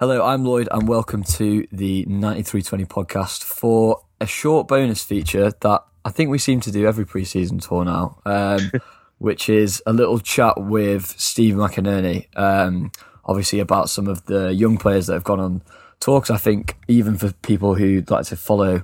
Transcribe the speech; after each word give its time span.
Hello, 0.00 0.24
I'm 0.24 0.44
Lloyd, 0.44 0.68
and 0.72 0.88
welcome 0.88 1.22
to 1.22 1.68
the 1.70 2.04
9320 2.06 2.84
podcast 2.84 3.44
for 3.44 4.02
a 4.20 4.26
short 4.26 4.66
bonus 4.66 5.04
feature 5.04 5.52
that 5.60 5.84
I 6.04 6.10
think 6.10 6.30
we 6.30 6.38
seem 6.38 6.58
to 6.62 6.72
do 6.72 6.84
every 6.84 7.06
preseason 7.06 7.64
tour 7.64 7.84
now, 7.84 8.18
um, 8.26 8.72
which 9.18 9.48
is 9.48 9.80
a 9.86 9.92
little 9.92 10.18
chat 10.18 10.60
with 10.60 11.14
Steve 11.16 11.54
McInerney, 11.54 12.26
um, 12.36 12.90
obviously 13.24 13.60
about 13.60 13.88
some 13.88 14.08
of 14.08 14.26
the 14.26 14.52
young 14.52 14.78
players 14.78 15.06
that 15.06 15.12
have 15.12 15.22
gone 15.22 15.38
on 15.38 15.62
talks. 16.00 16.28
I 16.28 16.38
think 16.38 16.76
even 16.88 17.16
for 17.16 17.30
people 17.30 17.76
who 17.76 18.02
like 18.08 18.26
to 18.26 18.36
follow 18.36 18.82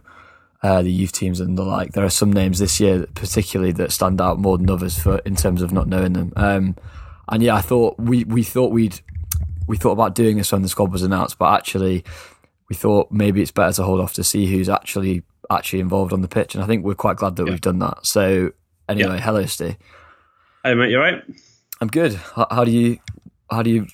uh, 0.62 0.80
the 0.80 0.92
youth 0.92 1.10
teams 1.10 1.40
and 1.40 1.58
the 1.58 1.64
like, 1.64 1.90
there 1.90 2.04
are 2.04 2.08
some 2.08 2.32
names 2.32 2.60
this 2.60 2.78
year, 2.78 3.04
particularly 3.16 3.72
that 3.72 3.90
stand 3.90 4.20
out 4.20 4.38
more 4.38 4.56
than 4.58 4.70
others 4.70 4.96
for 4.96 5.18
in 5.26 5.34
terms 5.34 5.60
of 5.60 5.72
not 5.72 5.88
knowing 5.88 6.12
them. 6.12 6.32
Um, 6.36 6.76
and 7.28 7.42
yeah, 7.42 7.56
I 7.56 7.62
thought 7.62 7.98
we 7.98 8.22
we 8.22 8.44
thought 8.44 8.70
we'd 8.70 9.00
we 9.70 9.76
thought 9.76 9.92
about 9.92 10.16
doing 10.16 10.36
this 10.36 10.50
when 10.50 10.62
the 10.62 10.68
squad 10.68 10.90
was 10.90 11.04
announced, 11.04 11.38
but 11.38 11.54
actually 11.54 12.02
we 12.68 12.74
thought 12.74 13.12
maybe 13.12 13.40
it's 13.40 13.52
better 13.52 13.72
to 13.72 13.84
hold 13.84 14.00
off 14.00 14.12
to 14.14 14.24
see 14.24 14.46
who's 14.46 14.68
actually 14.68 15.22
actually 15.48 15.78
involved 15.78 16.12
on 16.12 16.22
the 16.22 16.28
pitch, 16.28 16.56
and 16.56 16.64
I 16.64 16.66
think 16.66 16.84
we're 16.84 16.94
quite 16.94 17.16
glad 17.16 17.36
that 17.36 17.46
yeah. 17.46 17.52
we've 17.52 17.60
done 17.60 17.78
that. 17.78 18.04
So 18.04 18.50
anyway, 18.88 19.14
yeah. 19.14 19.20
hello, 19.20 19.46
Steve. 19.46 19.76
Hey 20.64 20.74
mate, 20.74 20.90
you 20.90 20.98
right? 20.98 21.22
I'm 21.80 21.86
good. 21.86 22.14
How, 22.14 22.48
how, 22.50 22.64
do 22.64 22.72
you 22.72 22.98
how 23.48 23.62
do 23.62 23.70
you 23.70 23.86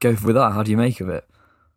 go 0.00 0.10
with 0.10 0.34
that? 0.34 0.52
How 0.52 0.62
do 0.62 0.70
you 0.70 0.76
make 0.76 1.00
of 1.00 1.08
it? 1.08 1.24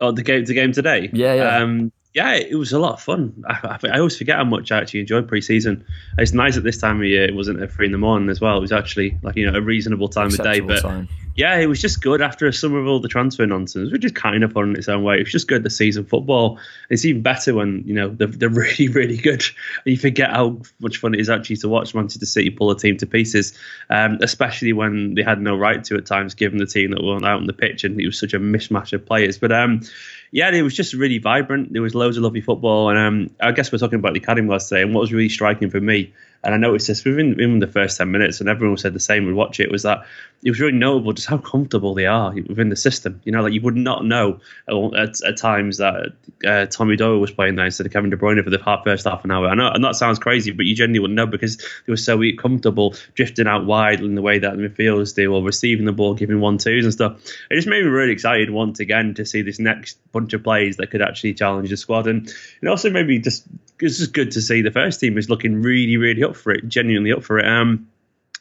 Oh, 0.02 0.12
the 0.12 0.24
game, 0.24 0.44
the 0.44 0.54
game 0.54 0.74
today. 0.74 1.10
Yeah, 1.14 1.34
yeah. 1.34 1.56
Um, 1.56 1.94
yeah, 2.14 2.34
it 2.34 2.56
was 2.56 2.74
a 2.74 2.80
lot 2.80 2.96
of 2.96 3.02
fun. 3.02 3.46
I, 3.48 3.78
I, 3.82 3.88
I, 3.94 3.98
always 4.00 4.18
forget 4.18 4.36
how 4.36 4.44
much 4.44 4.74
I 4.74 4.80
actually 4.80 5.00
enjoyed 5.00 5.30
preseason. 5.30 5.86
It's 6.18 6.34
nice 6.34 6.58
at 6.58 6.64
this 6.64 6.78
time 6.78 6.98
of 6.98 7.06
year. 7.06 7.24
It 7.24 7.36
wasn't 7.36 7.62
at 7.62 7.72
three 7.72 7.86
in 7.86 7.94
the 7.94 7.98
morning 7.98 8.28
as 8.28 8.42
well. 8.42 8.58
It 8.58 8.62
was 8.62 8.74
actually 8.74 9.18
like 9.24 9.38
you 9.38 9.50
know 9.50 9.58
a 9.58 9.62
reasonable 9.62 10.10
time 10.10 10.28
Acceptable 10.28 10.50
of 10.50 10.54
day. 10.54 10.60
But 10.60 10.82
time 10.82 11.10
yeah, 11.36 11.58
it 11.58 11.68
was 11.68 11.82
just 11.82 12.02
good 12.02 12.22
after 12.22 12.46
a 12.46 12.54
summer 12.54 12.80
of 12.80 12.88
all 12.88 13.00
the 13.00 13.08
transfer 13.08 13.46
nonsense, 13.46 13.92
which 13.92 14.04
is 14.04 14.12
kind 14.12 14.44
of 14.44 14.56
in 14.56 14.76
its 14.76 14.90
own 14.90 15.04
way. 15.04 15.16
It 15.16 15.24
was 15.24 15.32
just 15.32 15.48
good 15.48 15.64
the 15.64 15.70
season 15.70 16.04
football. 16.04 16.60
It's 16.90 17.06
even 17.06 17.22
better 17.22 17.54
when 17.54 17.84
you 17.86 17.94
know 17.94 18.10
they're, 18.10 18.28
they're 18.28 18.50
really, 18.50 18.90
really 18.90 19.18
good. 19.18 19.44
You 19.86 19.98
forget 19.98 20.32
how 20.32 20.62
much 20.80 20.98
fun 20.98 21.14
it 21.14 21.22
is 21.22 21.30
actually 21.30 21.58
to 21.58 21.70
watch 21.70 21.96
Manchester 21.96 22.26
City 22.26 22.50
pull 22.50 22.72
a 22.72 22.78
team 22.78 22.98
to 22.98 23.06
pieces, 23.06 23.58
um, 23.90 24.20
especially 24.22 24.74
when 24.74 25.16
they 25.16 25.24
had 25.24 25.42
no 25.42 25.56
right 25.56 25.84
to 25.86 25.96
at 25.96 26.06
times, 26.06 26.34
given 26.34 26.58
the 26.58 26.66
team 26.66 26.92
that 26.92 27.04
weren't 27.04 27.26
out 27.26 27.40
on 27.40 27.48
the 27.48 27.54
pitch 27.54 27.86
and 27.86 28.00
it 28.00 28.06
was 28.06 28.20
such 28.20 28.34
a 28.34 28.40
mishmash 28.40 28.92
of 28.92 29.06
players. 29.06 29.38
But 29.38 29.54
um, 29.54 29.82
yeah, 30.32 30.50
it 30.52 30.62
was 30.64 30.76
just 30.76 30.94
really 30.94 31.18
vibrant. 31.18 31.72
There 31.72 31.82
was 31.82 31.96
loads 31.96 32.18
of 32.18 32.24
lovely 32.24 32.42
football, 32.42 32.90
and 32.90 33.00
um, 33.00 33.36
I 33.40 33.54
guess 33.54 33.72
we're 33.72 33.78
talking 33.78 34.00
about 34.00 34.14
the 34.14 34.20
academy 34.20 34.50
last 34.50 34.70
day. 34.70 34.82
And 34.82 34.94
what 34.94 35.02
was 35.02 35.14
really 35.14 35.30
striking 35.30 35.70
for 35.70 35.80
me 35.80 36.14
and 36.44 36.56
I 36.56 36.58
noticed 36.58 36.88
this 36.88 37.06
within, 37.06 37.32
within 37.32 37.60
the 37.60 37.68
first 37.68 37.98
10 37.98 38.10
minutes, 38.10 38.40
and 38.40 38.50
everyone 38.50 38.78
said 38.78 38.94
the 38.94 39.00
same 39.00 39.26
would 39.26 39.36
watch 39.36 39.60
it, 39.60 39.72
was 39.72 39.84
that 39.84 40.06
it 40.44 40.50
was 40.50 40.60
really 40.60 40.78
notable 40.78 41.14
just 41.22 41.30
how 41.30 41.38
comfortable 41.38 41.94
they 41.94 42.06
are 42.06 42.34
within 42.34 42.70
the 42.70 42.76
system. 42.76 43.22
You 43.24 43.32
know, 43.32 43.44
like 43.44 43.54
you 43.54 43.62
would 43.62 43.76
not 43.76 44.04
know 44.04 44.40
at, 44.68 45.22
at 45.24 45.38
times 45.38 45.78
that 45.78 46.14
uh, 46.46 46.66
Tommy 46.66 46.96
Doyle 46.96 47.20
was 47.20 47.32
playing 47.32 47.56
there 47.56 47.66
instead 47.66 47.86
of 47.86 47.94
Kevin 47.94 48.10
De 48.10 48.18
Bruyne 48.18 48.44
for 48.44 48.50
the 48.50 48.82
first 48.84 49.06
half 49.06 49.24
an 49.24 49.32
hour. 49.32 49.48
I 49.48 49.56
know, 49.56 49.70
and 49.70 49.84
that 49.84 49.96
sounds 49.96 50.20
crazy, 50.20 50.52
but 50.52 50.66
you 50.66 50.76
genuinely 50.76 51.00
wouldn't 51.00 51.16
know 51.16 51.28
because 51.28 51.58
they 51.58 51.92
were 51.92 51.98
so 51.98 52.20
comfortable 52.38 52.96
drifting 53.14 53.48
out 53.48 53.66
wide 53.66 54.02
in 54.02 54.16
the 54.16 54.22
way 54.22 54.40
that 54.40 54.58
the 54.58 54.64
midfielders 54.68 55.16
do, 55.16 55.34
or 55.34 55.44
receiving 55.44 55.86
the 55.86 55.92
ball, 55.92 56.16
giving 56.16 56.40
one 56.40 56.58
twos 56.58 56.86
and 56.86 56.94
stuff. 56.94 57.22
It 57.50 57.56
just 57.56 57.68
made 57.68 57.84
me 57.84 57.90
really 57.90 58.14
excited 58.14 58.50
once 58.50 58.80
again 58.80 59.14
to 59.16 59.26
see 59.26 59.44
this 59.44 59.60
next 59.60 59.98
bunch 60.12 60.34
of 60.34 60.44
plays 60.44 60.78
that 60.78 60.90
could 60.90 61.02
actually 61.02 61.36
challenge 61.36 61.70
the 61.70 61.78
squad, 61.78 62.08
and 62.08 62.28
it 62.62 62.68
also 62.68 62.90
made 62.90 63.08
me 63.08 63.20
just 63.20 63.46
it's 63.80 63.98
just 63.98 64.14
good 64.14 64.32
to 64.32 64.42
see 64.42 64.62
the 64.62 64.72
first 64.72 65.00
team 65.00 65.18
is 65.18 65.30
looking 65.30 65.62
really, 65.62 65.98
really 65.98 66.24
up 66.24 66.36
for 66.36 66.52
it, 66.52 66.68
genuinely 66.68 67.12
up 67.12 67.24
for 67.24 67.40
it. 67.40 67.48
Um, 67.48 67.88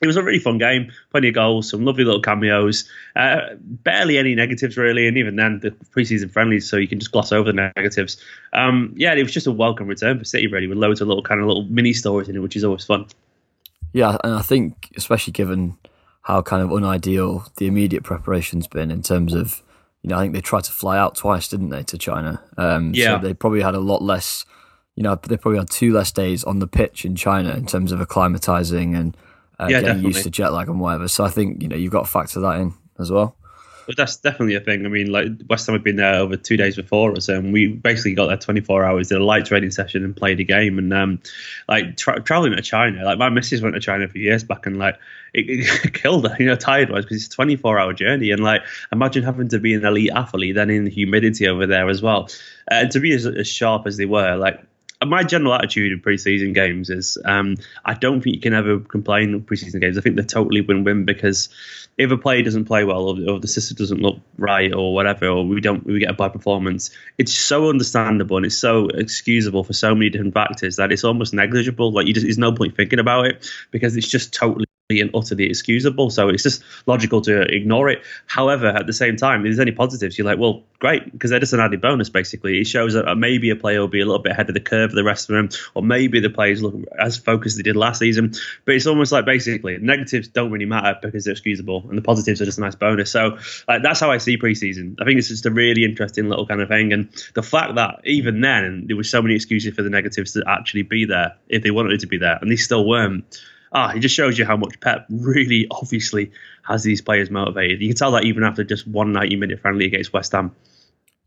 it 0.01 0.07
was 0.07 0.17
a 0.17 0.23
really 0.23 0.39
fun 0.39 0.59
game, 0.59 0.91
plenty 1.11 1.29
of 1.29 1.35
goals, 1.35 1.71
some 1.71 1.85
lovely 1.85 2.05
little 2.05 2.23
cameos, 2.23 2.89
uh, 3.17 3.41
barely 3.61 4.17
any 4.17 4.35
negatives 4.35 4.77
really, 4.77 5.07
and 5.07 5.19
even 5.19 5.37
then 5.37 5.61
the 5.61 5.71
preseason 5.71 6.31
friendlies, 6.31 6.69
so 6.69 6.77
you 6.77 6.89
can 6.89 6.99
just 6.99 7.13
gloss 7.13 7.33
over 7.33 7.53
the 7.53 7.73
negatives. 7.77 8.17
Um, 8.53 8.95
yeah, 8.97 9.13
it 9.15 9.23
was 9.23 9.33
just 9.33 9.47
a 9.47 9.53
welcome 9.53 9.87
return 9.87 10.19
for 10.19 10.25
City, 10.25 10.47
really, 10.47 10.67
with 10.67 10.79
loads 10.79 11.01
of 11.01 11.09
little 11.09 11.23
kind 11.23 11.41
of 11.41 11.47
little 11.47 11.65
mini 11.65 11.93
stories 11.93 12.29
in 12.29 12.37
it, 12.37 12.41
which 12.41 12.57
is 12.57 12.65
always 12.65 12.85
fun. 12.85 13.07
Yeah, 13.93 14.17
and 14.25 14.35
I 14.35 14.43
think 14.43 14.91
especially 14.97 15.33
given 15.33 15.77
how 16.23 16.43
kind 16.43 16.63
of 16.63 16.71
unideal 16.71 17.45
the 17.57 17.67
immediate 17.67 18.03
preparation's 18.03 18.67
been 18.67 18.91
in 18.91 19.03
terms 19.03 19.35
of, 19.35 19.63
you 20.03 20.11
know, 20.11 20.17
I 20.17 20.23
think 20.23 20.33
they 20.33 20.41
tried 20.41 20.65
to 20.65 20.73
fly 20.73 20.97
out 20.97 21.17
twice, 21.17 21.49
didn't 21.49 21.71
they, 21.71 21.83
to 21.83 21.99
China? 21.99 22.43
Um, 22.57 22.93
yeah. 22.95 23.21
So 23.21 23.27
they 23.27 23.35
probably 23.35 23.61
had 23.61 23.75
a 23.75 23.81
lot 23.81 24.01
less 24.01 24.45
you 24.97 25.05
know, 25.05 25.15
they 25.15 25.39
probably 25.39 25.59
had 25.59 25.71
two 25.71 25.95
less 25.95 26.13
days 26.13 26.45
on 26.45 26.59
the 26.59 26.67
pitch 26.67 27.07
in 27.07 27.17
China 27.17 27.55
in 27.55 27.65
terms 27.65 27.91
of 27.91 28.01
acclimatizing 28.01 28.95
and 28.95 29.17
uh, 29.61 29.65
yeah, 29.65 29.81
getting 29.81 29.87
definitely. 29.87 30.09
used 30.09 30.23
to 30.25 30.31
jet 30.31 30.53
lag 30.53 30.69
and 30.69 30.81
whatever. 30.81 31.09
So 31.09 31.25
I 31.25 31.29
think 31.29 31.63
you 31.63 31.69
know 31.69 31.77
you've 31.77 31.93
got 31.93 32.05
to 32.05 32.11
factor 32.11 32.41
that 32.41 32.61
in 32.61 32.73
as 32.99 33.11
well. 33.11 33.37
But 33.87 33.97
that's 33.97 34.17
definitely 34.17 34.55
a 34.55 34.61
thing. 34.61 34.87
I 34.87 34.89
mean, 34.89 35.11
like 35.11 35.29
West 35.49 35.67
Ham 35.67 35.75
had 35.75 35.83
been 35.83 35.97
there 35.97 36.15
over 36.15 36.37
two 36.37 36.57
days 36.57 36.77
before 36.77 37.13
us, 37.17 37.29
and 37.29 37.53
we 37.53 37.67
basically 37.67 38.15
got 38.15 38.27
there 38.27 38.37
24 38.37 38.85
hours, 38.85 39.09
did 39.09 39.19
a 39.19 39.25
light 39.25 39.47
training 39.47 39.73
session, 39.73 40.05
and 40.05 40.17
played 40.17 40.39
a 40.39 40.45
game. 40.45 40.79
And 40.79 40.93
um, 40.93 41.21
like 41.69 41.97
tra- 41.97 42.23
traveling 42.23 42.55
to 42.55 42.63
China, 42.63 43.05
like 43.05 43.19
my 43.19 43.29
missus 43.31 43.63
went 43.63 43.75
to 43.75 43.81
China 43.81 44.05
a 44.05 44.09
few 44.09 44.23
years 44.23 44.45
back, 44.45 44.65
and 44.67 44.79
like 44.79 44.97
it, 45.35 45.47
it 45.49 45.93
killed 45.95 46.29
her, 46.29 46.37
you 46.39 46.47
know, 46.47 46.55
tired 46.55 46.91
wise 46.91 47.05
because 47.05 47.25
it's 47.25 47.35
a 47.35 47.37
24 47.37 47.81
hour 47.81 47.93
journey. 47.93 48.31
And 48.31 48.45
like, 48.45 48.63
imagine 48.93 49.25
having 49.25 49.49
to 49.49 49.59
be 49.59 49.75
an 49.75 49.85
elite 49.85 50.13
athlete, 50.15 50.55
then 50.55 50.71
in 50.71 50.85
the 50.85 50.91
humidity 50.91 51.49
over 51.49 51.67
there 51.67 51.89
as 51.89 52.01
well, 52.01 52.29
uh, 52.71 52.75
and 52.75 52.91
to 52.93 53.01
be 53.01 53.13
as, 53.13 53.27
as 53.27 53.49
sharp 53.49 53.89
as 53.89 53.97
they 53.97 54.07
were, 54.07 54.37
like 54.37 54.63
my 55.05 55.23
general 55.23 55.55
attitude 55.55 55.93
in 55.93 56.01
preseason 56.01 56.55
games 56.55 56.91
is 56.91 57.17
um, 57.25 57.57
I 57.85 57.95
don't 57.95 58.21
think 58.21 58.37
you 58.37 58.43
can 58.43 58.53
ever 58.53 58.81
complain 58.81 59.35
in 59.35 59.43
preseason 59.43 59.81
games. 59.81 59.97
I 59.97 60.03
think 60.03 60.17
they're 60.17 60.25
totally 60.25 60.61
win-win 60.61 61.05
because 61.05 61.49
if 61.97 62.11
a 62.11 62.17
player 62.17 62.43
doesn't 62.43 62.67
play 62.67 62.85
well 62.85 63.09
or, 63.09 63.35
or, 63.35 63.41
the 63.41 63.49
system 63.49 63.77
doesn't 63.77 64.01
look 64.01 64.19
right 64.39 64.73
or 64.75 64.95
whatever, 64.95 65.29
or 65.29 65.47
we 65.47 65.61
don't 65.61 65.85
we 65.87 66.01
get 66.01 66.11
a 66.11 66.15
bad 66.15 66.33
performance, 66.33 66.91
it's 67.19 67.33
so 67.33 67.69
understandable 67.69 68.37
and 68.37 68.47
it's 68.47 68.59
so 68.59 68.89
excusable 68.89 69.65
for 69.65 69.73
so 69.73 69.95
many 69.95 70.11
different 70.11 70.35
factors 70.35 70.77
that 70.77 70.93
it's 70.93 71.05
almost 71.05 71.33
negligible. 71.33 71.93
Like 71.93 72.07
you 72.07 72.15
just 72.15 72.27
there's 72.27 72.39
no 72.39 72.53
point 72.53 72.77
thinking 72.77 72.99
about 72.99 73.27
it 73.27 73.51
because 73.71 73.97
it's 73.97 74.09
just 74.09 74.35
totally 74.35 74.67
and 74.99 75.11
utterly 75.15 75.45
excusable. 75.45 76.11
So 76.11 76.29
it's 76.31 76.43
just 76.43 76.65
logical 76.87 77.21
to 77.21 77.43
ignore 77.43 77.89
it. 77.91 78.03
However, 78.27 78.67
at 78.67 78.89
the 78.89 78.93
same 78.93 79.17
time, 79.17 79.43
if 79.43 79.45
there's 79.45 79.61
any 79.61 79.71
positives, 79.73 80.19
you're 80.19 80.27
like, 80.27 80.39
well, 80.39 80.65
great, 80.81 81.13
because 81.13 81.31
they're 81.31 81.39
just 81.39 81.53
an 81.53 81.61
added 81.61 81.81
bonus, 81.81 82.09
basically. 82.09 82.59
It 82.59 82.67
shows 82.67 82.95
that 82.95 83.07
uh, 83.07 83.15
maybe 83.15 83.51
a 83.51 83.57
player 83.57 83.81
will 83.81 83.89
be 83.89 84.01
a 84.01 84.07
little 84.07 84.23
bit 84.23 84.33
ahead 84.33 84.49
of 84.49 84.55
the 84.55 84.61
curve 84.61 84.91
of 84.91 84.97
the 84.97 85.05
rest 85.05 85.29
of 85.29 85.37
them, 85.37 85.51
or 85.75 85.83
maybe 85.83 86.19
the 86.19 86.31
players 86.31 86.63
look 86.63 86.75
as 86.99 87.19
focused 87.19 87.53
as 87.53 87.57
they 87.59 87.63
did 87.63 87.77
last 87.77 87.99
season. 87.99 88.33
But 88.65 88.75
it's 88.75 88.87
almost 88.87 89.13
like 89.13 89.27
basically 89.27 89.77
negatives 89.79 90.29
don't 90.29 90.51
really 90.51 90.65
matter 90.65 90.99
because 91.01 91.25
they're 91.25 91.33
excusable, 91.33 91.85
and 91.89 91.99
the 91.99 92.03
positives 92.03 92.41
are 92.41 92.47
just 92.47 92.59
a 92.59 92.63
nice 92.63 92.75
bonus. 92.75 93.11
So 93.11 93.39
like, 93.69 93.83
that's 93.83 94.01
how 94.01 94.11
I 94.11 94.19
see 94.19 94.39
preseason. 94.39 94.97
I 95.01 95.05
think 95.05 95.19
it's 95.19 95.29
just 95.29 95.45
a 95.45 95.51
really 95.51 95.85
interesting 95.85 96.29
little 96.29 96.47
kind 96.47 96.63
of 96.63 96.69
thing. 96.69 96.93
And 96.95 97.11
the 97.35 97.43
fact 97.43 97.75
that 97.75 98.01
even 98.05 98.41
then 98.41 98.87
there 98.87 98.97
were 98.97 99.05
so 99.05 99.21
many 99.21 99.35
excuses 99.35 99.75
for 99.75 99.83
the 99.83 99.91
negatives 99.91 100.33
to 100.33 100.43
actually 100.47 100.83
be 100.83 101.05
there 101.05 101.37
if 101.49 101.63
they 101.63 101.71
wanted 101.71 102.01
to 102.01 102.07
be 102.07 102.17
there, 102.17 102.39
and 102.41 102.51
they 102.51 102.57
still 102.57 102.89
weren't 102.89 103.41
ah, 103.73 103.93
it 103.93 104.01
just 104.01 104.15
shows 104.15 104.39
you 104.39 104.45
how 104.45 104.57
much 104.57 104.81
Pep 104.81 105.07
really 105.11 105.67
obviously 105.71 106.31
has 106.63 106.83
these 106.83 107.01
players 107.01 107.31
motivated. 107.31 107.81
You 107.81 107.89
can 107.89 107.97
tell 107.97 108.13
that 108.13 108.25
even 108.25 108.45
after 108.45 108.65
just 108.65 108.87
one 108.87 109.13
90 109.13 109.37
minute 109.37 109.61
friendly 109.61 109.87
against 109.87 110.13
West 110.13 110.33
Ham. 110.33 110.55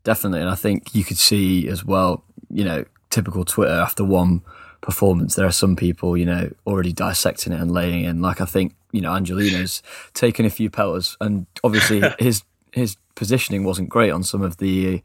Definitely. 0.04 0.40
And 0.40 0.50
I 0.50 0.54
think 0.54 0.94
you 0.94 1.04
could 1.04 1.18
see 1.18 1.68
as 1.68 1.84
well, 1.84 2.24
you 2.50 2.64
know, 2.64 2.84
typical 3.10 3.44
Twitter 3.44 3.72
after 3.72 4.04
one 4.04 4.42
performance, 4.80 5.34
there 5.34 5.46
are 5.46 5.52
some 5.52 5.76
people, 5.76 6.16
you 6.16 6.26
know, 6.26 6.50
already 6.66 6.92
dissecting 6.92 7.52
it 7.52 7.60
and 7.60 7.72
laying 7.72 8.04
in. 8.04 8.20
Like 8.20 8.40
I 8.40 8.44
think, 8.44 8.74
you 8.92 9.00
know, 9.00 9.12
Angelino's 9.12 9.82
taken 10.12 10.44
a 10.44 10.50
few 10.50 10.68
pelters 10.68 11.16
and 11.20 11.46
obviously 11.62 12.02
his 12.18 12.42
his 12.72 12.96
positioning 13.14 13.64
wasn't 13.64 13.88
great 13.88 14.10
on 14.10 14.22
some 14.22 14.42
of 14.42 14.58
the 14.58 15.00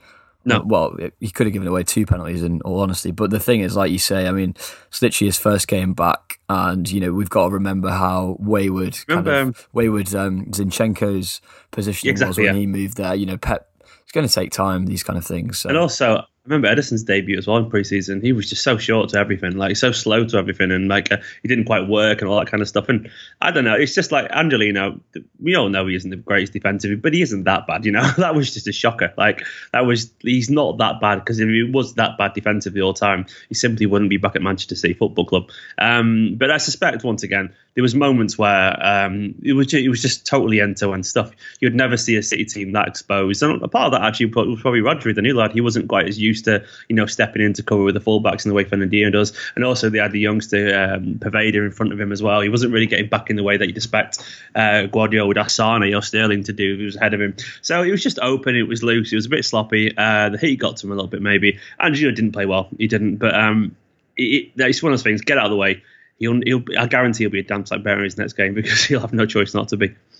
no. 0.45 0.63
Well, 0.65 0.95
he 1.19 1.29
could 1.29 1.47
have 1.47 1.53
given 1.53 1.67
away 1.67 1.83
two 1.83 2.05
penalties 2.05 2.43
in 2.43 2.61
all 2.61 2.79
honesty. 2.79 3.11
But 3.11 3.29
the 3.29 3.39
thing 3.39 3.61
is, 3.61 3.75
like 3.75 3.91
you 3.91 3.99
say, 3.99 4.27
I 4.27 4.31
mean, 4.31 4.55
it's 4.87 5.01
literally 5.01 5.27
his 5.27 5.37
first 5.37 5.67
game 5.67 5.93
back. 5.93 6.39
And, 6.47 6.89
you 6.89 6.99
know, 6.99 7.11
we've 7.11 7.29
got 7.29 7.47
to 7.47 7.53
remember 7.53 7.89
how 7.89 8.37
wayward, 8.39 8.97
remember, 9.07 9.31
kind 9.31 9.49
of, 9.49 9.55
um, 9.55 9.65
wayward 9.73 10.15
um, 10.15 10.45
Zinchenko's 10.47 11.41
positioning 11.71 12.11
exactly, 12.11 12.29
was 12.29 12.37
when 12.37 12.55
yeah. 12.55 12.59
he 12.61 12.67
moved 12.67 12.97
there. 12.97 13.15
You 13.15 13.25
know, 13.25 13.37
Pep, 13.37 13.69
it's 14.01 14.11
going 14.11 14.27
to 14.27 14.33
take 14.33 14.51
time, 14.51 14.85
these 14.85 15.03
kind 15.03 15.19
of 15.19 15.25
things. 15.25 15.59
So. 15.59 15.69
And 15.69 15.77
also, 15.77 16.23
remember 16.49 16.67
Ederson's 16.67 17.03
debut 17.03 17.37
as 17.37 17.45
well 17.45 17.57
in 17.57 17.69
preseason. 17.69 18.23
He 18.23 18.33
was 18.33 18.49
just 18.49 18.63
so 18.63 18.77
short 18.77 19.09
to 19.09 19.17
everything, 19.17 19.55
like 19.55 19.77
so 19.77 19.91
slow 19.91 20.25
to 20.25 20.37
everything, 20.37 20.71
and 20.71 20.87
like 20.87 21.11
uh, 21.11 21.17
he 21.43 21.47
didn't 21.47 21.65
quite 21.65 21.87
work 21.87 22.21
and 22.21 22.29
all 22.29 22.39
that 22.39 22.49
kind 22.49 22.61
of 22.61 22.67
stuff. 22.67 22.89
And 22.89 23.09
I 23.39 23.51
don't 23.51 23.63
know, 23.63 23.75
it's 23.75 23.93
just 23.93 24.11
like 24.11 24.29
Angelino. 24.31 24.99
We 25.39 25.55
all 25.55 25.69
know 25.69 25.85
he 25.85 25.95
isn't 25.95 26.09
the 26.09 26.15
greatest 26.17 26.53
defensive, 26.53 27.01
but 27.01 27.13
he 27.13 27.21
isn't 27.21 27.43
that 27.43 27.67
bad. 27.67 27.85
You 27.85 27.91
know, 27.91 28.09
that 28.17 28.33
was 28.33 28.53
just 28.53 28.67
a 28.67 28.71
shocker. 28.71 29.13
Like 29.15 29.45
that 29.71 29.85
was 29.85 30.11
he's 30.19 30.49
not 30.49 30.79
that 30.79 30.99
bad 30.99 31.19
because 31.19 31.39
if 31.39 31.47
he 31.47 31.69
was 31.71 31.93
that 31.95 32.17
bad 32.17 32.33
defensively 32.33 32.81
all 32.81 32.93
the 32.93 32.99
time, 32.99 33.27
he 33.47 33.55
simply 33.55 33.85
wouldn't 33.85 34.09
be 34.09 34.17
back 34.17 34.35
at 34.35 34.41
Manchester 34.41 34.75
City 34.75 34.95
Football 34.95 35.25
Club. 35.25 35.49
Um, 35.77 36.35
but 36.37 36.49
I 36.49 36.57
suspect 36.57 37.03
once 37.03 37.23
again 37.23 37.53
there 37.75 37.83
was 37.83 37.95
moments 37.95 38.37
where 38.37 38.75
um, 38.85 39.35
it 39.41 39.53
was 39.53 39.67
just, 39.67 39.83
it 39.83 39.89
was 39.89 40.01
just 40.01 40.25
totally 40.25 40.59
end 40.59 40.75
to 40.77 40.93
end 40.93 41.05
stuff. 41.05 41.31
You'd 41.61 41.75
never 41.75 41.95
see 41.95 42.17
a 42.17 42.23
City 42.23 42.43
team 42.43 42.73
that 42.73 42.87
exposed. 42.87 43.41
And 43.41 43.61
a 43.61 43.67
part 43.67 43.85
of 43.85 43.91
that 43.93 44.05
actually 44.05 44.25
was 44.25 44.61
probably 44.61 44.81
Rodri, 44.81 45.15
the 45.15 45.21
new 45.21 45.33
lad. 45.33 45.53
He 45.53 45.61
wasn't 45.61 45.87
quite 45.87 46.07
as 46.07 46.19
used 46.19 46.38
used 46.39 46.45
to, 46.45 46.65
you 46.87 46.95
know, 46.95 47.05
stepping 47.05 47.41
into 47.41 47.63
cover 47.63 47.83
with 47.83 47.95
the 47.95 48.01
fullbacks 48.01 48.45
in 48.45 48.49
the 48.49 48.55
way 48.55 48.63
Fernandinho 48.63 49.11
does. 49.11 49.33
And 49.55 49.65
also 49.65 49.89
they 49.89 49.99
had 49.99 50.11
the 50.11 50.19
youngster 50.19 50.77
um, 50.77 51.15
Poveda 51.15 51.65
in 51.65 51.71
front 51.71 51.93
of 51.93 51.99
him 51.99 52.11
as 52.11 52.23
well. 52.23 52.41
He 52.41 52.49
wasn't 52.49 52.73
really 52.73 52.87
getting 52.87 53.07
back 53.07 53.29
in 53.29 53.35
the 53.35 53.43
way 53.43 53.57
that 53.57 53.67
you'd 53.67 53.77
expect 53.77 54.19
uh, 54.55 54.83
Guardiola 54.87 55.39
ask 55.39 55.51
Sane 55.51 55.93
or 55.93 56.01
Sterling 56.01 56.43
to 56.45 56.53
do. 56.53 56.77
He 56.77 56.85
was 56.85 56.95
ahead 56.95 57.13
of 57.13 57.21
him. 57.21 57.35
So 57.61 57.83
it 57.83 57.91
was 57.91 58.03
just 58.03 58.19
open. 58.19 58.55
It 58.55 58.67
was 58.67 58.83
loose. 58.83 59.11
It 59.11 59.15
was 59.15 59.25
a 59.25 59.29
bit 59.29 59.45
sloppy. 59.45 59.95
Uh, 59.95 60.29
the 60.29 60.37
heat 60.37 60.57
got 60.57 60.77
to 60.77 60.87
him 60.87 60.91
a 60.91 60.95
little 60.95 61.09
bit 61.09 61.21
maybe. 61.21 61.59
Know 61.81 61.91
didn't 62.11 62.31
play 62.31 62.45
well. 62.45 62.69
He 62.77 62.87
didn't. 62.87 63.17
But 63.17 63.35
um, 63.35 63.75
it, 64.17 64.23
it, 64.23 64.51
it's 64.57 64.81
one 64.81 64.91
of 64.91 64.99
those 64.99 65.03
things. 65.03 65.21
Get 65.21 65.37
out 65.37 65.45
of 65.45 65.51
the 65.51 65.57
way. 65.57 65.83
He'll, 66.17 66.41
he'll, 66.41 66.63
I 66.77 66.85
guarantee 66.87 67.23
he'll 67.23 67.31
be 67.31 67.39
a 67.39 67.43
damn 67.43 67.65
sight 67.65 67.81
better 67.81 67.99
in 67.99 68.03
his 68.03 68.17
next 68.17 68.33
game 68.33 68.53
because 68.55 68.83
he'll 68.83 68.99
have 68.99 69.13
no 69.13 69.25
choice 69.25 69.53
not 69.53 69.69
to 69.69 69.77
be. 69.77 69.95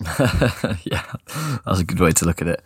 yeah, 0.84 1.04
that's 1.66 1.80
a 1.80 1.84
good 1.84 2.00
way 2.00 2.12
to 2.12 2.24
look 2.24 2.40
at 2.40 2.48
it. 2.48 2.62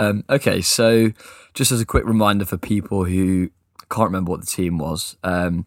Um, 0.00 0.24
okay, 0.30 0.62
so 0.62 1.12
just 1.52 1.72
as 1.72 1.80
a 1.80 1.86
quick 1.86 2.06
reminder 2.06 2.46
for 2.46 2.56
people 2.56 3.04
who 3.04 3.50
can't 3.90 4.08
remember 4.08 4.30
what 4.30 4.40
the 4.40 4.46
team 4.46 4.78
was. 4.78 5.16
Um, 5.22 5.66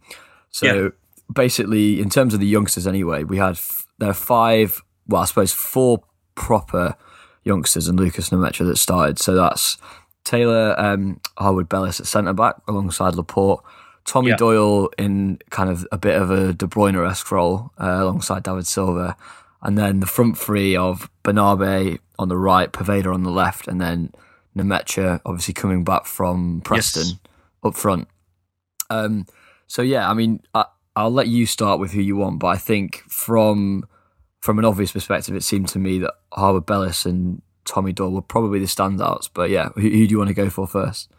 so 0.49 0.65
yeah. 0.65 0.89
basically, 1.31 2.01
in 2.01 2.09
terms 2.09 2.33
of 2.33 2.39
the 2.39 2.47
youngsters, 2.47 2.87
anyway, 2.87 3.23
we 3.23 3.37
had 3.37 3.51
f- 3.51 3.85
there 3.99 4.09
are 4.09 4.15
five. 4.15 4.81
Well, 5.07 5.21
I 5.21 5.25
suppose 5.25 5.51
four 5.53 6.03
proper 6.33 6.95
youngsters 7.43 7.87
and 7.87 7.99
Lukas 7.99 8.29
Nmecha 8.31 8.65
that 8.65 8.77
started. 8.77 9.19
So 9.19 9.35
that's 9.35 9.77
Taylor 10.23 10.73
um, 10.79 11.19
Harwood 11.37 11.69
Bellis 11.69 11.99
at 11.99 12.07
centre 12.07 12.33
back 12.33 12.55
alongside 12.67 13.15
Laporte. 13.15 13.63
Tommy 14.05 14.29
yeah. 14.29 14.37
Doyle 14.37 14.89
in 14.97 15.39
kind 15.49 15.69
of 15.69 15.87
a 15.91 15.97
bit 15.97 16.19
of 16.19 16.31
a 16.31 16.53
De 16.53 16.65
Bruyne 16.65 17.09
esque 17.09 17.31
role 17.31 17.71
uh, 17.77 17.99
alongside 18.01 18.43
David 18.43 18.65
Silva. 18.65 19.15
And 19.63 19.77
then 19.77 20.01
the 20.01 20.05
front 20.05 20.37
three 20.37 20.75
of 20.75 21.09
Bernabe 21.23 21.99
on 22.19 22.27
the 22.27 22.37
right, 22.37 22.71
Poveda 22.71 23.13
on 23.13 23.23
the 23.23 23.31
left, 23.31 23.67
and 23.67 23.79
then 23.79 24.13
Nmecha 24.57 25.21
obviously 25.25 25.53
coming 25.53 25.83
back 25.83 26.05
from 26.05 26.61
Preston 26.63 27.07
yes. 27.07 27.19
up 27.63 27.75
front. 27.75 28.07
Um, 28.89 29.25
so 29.67 29.81
yeah, 29.81 30.09
I 30.09 30.13
mean, 30.13 30.41
I, 30.53 30.65
will 30.95 31.11
let 31.11 31.27
you 31.27 31.45
start 31.45 31.79
with 31.79 31.91
who 31.91 32.01
you 32.01 32.17
want, 32.17 32.39
but 32.39 32.47
I 32.47 32.57
think 32.57 33.03
from 33.07 33.87
from 34.41 34.59
an 34.59 34.65
obvious 34.65 34.91
perspective, 34.91 35.35
it 35.35 35.43
seemed 35.43 35.69
to 35.69 35.79
me 35.79 35.99
that 35.99 36.13
Harwood 36.33 36.65
Bellis 36.65 37.05
and 37.05 37.41
Tommy 37.63 37.93
Doyle 37.93 38.11
were 38.11 38.21
probably 38.21 38.59
the 38.59 38.65
standouts. 38.65 39.29
But 39.33 39.49
yeah, 39.49 39.69
who, 39.75 39.81
who 39.81 40.05
do 40.05 40.11
you 40.11 40.17
want 40.17 40.27
to 40.27 40.33
go 40.33 40.49
for 40.49 40.67
first? 40.67 41.09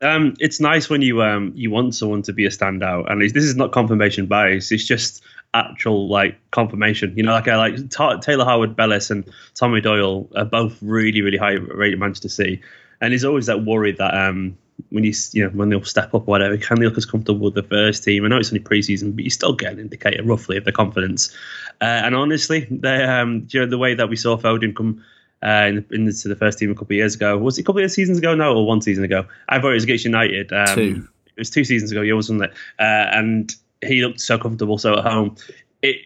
Um, 0.00 0.34
it's 0.38 0.60
nice 0.60 0.88
when 0.88 1.02
you 1.02 1.22
um, 1.22 1.52
you 1.56 1.70
want 1.70 1.94
someone 1.94 2.22
to 2.22 2.32
be 2.32 2.46
a 2.46 2.50
standout, 2.50 3.10
and 3.10 3.22
this 3.22 3.44
is 3.44 3.56
not 3.56 3.72
confirmation 3.72 4.26
bias. 4.26 4.70
It's 4.70 4.84
just 4.84 5.22
actual 5.54 6.08
like 6.08 6.38
confirmation. 6.50 7.14
You 7.16 7.22
know, 7.22 7.32
like 7.32 7.48
I 7.48 7.56
like 7.56 7.76
T- 7.76 8.20
Taylor 8.20 8.44
Harwood 8.44 8.76
Bellis 8.76 9.10
and 9.10 9.28
Tommy 9.54 9.80
Doyle 9.80 10.28
are 10.36 10.44
both 10.44 10.76
really 10.82 11.22
really 11.22 11.38
high 11.38 11.52
rated 11.52 11.98
Manchester 11.98 12.28
City, 12.28 12.62
and 13.00 13.12
he's 13.12 13.24
always 13.24 13.46
that 13.46 13.64
worry 13.64 13.92
that 13.92 14.14
um, 14.14 14.56
when 14.90 15.04
he's 15.04 15.34
you 15.34 15.44
know 15.44 15.50
when 15.50 15.68
they'll 15.68 15.84
step 15.84 16.14
up 16.14 16.22
or 16.22 16.30
whatever, 16.30 16.56
can 16.56 16.78
they 16.78 16.86
look 16.86 16.98
as 16.98 17.06
comfortable 17.06 17.46
with 17.46 17.54
the 17.54 17.62
first 17.62 18.04
team? 18.04 18.24
I 18.24 18.28
know 18.28 18.36
it's 18.36 18.50
only 18.50 18.64
preseason, 18.64 19.14
but 19.14 19.24
you 19.24 19.30
still 19.30 19.54
get 19.54 19.72
an 19.72 19.78
indicator 19.78 20.22
roughly 20.22 20.56
of 20.56 20.64
their 20.64 20.72
confidence. 20.72 21.34
Uh, 21.80 21.84
and 21.84 22.14
honestly, 22.14 22.66
they 22.70 23.02
um, 23.04 23.46
you 23.50 23.60
know, 23.60 23.66
the 23.66 23.78
way 23.78 23.94
that 23.94 24.08
we 24.08 24.16
saw 24.16 24.36
Foden 24.36 24.74
come 24.76 25.04
uh, 25.42 25.66
in, 25.68 25.86
into 25.90 26.28
the 26.28 26.36
first 26.36 26.58
team 26.58 26.70
a 26.70 26.74
couple 26.74 26.94
of 26.94 26.98
years 26.98 27.14
ago. 27.14 27.36
Was 27.38 27.58
it 27.58 27.62
a 27.62 27.64
couple 27.64 27.82
of 27.82 27.90
seasons 27.90 28.18
ago? 28.18 28.34
No, 28.34 28.54
or 28.54 28.66
one 28.66 28.80
season 28.80 29.04
ago? 29.04 29.26
I 29.48 29.60
thought 29.60 29.70
it 29.70 29.74
was 29.74 29.84
against 29.84 30.04
United. 30.04 30.52
Um, 30.52 30.74
two. 30.74 31.08
It 31.26 31.40
was 31.42 31.50
two 31.50 31.64
seasons 31.64 31.92
ago. 31.92 32.02
Yeah, 32.02 32.14
wasn't 32.14 32.42
it? 32.42 32.50
Uh, 32.78 32.82
and 33.12 33.54
he 33.84 34.04
looked 34.04 34.20
so 34.20 34.38
comfortable, 34.38 34.78
so 34.78 34.98
at 34.98 35.04
home. 35.04 35.36
It 35.82 35.96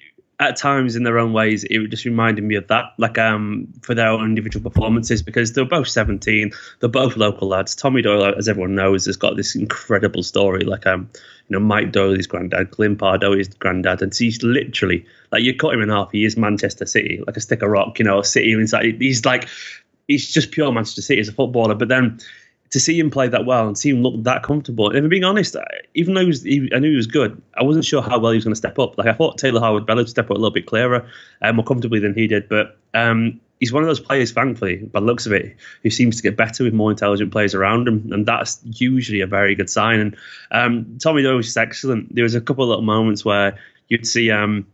at 0.43 0.57
times 0.57 0.97
in 0.97 1.05
their 1.05 1.19
own 1.19 1.33
ways, 1.33 1.63
it 1.65 1.87
just 1.89 2.05
reminded 2.05 2.43
me 2.43 2.57
of 2.57 2.67
that, 2.67 2.87
like 2.99 3.17
um, 3.17 3.69
for 3.83 3.95
their 3.95 4.09
own 4.09 4.25
individual 4.25 4.69
performances, 4.69 5.23
because 5.23 5.53
they're 5.53 5.65
both 5.65 5.87
17, 5.87 6.51
they're 6.81 6.89
both 6.89 7.17
local 7.17 7.49
lads. 7.49 7.77
Tommy 7.77 8.03
Doyle, 8.03 8.35
as 8.37 8.49
everyone 8.49 8.75
knows, 8.75 9.07
has 9.07 9.17
got 9.17 9.37
this 9.37 9.55
incredible 9.55 10.25
story. 10.25 10.65
Like 10.65 10.85
um, 10.87 11.09
you 11.49 11.59
know, 11.59 11.65
Mike 11.65 11.93
Doyle, 11.93 12.17
his 12.17 12.27
granddad, 12.27 12.73
Glyn 12.73 12.97
Pardoe, 12.97 13.39
his 13.39 13.49
granddad, 13.49 14.03
and 14.03 14.15
he's 14.15 14.43
literally 14.43 15.07
like 15.31 15.45
you 15.45 15.55
cut 15.55 15.75
him 15.75 15.83
in 15.83 15.91
half. 15.91 16.11
He 16.11 16.25
is 16.25 16.37
Manchester 16.37 16.87
City, 16.87 17.23
like 17.27 17.37
a 17.37 17.41
stick 17.41 17.63
of 17.63 17.71
rock, 17.71 17.99
you 17.99 18.05
know, 18.05 18.23
city 18.23 18.53
inside. 18.53 19.01
He's 19.01 19.25
like, 19.25 19.49
he's 20.09 20.29
just 20.29 20.51
pure 20.51 20.73
Manchester 20.73 21.03
City 21.03 21.21
as 21.21 21.29
a 21.29 21.33
footballer. 21.33 21.77
But 21.77 21.89
then 21.89 22.19
to 22.73 22.81
see 22.81 22.99
him 22.99 23.11
play 23.11 23.29
that 23.29 23.45
well 23.45 23.69
and 23.69 23.77
see 23.77 23.91
him 23.91 24.03
look 24.03 24.23
that 24.25 24.43
comfortable. 24.43 24.89
And 24.89 24.97
if 24.97 25.05
I'm 25.05 25.11
being 25.11 25.25
honest, 25.25 25.57
even 25.95 26.15
though 26.15 26.23
he 26.23 26.27
was, 26.27 26.43
he, 26.43 26.71
I 26.75 26.79
knew 26.79 26.91
he 26.91 26.97
was 26.97 27.07
good, 27.07 27.41
I 27.55 27.63
wasn't 27.63 27.85
sure 27.85 28.01
how 28.03 28.19
well 28.19 28.33
he 28.33 28.37
was 28.39 28.45
going 28.45 28.55
to 28.55 28.59
step 28.59 28.79
up. 28.79 28.97
Like 28.97 29.07
I 29.07 29.13
thought 29.13 29.39
Taylor 29.39 29.61
Harwood 29.61 29.89
would 29.89 30.09
step 30.09 30.27
up 30.27 30.31
a 30.31 30.35
little 30.35 30.51
bit 30.51 30.67
clearer 30.67 31.07
and 31.43 31.57
more 31.57 31.65
comfortably 31.65 32.01
than 32.01 32.15
he 32.15 32.27
did. 32.27 32.49
But 32.49 32.79
um, 32.95 33.41
he's 33.61 33.75
one 33.75 33.83
of 33.83 33.89
those 33.89 34.01
players, 34.01 34.33
thankfully, 34.33 34.77
by 34.77 35.01
looks 35.01 35.27
of 35.27 35.33
it, 35.33 35.55
who 35.83 35.91
seems 35.91 36.17
to 36.17 36.23
get 36.23 36.37
better 36.37 36.65
with 36.65 36.73
more 36.73 36.91
intelligent 36.91 37.31
players 37.31 37.55
around 37.55 37.87
him, 37.87 38.09
and 38.11 38.25
that's 38.25 38.59
usually 38.65 39.21
a 39.21 39.27
very 39.27 39.55
good 39.55 39.69
sign. 39.69 40.01
And 40.01 40.17
um, 40.51 40.99
Tommy 40.99 41.23
Doyle 41.23 41.37
was 41.37 41.57
excellent. 41.57 42.15
There 42.15 42.25
was 42.25 42.35
a 42.35 42.41
couple 42.41 42.65
of 42.65 42.69
little 42.71 42.83
moments 42.83 43.23
where 43.23 43.59
you'd 43.89 44.07
see 44.07 44.31
um, 44.31 44.67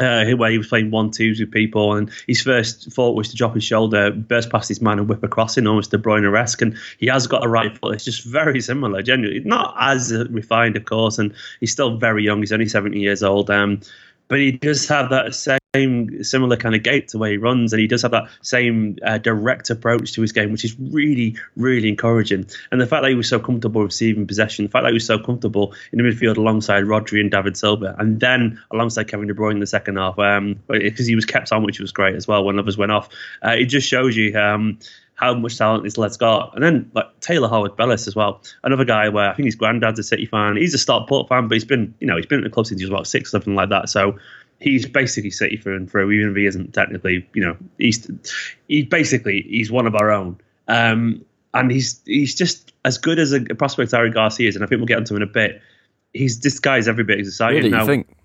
uh, 0.00 0.24
where 0.36 0.50
he 0.50 0.58
was 0.58 0.66
playing 0.66 0.90
one 0.90 1.10
twos 1.10 1.38
with 1.38 1.50
people, 1.50 1.94
and 1.94 2.10
his 2.26 2.40
first 2.40 2.92
thought 2.92 3.16
was 3.16 3.28
to 3.28 3.36
drop 3.36 3.54
his 3.54 3.64
shoulder, 3.64 4.10
burst 4.10 4.50
past 4.50 4.68
his 4.68 4.80
man, 4.80 4.98
and 4.98 5.08
whip 5.08 5.22
across 5.22 5.58
in 5.58 5.66
almost 5.66 5.90
De 5.90 5.98
Bruyne 5.98 6.26
esque. 6.36 6.62
And 6.62 6.76
he 6.98 7.06
has 7.06 7.26
got 7.26 7.44
a 7.44 7.48
right 7.48 7.76
foot. 7.78 7.94
It's 7.94 8.04
just 8.04 8.24
very 8.24 8.60
similar, 8.60 9.02
genuinely. 9.02 9.40
Not 9.44 9.74
as 9.78 10.12
refined, 10.30 10.76
of 10.76 10.84
course, 10.84 11.18
and 11.18 11.34
he's 11.60 11.72
still 11.72 11.96
very 11.96 12.24
young. 12.24 12.40
He's 12.40 12.52
only 12.52 12.68
70 12.68 12.98
years 12.98 13.22
old. 13.22 13.50
Um, 13.50 13.80
but 14.28 14.38
he 14.38 14.52
does 14.52 14.86
have 14.88 15.10
that 15.10 15.34
same 15.74 16.24
similar 16.24 16.56
kind 16.56 16.74
of 16.74 16.82
gait 16.82 17.08
to 17.08 17.18
where 17.18 17.30
he 17.30 17.36
runs, 17.36 17.72
and 17.72 17.80
he 17.80 17.86
does 17.86 18.02
have 18.02 18.10
that 18.10 18.28
same 18.42 18.96
uh, 19.04 19.18
direct 19.18 19.70
approach 19.70 20.12
to 20.12 20.20
his 20.20 20.32
game, 20.32 20.50
which 20.50 20.64
is 20.64 20.76
really, 20.80 21.36
really 21.54 21.88
encouraging. 21.88 22.44
And 22.72 22.80
the 22.80 22.86
fact 22.86 23.02
that 23.02 23.10
he 23.10 23.14
was 23.14 23.28
so 23.28 23.38
comfortable 23.38 23.84
receiving 23.84 24.26
possession, 24.26 24.64
the 24.64 24.70
fact 24.70 24.82
that 24.82 24.90
he 24.90 24.94
was 24.94 25.06
so 25.06 25.20
comfortable 25.20 25.72
in 25.92 25.98
the 25.98 26.04
midfield 26.04 26.38
alongside 26.38 26.84
Rodri 26.84 27.20
and 27.20 27.30
David 27.30 27.56
Silva, 27.56 27.94
and 27.98 28.18
then 28.18 28.60
alongside 28.72 29.06
Kevin 29.06 29.28
De 29.28 29.34
Bruyne 29.34 29.52
in 29.52 29.60
the 29.60 29.66
second 29.66 29.96
half, 29.96 30.16
because 30.16 30.38
um, 30.38 31.06
he 31.06 31.14
was 31.14 31.24
kept 31.24 31.52
on, 31.52 31.62
which 31.62 31.78
was 31.78 31.92
great 31.92 32.16
as 32.16 32.26
well 32.26 32.44
when 32.44 32.58
others 32.58 32.76
went 32.76 32.90
off. 32.90 33.08
Uh, 33.44 33.50
it 33.50 33.66
just 33.66 33.88
shows 33.88 34.16
you. 34.16 34.36
Um, 34.36 34.78
how 35.20 35.34
much 35.34 35.58
talent 35.58 35.84
this 35.84 35.98
lad's 35.98 36.16
got. 36.16 36.54
And 36.54 36.64
then 36.64 36.90
like 36.94 37.20
Taylor 37.20 37.46
Harwood 37.46 37.76
Bellis 37.76 38.08
as 38.08 38.16
well, 38.16 38.40
another 38.64 38.86
guy 38.86 39.10
where 39.10 39.28
I 39.28 39.34
think 39.34 39.44
his 39.44 39.54
granddad's 39.54 39.98
a 39.98 40.02
City 40.02 40.24
fan. 40.24 40.56
He's 40.56 40.72
a 40.72 40.78
Stockport 40.78 41.28
fan, 41.28 41.46
but 41.46 41.56
he's 41.56 41.66
been 41.66 41.94
you 42.00 42.06
know 42.06 42.16
he's 42.16 42.24
been 42.24 42.38
at 42.38 42.44
the 42.44 42.50
club 42.50 42.66
since 42.66 42.80
he 42.80 42.86
was 42.86 42.90
about 42.90 43.06
six, 43.06 43.30
something 43.30 43.54
like 43.54 43.68
that. 43.68 43.90
So 43.90 44.18
he's 44.60 44.86
basically 44.86 45.30
City 45.30 45.56
through 45.56 45.76
and 45.76 45.90
through, 45.90 46.10
even 46.12 46.30
if 46.30 46.36
he 46.36 46.46
isn't 46.46 46.72
technically. 46.72 47.26
You 47.34 47.44
know, 47.44 47.56
he's 47.78 48.08
he 48.68 48.84
basically 48.84 49.42
he's 49.42 49.70
one 49.72 49.86
of 49.86 49.94
our 49.94 50.10
own. 50.10 50.38
Um, 50.68 51.24
and 51.52 51.70
he's 51.70 52.00
he's 52.04 52.34
just 52.34 52.72
as 52.84 52.98
good 52.98 53.18
as 53.18 53.32
a, 53.32 53.40
prospect 53.40 53.92
Eric 53.92 54.14
Garcia 54.14 54.48
is, 54.48 54.56
and 54.56 54.64
I 54.64 54.68
think 54.68 54.78
we'll 54.78 54.86
get 54.86 54.98
into 54.98 55.14
him 55.14 55.22
in 55.22 55.28
a 55.28 55.32
bit. 55.32 55.60
He's 56.12 56.40
this 56.40 56.60
guy 56.60 56.78
is 56.78 56.88
every 56.88 57.04
bit 57.04 57.20
as 57.20 57.28
exciting. 57.28 57.58
Really, 57.58 57.70
now, 57.70 57.80
you 57.80 57.86
think? 57.86 58.16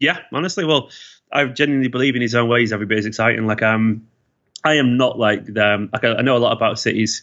Yeah, 0.00 0.18
honestly, 0.32 0.64
well, 0.64 0.90
I 1.32 1.44
genuinely 1.46 1.88
believe 1.88 2.16
in 2.16 2.22
his 2.22 2.34
own 2.34 2.48
ways. 2.48 2.72
Every 2.72 2.86
bit 2.86 2.98
as 2.98 3.06
exciting. 3.06 3.46
Like 3.46 3.62
um, 3.62 4.06
I 4.64 4.74
am 4.74 4.96
not 4.96 5.18
like 5.18 5.44
them. 5.44 5.90
Like 5.92 6.04
I 6.04 6.22
know 6.22 6.36
a 6.36 6.38
lot 6.38 6.52
about 6.52 6.78
City's 6.78 7.22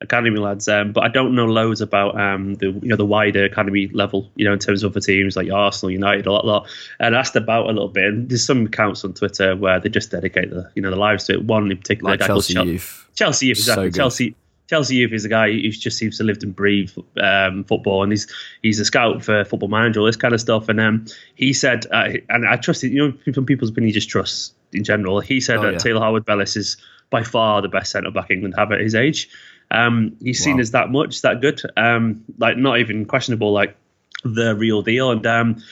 academy 0.00 0.38
lads, 0.38 0.68
um, 0.68 0.92
but 0.92 1.04
I 1.04 1.08
don't 1.08 1.34
know 1.34 1.46
loads 1.46 1.80
about 1.80 2.18
um, 2.20 2.54
the 2.54 2.66
you 2.66 2.88
know 2.88 2.96
the 2.96 3.04
wider 3.04 3.44
academy 3.44 3.88
level. 3.88 4.30
You 4.36 4.44
know, 4.44 4.52
in 4.52 4.58
terms 4.58 4.82
of 4.82 4.92
other 4.92 5.00
teams 5.00 5.36
like 5.36 5.50
Arsenal, 5.50 5.90
United, 5.90 6.26
a 6.26 6.32
lot, 6.32 6.44
lot. 6.44 6.68
And 6.98 7.16
I 7.16 7.20
asked 7.20 7.36
about 7.36 7.66
a 7.66 7.72
little 7.72 7.88
bit. 7.88 8.04
And 8.04 8.28
there's 8.28 8.44
some 8.44 8.66
accounts 8.66 9.04
on 9.04 9.14
Twitter 9.14 9.56
where 9.56 9.80
they 9.80 9.88
just 9.88 10.10
dedicate 10.10 10.50
the 10.50 10.70
you 10.74 10.82
know 10.82 10.90
the 10.90 10.96
lives 10.96 11.24
to 11.24 11.34
it. 11.34 11.44
One 11.44 11.70
in 11.70 11.76
particular, 11.78 12.12
like 12.12 12.20
Chelsea 12.20 12.54
Youth. 12.54 13.08
Chelsea 13.14 13.46
Youth, 13.46 13.58
exactly. 13.58 13.90
So 13.90 13.96
Chelsea. 13.96 14.36
Chelsea 14.68 14.96
Youth 14.96 15.12
is 15.12 15.24
a 15.24 15.28
guy 15.28 15.52
who 15.52 15.70
just 15.70 15.96
seems 15.96 16.18
to 16.18 16.24
live 16.24 16.38
and 16.42 16.54
breathe 16.54 16.90
um, 17.22 17.62
football, 17.62 18.02
and 18.02 18.10
he's 18.10 18.26
he's 18.62 18.80
a 18.80 18.84
scout 18.84 19.22
for 19.22 19.44
Football 19.44 19.68
Manager, 19.68 20.00
all 20.00 20.06
this 20.06 20.16
kind 20.16 20.34
of 20.34 20.40
stuff. 20.40 20.68
And 20.68 20.80
um, 20.80 21.06
he 21.36 21.52
said, 21.52 21.86
uh, 21.92 22.08
and 22.28 22.48
I 22.48 22.56
trust 22.56 22.82
it. 22.82 22.90
You 22.90 23.06
know, 23.06 23.32
some 23.32 23.46
people's 23.46 23.70
opinion, 23.70 23.90
he 23.90 23.92
just 23.92 24.08
trust 24.08 24.54
in 24.72 24.82
general. 24.82 25.20
He 25.20 25.40
said 25.40 25.58
oh, 25.58 25.62
that 25.62 25.72
yeah. 25.74 25.78
Taylor 25.78 26.00
Harwood 26.00 26.24
Bellis 26.24 26.56
is 26.56 26.76
by 27.10 27.22
far 27.22 27.62
the 27.62 27.68
best 27.68 27.92
centre 27.92 28.10
back 28.10 28.32
England 28.32 28.54
have 28.58 28.72
at 28.72 28.80
his 28.80 28.96
age. 28.96 29.28
Um, 29.70 30.16
he's 30.20 30.42
seen 30.42 30.56
wow. 30.56 30.60
as 30.60 30.70
that 30.72 30.90
much, 30.90 31.22
that 31.22 31.40
good, 31.40 31.60
um, 31.76 32.24
like 32.38 32.56
not 32.56 32.78
even 32.78 33.04
questionable, 33.04 33.52
like 33.52 33.76
the 34.24 34.54
real 34.54 34.82
deal. 34.82 35.10
And 35.10 35.26
um, 35.26 35.62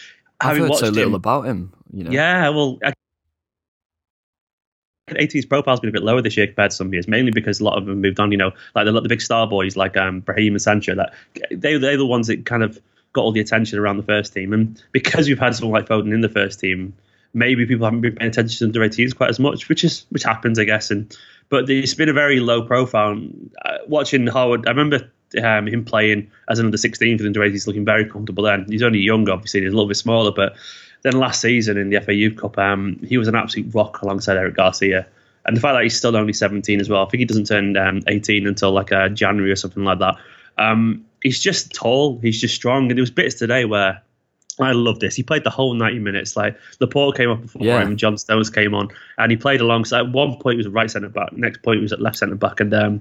I've 0.40 0.56
heard 0.56 0.74
so 0.74 0.88
little 0.88 1.10
him, 1.10 1.14
about 1.14 1.46
him. 1.46 1.72
You 1.92 2.04
know? 2.04 2.10
Yeah, 2.10 2.48
well, 2.50 2.78
18's 5.10 5.46
profile's 5.46 5.80
been 5.80 5.90
a 5.90 5.92
bit 5.92 6.02
lower 6.02 6.22
this 6.22 6.36
year 6.36 6.46
compared 6.46 6.70
to 6.70 6.76
some 6.76 6.92
years, 6.92 7.06
mainly 7.06 7.30
because 7.30 7.60
a 7.60 7.64
lot 7.64 7.76
of 7.76 7.86
them 7.86 8.00
moved 8.00 8.18
on. 8.18 8.32
You 8.32 8.38
know, 8.38 8.52
like 8.74 8.86
the, 8.86 9.00
the 9.00 9.08
big 9.08 9.20
star 9.20 9.46
boys 9.46 9.76
like 9.76 9.96
um, 9.96 10.20
Brahim 10.20 10.54
and 10.54 10.62
Sancho, 10.62 10.94
that 10.94 11.12
they 11.50 11.76
they're 11.76 11.96
the 11.96 12.06
ones 12.06 12.26
that 12.28 12.46
kind 12.46 12.62
of 12.62 12.80
got 13.12 13.22
all 13.22 13.32
the 13.32 13.40
attention 13.40 13.78
around 13.78 13.96
the 13.96 14.02
first 14.02 14.32
team. 14.32 14.52
And 14.52 14.82
because 14.92 15.28
we've 15.28 15.38
had 15.38 15.54
someone 15.54 15.80
like 15.80 15.88
Foden 15.88 16.12
in 16.12 16.20
the 16.20 16.28
first 16.28 16.58
team, 16.58 16.94
maybe 17.32 17.66
people 17.66 17.84
haven't 17.84 18.00
been 18.00 18.16
paying 18.16 18.30
attention 18.30 18.58
to 18.58 18.72
the 18.72 18.82
under 18.82 18.94
18s 18.94 19.16
quite 19.16 19.30
as 19.30 19.38
much, 19.38 19.68
which 19.68 19.84
is 19.84 20.06
which 20.10 20.24
happens, 20.24 20.58
I 20.58 20.64
guess. 20.64 20.90
And 20.90 21.16
but 21.48 21.68
it's 21.70 21.94
been 21.94 22.08
a 22.08 22.14
very 22.14 22.40
low 22.40 22.62
profile. 22.62 23.20
Uh, 23.64 23.78
watching 23.86 24.26
Harwood, 24.26 24.66
I 24.66 24.70
remember 24.70 25.10
um, 25.42 25.66
him 25.66 25.84
playing 25.84 26.30
as 26.48 26.58
an 26.58 26.66
under 26.66 26.78
16 26.78 27.18
for 27.18 27.22
the 27.22 27.28
under 27.28 27.40
18s, 27.40 27.66
looking 27.66 27.84
very 27.84 28.08
comfortable 28.08 28.44
then. 28.44 28.66
He's 28.68 28.82
only 28.82 29.00
young, 29.00 29.28
obviously, 29.28 29.62
he's 29.62 29.72
a 29.72 29.76
little 29.76 29.88
bit 29.88 29.96
smaller, 29.96 30.32
but 30.32 30.56
then 31.02 31.12
last 31.14 31.40
season 31.40 31.76
in 31.76 31.90
the 31.90 32.00
FA 32.00 32.14
Youth 32.14 32.36
Cup, 32.36 32.58
um, 32.58 32.98
he 33.06 33.18
was 33.18 33.28
an 33.28 33.34
absolute 33.34 33.74
rock 33.74 34.02
alongside 34.02 34.36
Eric 34.36 34.56
Garcia. 34.56 35.06
And 35.44 35.56
the 35.56 35.60
fact 35.60 35.74
that 35.74 35.82
he's 35.82 35.96
still 35.96 36.16
only 36.16 36.32
17 36.32 36.80
as 36.80 36.88
well, 36.88 37.04
I 37.04 37.10
think 37.10 37.18
he 37.18 37.26
doesn't 37.26 37.46
turn 37.46 37.76
um, 37.76 38.00
18 38.06 38.46
until 38.46 38.72
like 38.72 38.90
uh, 38.90 39.10
January 39.10 39.52
or 39.52 39.56
something 39.56 39.84
like 39.84 39.98
that. 39.98 40.16
Um, 40.56 41.04
he's 41.22 41.38
just 41.38 41.74
tall. 41.74 42.18
He's 42.20 42.40
just 42.40 42.54
strong. 42.54 42.90
And 42.90 42.96
there 42.96 43.02
was 43.02 43.10
bits 43.10 43.34
today 43.34 43.66
where 43.66 44.02
I 44.60 44.72
love 44.72 45.00
this. 45.00 45.16
He 45.16 45.22
played 45.22 45.44
the 45.44 45.50
whole 45.50 45.74
90 45.74 45.98
minutes. 45.98 46.36
Like 46.36 46.56
Laporte 46.80 47.16
came 47.16 47.30
up 47.30 47.42
before 47.42 47.62
yeah. 47.62 47.82
him, 47.82 47.96
John 47.96 48.16
Stones 48.16 48.50
came 48.50 48.74
on, 48.74 48.88
and 49.18 49.30
he 49.30 49.36
played 49.36 49.60
alongside. 49.60 50.00
At 50.00 50.12
one 50.12 50.36
point, 50.36 50.54
he 50.54 50.56
was 50.58 50.66
at 50.66 50.72
right 50.72 50.90
centre 50.90 51.08
back. 51.08 51.32
Next 51.32 51.62
point, 51.62 51.78
he 51.78 51.82
was 51.82 51.92
at 51.92 52.00
left 52.00 52.16
centre 52.16 52.36
back, 52.36 52.60
and 52.60 52.72
um, 52.72 53.00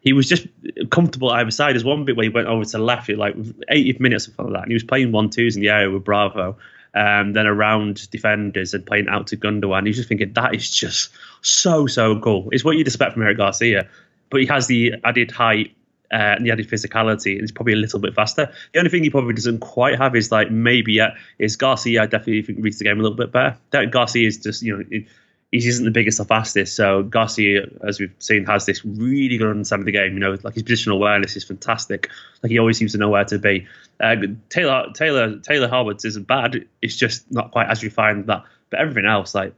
he 0.00 0.12
was 0.12 0.28
just 0.28 0.46
comfortable 0.90 1.30
either 1.30 1.50
side. 1.50 1.74
There's 1.74 1.84
one 1.84 2.04
bit 2.04 2.16
where 2.16 2.24
he 2.24 2.28
went 2.28 2.48
over 2.48 2.64
to 2.64 2.78
left, 2.78 3.08
like 3.10 3.34
80 3.68 3.98
minutes 4.00 4.28
or 4.28 4.32
something 4.32 4.46
like 4.46 4.54
that, 4.54 4.62
and 4.62 4.70
he 4.70 4.74
was 4.74 4.84
playing 4.84 5.12
one 5.12 5.30
twos 5.30 5.56
in 5.56 5.62
the 5.62 5.70
area 5.70 5.90
with 5.90 6.04
Bravo. 6.04 6.56
Um, 6.94 7.32
then 7.32 7.46
around 7.46 8.10
defenders 8.10 8.74
and 8.74 8.84
playing 8.84 9.08
out 9.08 9.28
to 9.28 9.38
Gundogan. 9.38 9.86
He's 9.86 9.96
just 9.96 10.10
thinking 10.10 10.34
that 10.34 10.54
is 10.54 10.70
just 10.70 11.10
so 11.40 11.86
so 11.86 12.20
cool. 12.20 12.50
It's 12.52 12.64
what 12.64 12.76
you'd 12.76 12.86
expect 12.86 13.14
from 13.14 13.22
Eric 13.22 13.38
Garcia, 13.38 13.88
but 14.28 14.42
he 14.42 14.46
has 14.48 14.66
the 14.66 14.96
added 15.02 15.30
height 15.30 15.74
uh, 16.12 16.36
and 16.36 16.46
the 16.46 16.50
added 16.50 16.68
physicality, 16.68 17.32
and 17.32 17.40
he's 17.40 17.52
probably 17.52 17.72
a 17.72 17.76
little 17.76 17.98
bit 17.98 18.14
faster. 18.14 18.52
The 18.72 18.78
only 18.78 18.90
thing 18.90 19.02
he 19.02 19.10
probably 19.10 19.34
doesn't 19.34 19.60
quite 19.60 19.98
have 19.98 20.14
is 20.14 20.30
like 20.30 20.50
maybe 20.50 20.94
yet 20.94 21.14
is 21.38 21.56
Garcia. 21.56 22.02
I 22.02 22.06
definitely 22.06 22.42
think 22.42 22.58
reads 22.62 22.78
the 22.78 22.84
game 22.84 22.98
a 22.98 23.02
little 23.02 23.16
bit 23.16 23.32
better. 23.32 23.56
That 23.70 23.90
Garcia 23.90 24.26
is 24.26 24.38
just 24.38 24.62
you 24.62 24.76
know. 24.76 24.84
It, 24.90 25.06
he 25.52 25.58
isn't 25.58 25.84
the 25.84 25.90
biggest 25.90 26.18
or 26.18 26.24
fastest. 26.24 26.74
So 26.74 27.02
Garcia, 27.02 27.66
as 27.86 28.00
we've 28.00 28.14
seen, 28.18 28.46
has 28.46 28.64
this 28.64 28.82
really 28.86 29.36
good 29.36 29.50
understanding 29.50 29.82
of 29.82 29.86
the 29.86 29.92
game. 29.92 30.14
You 30.14 30.20
know, 30.20 30.38
like 30.42 30.54
his 30.54 30.62
positional 30.62 30.94
awareness 30.94 31.36
is 31.36 31.44
fantastic. 31.44 32.08
Like 32.42 32.50
he 32.50 32.58
always 32.58 32.78
seems 32.78 32.92
to 32.92 32.98
know 32.98 33.10
where 33.10 33.26
to 33.26 33.38
be. 33.38 33.66
Uh, 34.00 34.16
Taylor 34.48 34.86
Taylor 34.94 35.38
Taylor 35.40 35.68
Harwood's 35.68 36.06
isn't 36.06 36.26
bad. 36.26 36.66
It's 36.80 36.96
just 36.96 37.30
not 37.30 37.50
quite 37.50 37.68
as 37.68 37.84
refined 37.84 38.28
that. 38.28 38.44
But 38.70 38.80
everything 38.80 39.04
else, 39.04 39.34
like 39.34 39.54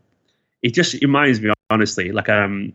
it 0.63 0.75
just 0.75 0.95
reminds 1.01 1.41
me 1.41 1.53
honestly, 1.71 2.11
like 2.11 2.29
um 2.29 2.73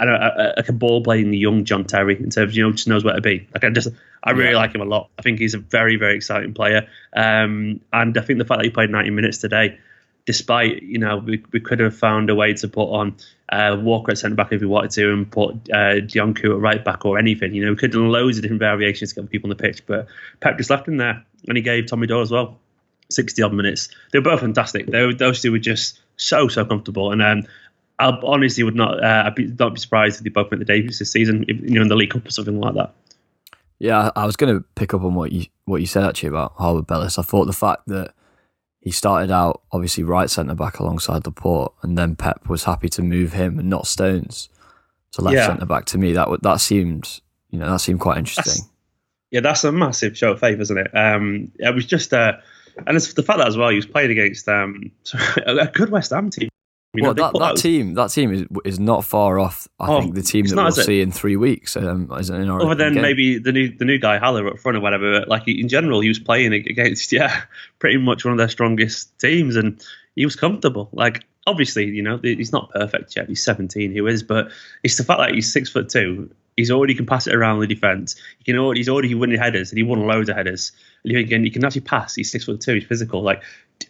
I 0.00 0.04
don't 0.06 0.18
know, 0.18 0.52
like 0.56 0.68
a 0.68 0.72
ball 0.72 1.02
playing 1.02 1.34
young 1.34 1.64
John 1.66 1.84
Terry 1.84 2.16
in 2.16 2.30
terms 2.30 2.38
of, 2.38 2.52
you 2.52 2.62
know, 2.62 2.72
just 2.72 2.88
knows 2.88 3.04
where 3.04 3.14
to 3.14 3.20
be. 3.20 3.46
Like 3.52 3.64
I 3.64 3.68
just, 3.68 3.88
I 4.24 4.30
really 4.30 4.52
yeah. 4.52 4.56
like 4.56 4.74
him 4.74 4.80
a 4.80 4.86
lot. 4.86 5.10
I 5.18 5.22
think 5.22 5.38
he's 5.38 5.52
a 5.52 5.58
very, 5.58 5.96
very 5.96 6.16
exciting 6.16 6.54
player. 6.54 6.88
Um, 7.14 7.82
and 7.92 8.16
I 8.16 8.22
think 8.22 8.38
the 8.38 8.46
fact 8.46 8.60
that 8.60 8.64
he 8.64 8.70
played 8.70 8.88
90 8.88 9.10
minutes 9.10 9.38
today, 9.38 9.78
despite, 10.24 10.82
you 10.82 10.98
know, 10.98 11.18
we, 11.18 11.44
we 11.52 11.60
could 11.60 11.80
have 11.80 11.94
found 11.94 12.30
a 12.30 12.34
way 12.34 12.54
to 12.54 12.66
put 12.66 12.90
on 12.90 13.16
uh, 13.50 13.76
Walker 13.78 14.12
at 14.12 14.18
centre 14.18 14.36
back 14.36 14.52
if 14.52 14.62
we 14.62 14.66
wanted 14.66 14.92
to 14.92 15.12
and 15.12 15.30
put 15.30 15.50
uh, 15.70 16.00
Dionku 16.00 16.54
at 16.54 16.60
right 16.60 16.82
back 16.82 17.04
or 17.04 17.18
anything. 17.18 17.54
You 17.54 17.66
know, 17.66 17.72
we 17.72 17.76
could 17.76 17.92
have 17.92 18.00
done 18.00 18.10
loads 18.10 18.38
of 18.38 18.42
different 18.42 18.60
variations 18.60 19.12
to 19.12 19.20
get 19.20 19.30
people 19.30 19.50
on 19.50 19.56
the 19.56 19.62
pitch, 19.62 19.84
but 19.84 20.06
Pep 20.40 20.56
just 20.56 20.70
left 20.70 20.88
him 20.88 20.96
there 20.96 21.22
and 21.46 21.58
he 21.58 21.62
gave 21.62 21.86
Tommy 21.86 22.06
Doyle 22.06 22.22
as 22.22 22.30
well 22.30 22.58
60 23.10 23.42
odd 23.42 23.52
minutes. 23.52 23.90
They 24.12 24.18
were 24.18 24.24
both 24.24 24.40
fantastic. 24.40 24.86
They 24.86 25.04
were, 25.04 25.14
those 25.14 25.42
two 25.42 25.52
were 25.52 25.58
just 25.58 26.00
so, 26.16 26.48
so 26.48 26.64
comfortable. 26.64 27.12
And 27.12 27.22
um, 27.22 27.46
I 28.00 28.18
honestly 28.22 28.64
would 28.64 28.74
not. 28.74 29.02
Uh, 29.04 29.24
I'd 29.26 29.34
be, 29.34 29.46
not 29.46 29.74
be 29.74 29.80
surprised 29.80 30.18
if 30.18 30.24
they 30.24 30.30
both 30.30 30.50
make 30.50 30.60
the 30.60 30.64
debuts 30.64 30.98
this 30.98 31.12
season, 31.12 31.44
if, 31.48 31.60
you 31.60 31.74
know, 31.74 31.82
in 31.82 31.88
the 31.88 31.96
League 31.96 32.10
Cup 32.10 32.26
or 32.26 32.30
something 32.30 32.58
like 32.58 32.74
that. 32.74 32.94
Yeah, 33.78 34.10
I 34.16 34.24
was 34.24 34.36
going 34.36 34.54
to 34.54 34.64
pick 34.74 34.94
up 34.94 35.02
on 35.02 35.14
what 35.14 35.32
you 35.32 35.46
what 35.66 35.80
you 35.80 35.86
said 35.86 36.04
actually 36.04 36.30
about 36.30 36.54
Harwood 36.56 36.86
Bellis. 36.86 37.18
I 37.18 37.22
thought 37.22 37.44
the 37.44 37.52
fact 37.52 37.82
that 37.88 38.14
he 38.80 38.90
started 38.90 39.30
out 39.30 39.62
obviously 39.72 40.02
right 40.02 40.30
centre 40.30 40.54
back 40.54 40.78
alongside 40.78 41.26
Laporte, 41.26 41.74
and 41.82 41.96
then 41.96 42.16
Pep 42.16 42.48
was 42.48 42.64
happy 42.64 42.88
to 42.90 43.02
move 43.02 43.34
him 43.34 43.58
and 43.58 43.68
not 43.68 43.86
Stones 43.86 44.48
to 45.12 45.22
left 45.22 45.36
yeah. 45.36 45.46
centre 45.46 45.66
back. 45.66 45.84
To 45.86 45.98
me, 45.98 46.12
that 46.12 46.28
that 46.42 46.60
seemed 46.60 47.20
you 47.50 47.58
know 47.58 47.70
that 47.70 47.80
seemed 47.80 48.00
quite 48.00 48.18
interesting. 48.18 48.44
That's, 48.44 48.70
yeah, 49.30 49.40
that's 49.40 49.64
a 49.64 49.72
massive 49.72 50.16
show 50.16 50.32
of 50.32 50.40
faith, 50.40 50.58
isn't 50.60 50.78
it? 50.78 50.96
Um, 50.96 51.52
it 51.58 51.74
was 51.74 51.84
just 51.84 52.14
uh, 52.14 52.32
and 52.86 52.96
it's 52.96 53.12
the 53.12 53.22
fact 53.22 53.38
that 53.38 53.48
as 53.48 53.58
well 53.58 53.68
he 53.68 53.76
was 53.76 53.86
playing 53.86 54.10
against 54.10 54.48
um, 54.48 54.90
a 55.46 55.66
good 55.68 55.90
West 55.90 56.10
Ham 56.10 56.30
team 56.30 56.49
you 56.92 57.04
well, 57.04 57.14
that, 57.14 57.32
that 57.38 57.56
team 57.56 57.94
that 57.94 58.10
team 58.10 58.32
is 58.32 58.46
is 58.64 58.80
not 58.80 59.04
far 59.04 59.38
off. 59.38 59.68
I 59.78 59.88
oh, 59.88 60.00
think 60.00 60.16
the 60.16 60.22
team 60.22 60.44
that 60.46 60.56
we'll 60.56 60.72
see 60.72 61.00
in 61.00 61.12
three 61.12 61.36
weeks. 61.36 61.76
Um, 61.76 62.10
in 62.10 62.50
our, 62.50 62.60
Other 62.60 62.74
than 62.74 62.94
game. 62.94 63.02
maybe 63.02 63.38
the 63.38 63.52
new 63.52 63.76
the 63.76 63.84
new 63.84 63.98
guy 63.98 64.18
Haller 64.18 64.48
up 64.48 64.58
front 64.58 64.76
or 64.76 64.80
whatever. 64.80 65.24
Like 65.26 65.46
in 65.46 65.68
general, 65.68 66.00
he 66.00 66.08
was 66.08 66.18
playing 66.18 66.52
against 66.52 67.12
yeah, 67.12 67.42
pretty 67.78 67.98
much 67.98 68.24
one 68.24 68.32
of 68.32 68.38
their 68.38 68.48
strongest 68.48 69.16
teams, 69.20 69.54
and 69.54 69.80
he 70.16 70.24
was 70.24 70.34
comfortable. 70.34 70.88
Like 70.92 71.24
obviously, 71.46 71.86
you 71.86 72.02
know, 72.02 72.18
he's 72.22 72.52
not 72.52 72.70
perfect 72.70 73.14
yet. 73.16 73.28
He's 73.28 73.42
17, 73.42 73.94
who 73.94 74.06
is, 74.06 74.22
but 74.22 74.50
it's 74.82 74.96
the 74.96 75.04
fact 75.04 75.20
that 75.20 75.32
he's 75.32 75.52
six 75.52 75.70
foot 75.70 75.88
two. 75.88 76.30
He's 76.56 76.70
already 76.70 76.94
can 76.94 77.06
pass 77.06 77.26
it 77.26 77.34
around 77.34 77.60
the 77.60 77.66
defense. 77.66 78.16
He 78.38 78.44
can 78.44 78.58
already, 78.58 78.80
he's 78.80 78.88
already 78.88 79.14
winning 79.14 79.38
headers, 79.38 79.70
and 79.70 79.78
he 79.78 79.82
won 79.82 80.06
loads 80.06 80.28
of 80.28 80.36
headers. 80.36 80.72
And 81.04 81.12
you 81.12 81.26
can, 81.26 81.44
he 81.44 81.50
can 81.50 81.64
actually 81.64 81.82
pass. 81.82 82.14
He's 82.14 82.30
six 82.30 82.44
foot 82.44 82.60
two. 82.60 82.74
He's 82.74 82.84
physical. 82.84 83.22
Like, 83.22 83.42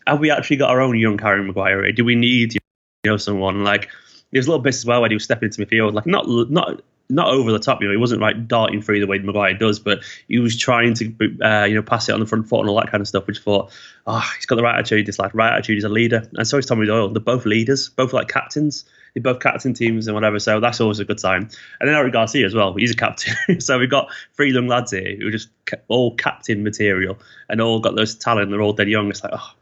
have 0.06 0.20
we 0.20 0.30
actually 0.30 0.58
got 0.58 0.70
our 0.70 0.80
own 0.80 0.96
young 0.98 1.18
Harry 1.18 1.42
Maguire? 1.42 1.90
Do 1.92 2.04
we 2.04 2.14
need 2.14 2.54
you 2.54 2.59
know 3.04 3.16
someone 3.16 3.64
like 3.64 3.88
there's 4.32 4.46
a 4.46 4.50
little 4.50 4.62
bits 4.62 4.78
as 4.78 4.86
well 4.86 5.00
when 5.00 5.10
he 5.10 5.16
was 5.16 5.24
stepping 5.24 5.46
into 5.46 5.64
midfield, 5.64 5.94
like 5.94 6.06
not 6.06 6.28
not 6.28 6.82
not 7.08 7.28
over 7.28 7.50
the 7.50 7.58
top. 7.58 7.80
You 7.80 7.88
know, 7.88 7.92
he 7.92 7.98
wasn't 7.98 8.20
like 8.20 8.46
darting 8.46 8.82
through 8.82 9.00
the 9.00 9.06
way 9.06 9.18
Maguire 9.18 9.54
does, 9.54 9.78
but 9.80 10.04
he 10.28 10.38
was 10.38 10.56
trying 10.56 10.94
to 10.94 11.38
uh, 11.42 11.64
you 11.64 11.74
know 11.74 11.82
pass 11.82 12.08
it 12.08 12.12
on 12.12 12.20
the 12.20 12.26
front 12.26 12.48
foot 12.48 12.60
and 12.60 12.68
all 12.68 12.76
that 12.76 12.90
kind 12.90 13.00
of 13.00 13.08
stuff. 13.08 13.26
Which 13.26 13.40
I 13.40 13.42
thought, 13.42 13.72
oh, 14.06 14.30
he's 14.36 14.46
got 14.46 14.56
the 14.56 14.62
right 14.62 14.78
attitude. 14.78 15.06
This 15.06 15.18
like 15.18 15.34
right 15.34 15.52
attitude. 15.52 15.76
He's 15.76 15.84
a 15.84 15.88
leader, 15.88 16.28
and 16.34 16.46
so 16.46 16.58
is 16.58 16.66
Tommy 16.66 16.86
Doyle. 16.86 17.08
They're 17.08 17.20
both 17.20 17.46
leaders, 17.46 17.88
both 17.88 18.12
like 18.12 18.28
captains. 18.28 18.84
They 19.14 19.20
both 19.20 19.40
captain 19.40 19.74
teams 19.74 20.06
and 20.06 20.14
whatever. 20.14 20.38
So 20.38 20.60
that's 20.60 20.80
always 20.80 21.00
a 21.00 21.04
good 21.04 21.18
sign. 21.18 21.50
And 21.80 21.88
then 21.88 21.96
Eric 21.96 22.12
Garcia 22.12 22.46
as 22.46 22.54
well. 22.54 22.74
He's 22.74 22.92
a 22.92 22.96
captain. 22.96 23.34
so 23.60 23.76
we've 23.76 23.90
got 23.90 24.08
three 24.34 24.52
young 24.52 24.68
lads 24.68 24.92
here 24.92 25.16
who 25.16 25.26
are 25.26 25.32
just 25.32 25.48
all 25.88 26.14
captain 26.14 26.62
material 26.62 27.18
and 27.48 27.60
all 27.60 27.80
got 27.80 27.96
those 27.96 28.14
talent. 28.14 28.50
They're 28.50 28.62
all 28.62 28.72
dead 28.72 28.88
young. 28.88 29.10
It's 29.10 29.24
like, 29.24 29.32
oh, 29.34 29.52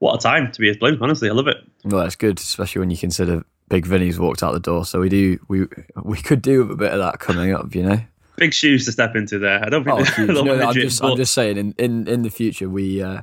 what 0.00 0.14
a 0.14 0.18
time 0.18 0.50
to 0.50 0.60
be 0.60 0.70
a 0.70 0.74
Blue. 0.74 0.98
Honestly, 1.00 1.30
I 1.30 1.32
love 1.32 1.46
it. 1.46 1.58
Well, 1.84 2.02
that's 2.02 2.16
good, 2.16 2.38
especially 2.38 2.80
when 2.80 2.90
you 2.90 2.96
consider 2.96 3.44
Big 3.68 3.86
Vinny's 3.86 4.18
walked 4.18 4.42
out 4.42 4.52
the 4.52 4.60
door. 4.60 4.84
So 4.84 5.00
we 5.00 5.08
do 5.08 5.38
we 5.48 5.66
we 6.02 6.20
could 6.20 6.42
do 6.42 6.62
a 6.62 6.76
bit 6.76 6.92
of 6.92 6.98
that 6.98 7.20
coming 7.20 7.54
up, 7.54 7.74
you 7.74 7.84
know. 7.84 8.00
Big 8.36 8.54
shoes 8.54 8.86
to 8.86 8.92
step 8.92 9.14
into 9.14 9.38
there. 9.38 9.64
I 9.64 9.68
don't 9.68 9.84
think. 9.84 10.18
Oh, 10.18 10.24
no, 10.32 10.42
no, 10.42 10.68
I'm 10.68 10.74
just 10.74 11.04
I'm 11.04 11.16
just 11.16 11.34
saying 11.34 11.56
in, 11.58 11.74
in, 11.78 12.08
in 12.08 12.22
the 12.22 12.30
future 12.30 12.68
we 12.68 13.02
uh, 13.02 13.22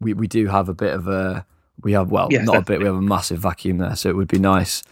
we 0.00 0.14
we 0.14 0.26
do 0.26 0.46
have 0.46 0.68
a 0.68 0.74
bit 0.74 0.94
of 0.94 1.06
a 1.06 1.46
we 1.82 1.92
have 1.92 2.10
well 2.10 2.28
not 2.30 2.30
definitely. 2.30 2.58
a 2.58 2.62
bit 2.62 2.78
we 2.80 2.86
have 2.86 2.96
a 2.96 3.02
massive 3.02 3.38
vacuum 3.38 3.78
there. 3.78 3.94
So 3.94 4.08
it 4.08 4.16
would 4.16 4.28
be 4.28 4.38
nice, 4.38 4.82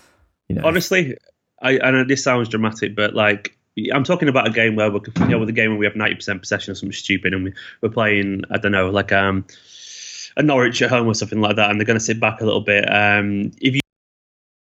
you 0.48 0.56
know. 0.56 0.62
Honestly, 0.66 1.16
I, 1.62 1.80
I 1.82 1.90
know 1.90 2.04
this 2.04 2.22
sounds 2.22 2.50
dramatic, 2.50 2.94
but 2.94 3.14
like 3.14 3.56
I'm 3.94 4.04
talking 4.04 4.28
about 4.28 4.46
a 4.46 4.50
game 4.50 4.76
where 4.76 4.90
we're 4.90 5.00
you 5.20 5.28
know 5.28 5.38
with 5.38 5.48
a 5.48 5.52
game 5.52 5.70
where 5.70 5.78
we 5.78 5.86
have 5.86 5.96
90 5.96 6.14
percent 6.16 6.40
possession 6.40 6.72
or 6.72 6.74
something 6.74 6.92
stupid, 6.92 7.32
and 7.32 7.44
we, 7.44 7.54
we're 7.80 7.88
playing 7.88 8.42
I 8.50 8.58
don't 8.58 8.72
know 8.72 8.90
like 8.90 9.12
um 9.12 9.46
a 10.36 10.42
Norwich 10.42 10.82
at 10.82 10.90
home 10.90 11.06
or 11.06 11.14
something 11.14 11.40
like 11.40 11.56
that, 11.56 11.70
and 11.70 11.78
they're 11.78 11.86
going 11.86 11.98
to 11.98 12.04
sit 12.04 12.20
back 12.20 12.40
a 12.40 12.44
little 12.44 12.60
bit. 12.60 12.84
Um, 12.92 13.52
if 13.60 13.74
you 13.74 13.80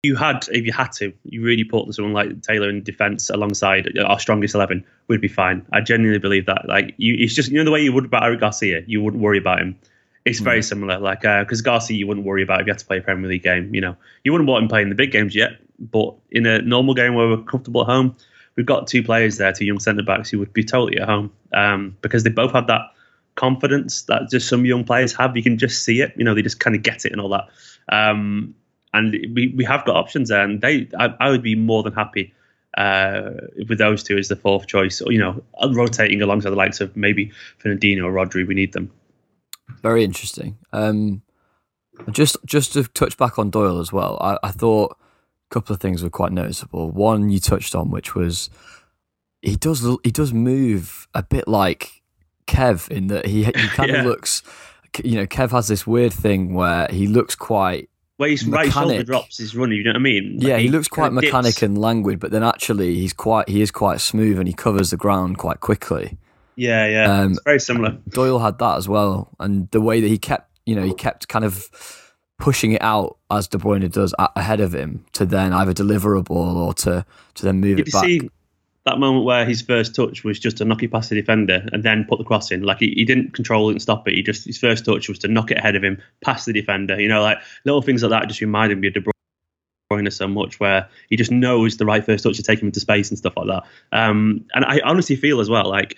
you 0.03 0.15
had 0.15 0.47
if 0.51 0.65
you 0.65 0.73
had 0.73 0.91
to, 0.93 1.13
you 1.25 1.43
really 1.43 1.63
put 1.63 1.93
someone 1.93 2.13
like 2.13 2.41
Taylor 2.41 2.69
in 2.69 2.83
defence 2.83 3.29
alongside 3.29 3.87
our 3.99 4.19
strongest 4.19 4.55
eleven, 4.55 4.83
we'd 5.07 5.21
be 5.21 5.27
fine. 5.27 5.65
I 5.71 5.81
genuinely 5.81 6.19
believe 6.19 6.47
that. 6.47 6.67
Like 6.67 6.95
you, 6.97 7.15
it's 7.19 7.35
just 7.35 7.51
you 7.51 7.57
know 7.57 7.65
the 7.65 7.71
way 7.71 7.81
you 7.81 7.93
would 7.93 8.05
about 8.05 8.23
Eric 8.23 8.39
Garcia, 8.39 8.83
you 8.87 9.01
wouldn't 9.01 9.21
worry 9.21 9.37
about 9.37 9.59
him. 9.59 9.77
It's 10.25 10.39
very 10.39 10.59
mm. 10.59 10.63
similar. 10.63 10.99
Like 10.99 11.21
because 11.21 11.61
uh, 11.61 11.63
Garcia, 11.63 11.97
you 11.97 12.07
wouldn't 12.07 12.25
worry 12.25 12.41
about 12.41 12.61
if 12.61 12.67
you 12.67 12.73
had 12.73 12.79
to 12.79 12.85
play 12.85 12.97
a 12.97 13.01
Premier 13.01 13.29
League 13.29 13.43
game. 13.43 13.73
You 13.75 13.81
know, 13.81 13.95
you 14.23 14.31
wouldn't 14.31 14.49
want 14.49 14.63
him 14.63 14.69
playing 14.69 14.89
the 14.89 14.95
big 14.95 15.11
games 15.11 15.35
yet, 15.35 15.51
but 15.79 16.15
in 16.31 16.47
a 16.47 16.61
normal 16.61 16.95
game 16.95 17.13
where 17.13 17.27
we're 17.27 17.43
comfortable 17.43 17.81
at 17.81 17.87
home, 17.87 18.15
we've 18.55 18.65
got 18.65 18.87
two 18.87 19.03
players 19.03 19.37
there, 19.37 19.53
two 19.53 19.65
young 19.65 19.79
centre 19.79 20.03
backs 20.03 20.31
who 20.31 20.39
would 20.39 20.53
be 20.53 20.63
totally 20.63 20.99
at 20.99 21.07
home 21.07 21.31
um, 21.53 21.95
because 22.01 22.23
they 22.23 22.29
both 22.31 22.53
have 22.53 22.67
that 22.67 22.81
confidence 23.35 24.03
that 24.03 24.29
just 24.29 24.47
some 24.47 24.65
young 24.65 24.83
players 24.83 25.13
have. 25.15 25.35
You 25.35 25.43
can 25.43 25.57
just 25.57 25.83
see 25.83 26.01
it. 26.01 26.13
You 26.15 26.23
know, 26.23 26.33
they 26.33 26.41
just 26.41 26.59
kind 26.59 26.75
of 26.75 26.83
get 26.83 27.05
it 27.05 27.11
and 27.11 27.21
all 27.21 27.29
that. 27.29 27.47
Um, 27.91 28.55
and 28.93 29.11
we, 29.33 29.53
we 29.55 29.63
have 29.63 29.85
got 29.85 29.95
options 29.95 30.29
there, 30.29 30.43
and 30.43 30.61
they 30.61 30.87
I, 30.99 31.13
I 31.19 31.29
would 31.29 31.43
be 31.43 31.55
more 31.55 31.83
than 31.83 31.93
happy 31.93 32.33
uh, 32.77 33.31
with 33.67 33.77
those 33.77 34.03
two 34.03 34.17
as 34.17 34.27
the 34.27 34.35
fourth 34.35 34.67
choice. 34.67 35.01
You 35.01 35.19
know, 35.19 35.43
rotating 35.73 36.21
alongside 36.21 36.49
the 36.49 36.55
likes 36.55 36.81
of 36.81 36.95
maybe 36.95 37.31
Fernandinho 37.63 38.05
or 38.05 38.11
Rodri. 38.11 38.45
We 38.45 38.55
need 38.55 38.73
them. 38.73 38.91
Very 39.81 40.03
interesting. 40.03 40.57
Um, 40.73 41.21
just 42.11 42.37
just 42.45 42.73
to 42.73 42.83
touch 42.83 43.17
back 43.17 43.39
on 43.39 43.49
Doyle 43.49 43.79
as 43.79 43.93
well, 43.93 44.17
I, 44.19 44.37
I 44.47 44.51
thought 44.51 44.97
a 45.49 45.53
couple 45.53 45.73
of 45.73 45.81
things 45.81 46.03
were 46.03 46.09
quite 46.09 46.31
noticeable. 46.31 46.91
One 46.91 47.29
you 47.29 47.39
touched 47.39 47.75
on, 47.75 47.91
which 47.91 48.13
was 48.13 48.49
he 49.41 49.55
does 49.55 49.87
he 50.03 50.11
does 50.11 50.33
move 50.33 51.07
a 51.13 51.23
bit 51.23 51.47
like 51.47 52.00
Kev 52.51 52.89
in 52.89 53.07
that 53.07 53.25
he 53.25 53.43
he 53.43 53.51
kind 53.51 53.89
of 53.89 53.97
yeah. 53.97 54.03
looks. 54.03 54.43
You 55.03 55.15
know, 55.15 55.25
Kev 55.25 55.51
has 55.51 55.67
this 55.69 55.87
weird 55.87 56.11
thing 56.11 56.53
where 56.53 56.87
he 56.89 57.07
looks 57.07 57.33
quite 57.33 57.89
where 58.17 58.29
his 58.29 58.45
mechanic. 58.45 58.73
right 58.75 58.83
shoulder 58.83 59.03
drops 59.03 59.37
his 59.37 59.55
running. 59.55 59.77
You 59.77 59.85
know 59.85 59.91
what 59.91 59.95
I 59.95 59.99
mean? 59.99 60.37
Like 60.37 60.47
yeah, 60.47 60.57
he, 60.57 60.63
he 60.63 60.69
looks 60.69 60.87
quite 60.87 61.13
mechanic 61.13 61.53
dips. 61.53 61.63
and 61.63 61.77
languid, 61.77 62.19
but 62.19 62.31
then 62.31 62.43
actually 62.43 62.95
he's 62.95 63.13
quite 63.13 63.47
he 63.47 63.61
is 63.61 63.71
quite 63.71 64.01
smooth 64.01 64.37
and 64.37 64.47
he 64.47 64.53
covers 64.53 64.91
the 64.91 64.97
ground 64.97 65.37
quite 65.37 65.61
quickly. 65.61 66.17
Yeah, 66.55 66.85
yeah, 66.85 67.21
um, 67.21 67.37
very 67.45 67.59
similar. 67.59 67.97
Doyle 68.09 68.39
had 68.39 68.59
that 68.59 68.77
as 68.77 68.87
well, 68.87 69.29
and 69.39 69.71
the 69.71 69.81
way 69.81 70.01
that 70.01 70.07
he 70.07 70.17
kept, 70.17 70.51
you 70.65 70.75
know, 70.75 70.83
he 70.83 70.93
kept 70.93 71.29
kind 71.29 71.45
of 71.45 71.67
pushing 72.37 72.73
it 72.73 72.81
out 72.81 73.17
as 73.29 73.47
De 73.47 73.57
Bruyne 73.57 73.89
does 73.91 74.13
ahead 74.35 74.59
of 74.59 74.73
him 74.73 75.05
to 75.13 75.25
then 75.25 75.53
either 75.53 75.73
deliver 75.73 76.15
a 76.15 76.23
ball 76.23 76.57
or 76.57 76.73
to 76.73 77.05
to 77.35 77.45
then 77.45 77.61
move 77.61 77.77
Did 77.77 77.87
it 77.87 77.93
back. 77.93 78.03
See, 78.03 78.29
that 78.85 78.97
moment 78.97 79.25
where 79.25 79.45
his 79.45 79.61
first 79.61 79.93
touch 79.95 80.23
was 80.23 80.39
just 80.39 80.57
to 80.57 80.65
knock 80.65 80.81
it 80.81 80.91
past 80.91 81.09
the 81.09 81.15
defender 81.15 81.67
and 81.71 81.83
then 81.83 82.05
put 82.09 82.17
the 82.17 82.23
cross 82.23 82.51
in. 82.51 82.63
Like 82.63 82.79
he, 82.79 82.93
he 82.95 83.05
didn't 83.05 83.33
control 83.33 83.69
it 83.69 83.73
and 83.73 83.81
stop 83.81 84.07
it. 84.07 84.15
He 84.15 84.23
just 84.23 84.45
his 84.45 84.57
first 84.57 84.85
touch 84.85 85.07
was 85.07 85.19
to 85.19 85.27
knock 85.27 85.51
it 85.51 85.57
ahead 85.57 85.75
of 85.75 85.83
him, 85.83 86.01
past 86.23 86.45
the 86.45 86.53
defender. 86.53 86.99
You 86.99 87.07
know, 87.07 87.21
like 87.21 87.37
little 87.63 87.81
things 87.81 88.01
like 88.01 88.09
that 88.09 88.27
just 88.27 88.41
reminded 88.41 88.79
me 88.79 88.87
of 88.87 88.95
De 88.95 89.01
Bruyne 89.91 90.11
so 90.11 90.27
much, 90.27 90.59
where 90.59 90.89
he 91.09 91.15
just 91.15 91.31
knows 91.31 91.77
the 91.77 91.85
right 91.85 92.03
first 92.03 92.23
touch 92.23 92.37
to 92.37 92.43
take 92.43 92.59
him 92.59 92.67
into 92.67 92.79
space 92.79 93.09
and 93.09 93.17
stuff 93.17 93.37
like 93.37 93.47
that. 93.47 93.63
Um, 93.91 94.45
and 94.53 94.65
I 94.65 94.79
honestly 94.83 95.15
feel 95.15 95.39
as 95.41 95.49
well 95.49 95.69
like 95.69 95.95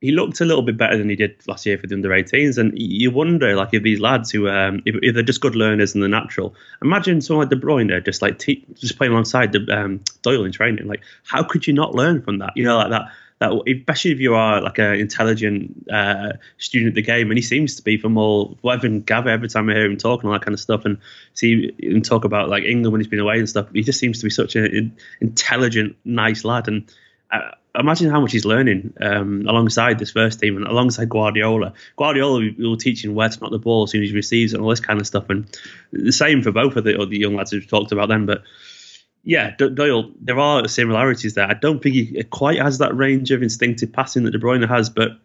he 0.00 0.12
looked 0.12 0.40
a 0.40 0.44
little 0.44 0.62
bit 0.62 0.76
better 0.76 0.98
than 0.98 1.08
he 1.08 1.16
did 1.16 1.36
last 1.46 1.64
year 1.64 1.78
for 1.78 1.86
the 1.86 1.94
under 1.94 2.10
18s. 2.10 2.58
And 2.58 2.72
you 2.76 3.10
wonder, 3.10 3.56
like, 3.56 3.70
if 3.72 3.82
these 3.82 3.98
lads 3.98 4.30
who, 4.30 4.48
um, 4.48 4.82
if, 4.84 4.94
if, 5.02 5.14
they're 5.14 5.22
just 5.22 5.40
good 5.40 5.56
learners 5.56 5.94
and 5.94 6.02
they're 6.02 6.10
natural, 6.10 6.54
imagine 6.82 7.22
someone 7.22 7.48
like 7.48 7.58
De 7.58 7.66
Bruyne 7.66 8.04
just 8.04 8.20
like 8.20 8.38
te- 8.38 8.66
just 8.74 8.98
playing 8.98 9.12
alongside 9.12 9.52
the, 9.52 9.66
um, 9.70 10.00
Doyle 10.22 10.44
in 10.44 10.52
training. 10.52 10.86
Like, 10.86 11.02
how 11.24 11.42
could 11.42 11.66
you 11.66 11.72
not 11.72 11.94
learn 11.94 12.20
from 12.20 12.38
that? 12.38 12.52
You 12.56 12.64
know, 12.64 12.76
like 12.76 12.90
that. 12.90 13.10
That 13.38 13.52
especially 13.68 14.12
if 14.12 14.18
you 14.18 14.34
are 14.34 14.62
like 14.62 14.78
an 14.78 14.94
intelligent 14.94 15.86
uh, 15.92 16.32
student 16.56 16.88
of 16.88 16.94
the 16.94 17.02
game, 17.02 17.30
and 17.30 17.36
he 17.36 17.42
seems 17.42 17.76
to 17.76 17.82
be 17.82 17.98
from 17.98 18.16
all 18.16 18.56
whatever 18.62 18.86
and 18.86 19.04
gather 19.04 19.28
every 19.28 19.48
time 19.50 19.68
I 19.68 19.74
hear 19.74 19.84
him 19.84 19.98
talk 19.98 20.22
and 20.22 20.28
all 20.28 20.38
that 20.38 20.42
kind 20.42 20.54
of 20.54 20.60
stuff, 20.60 20.86
and 20.86 20.96
see 21.34 21.70
him 21.78 22.00
talk 22.00 22.24
about 22.24 22.48
like 22.48 22.64
England 22.64 22.92
when 22.92 23.00
he's 23.02 23.08
been 23.08 23.18
away 23.18 23.38
and 23.38 23.46
stuff. 23.46 23.68
He 23.74 23.82
just 23.82 24.00
seems 24.00 24.20
to 24.20 24.24
be 24.24 24.30
such 24.30 24.56
an 24.56 24.96
intelligent, 25.20 25.96
nice 26.06 26.46
lad, 26.46 26.66
and 26.66 26.90
uh, 27.30 27.50
imagine 27.78 28.10
how 28.10 28.20
much 28.20 28.32
he's 28.32 28.44
learning 28.44 28.94
um, 29.00 29.46
alongside 29.46 29.98
this 29.98 30.10
first 30.10 30.40
team 30.40 30.56
and 30.56 30.66
alongside 30.66 31.08
Guardiola. 31.08 31.72
Guardiola 31.96 32.50
will 32.58 32.76
teach 32.76 33.04
him 33.04 33.14
where 33.14 33.28
to 33.28 33.40
knock 33.40 33.50
the 33.50 33.58
ball 33.58 33.84
as 33.84 33.90
soon 33.90 34.02
as 34.02 34.10
he 34.10 34.16
receives 34.16 34.52
it 34.52 34.56
and 34.56 34.64
all 34.64 34.70
this 34.70 34.80
kind 34.80 35.00
of 35.00 35.06
stuff. 35.06 35.28
And 35.30 35.46
the 35.92 36.12
same 36.12 36.42
for 36.42 36.52
both 36.52 36.76
of 36.76 36.84
the, 36.84 37.04
the 37.08 37.18
young 37.18 37.36
lads 37.36 37.52
we've 37.52 37.68
talked 37.68 37.92
about 37.92 38.08
then. 38.08 38.26
But 38.26 38.42
yeah, 39.24 39.54
Doyle, 39.56 40.12
there 40.20 40.38
are 40.38 40.68
similarities 40.68 41.34
there. 41.34 41.48
I 41.48 41.54
don't 41.54 41.82
think 41.82 41.94
he 41.94 42.22
quite 42.24 42.60
has 42.60 42.78
that 42.78 42.96
range 42.96 43.30
of 43.30 43.42
instinctive 43.42 43.92
passing 43.92 44.24
that 44.24 44.30
De 44.30 44.38
Bruyne 44.38 44.66
has, 44.68 44.88
but 44.88 45.18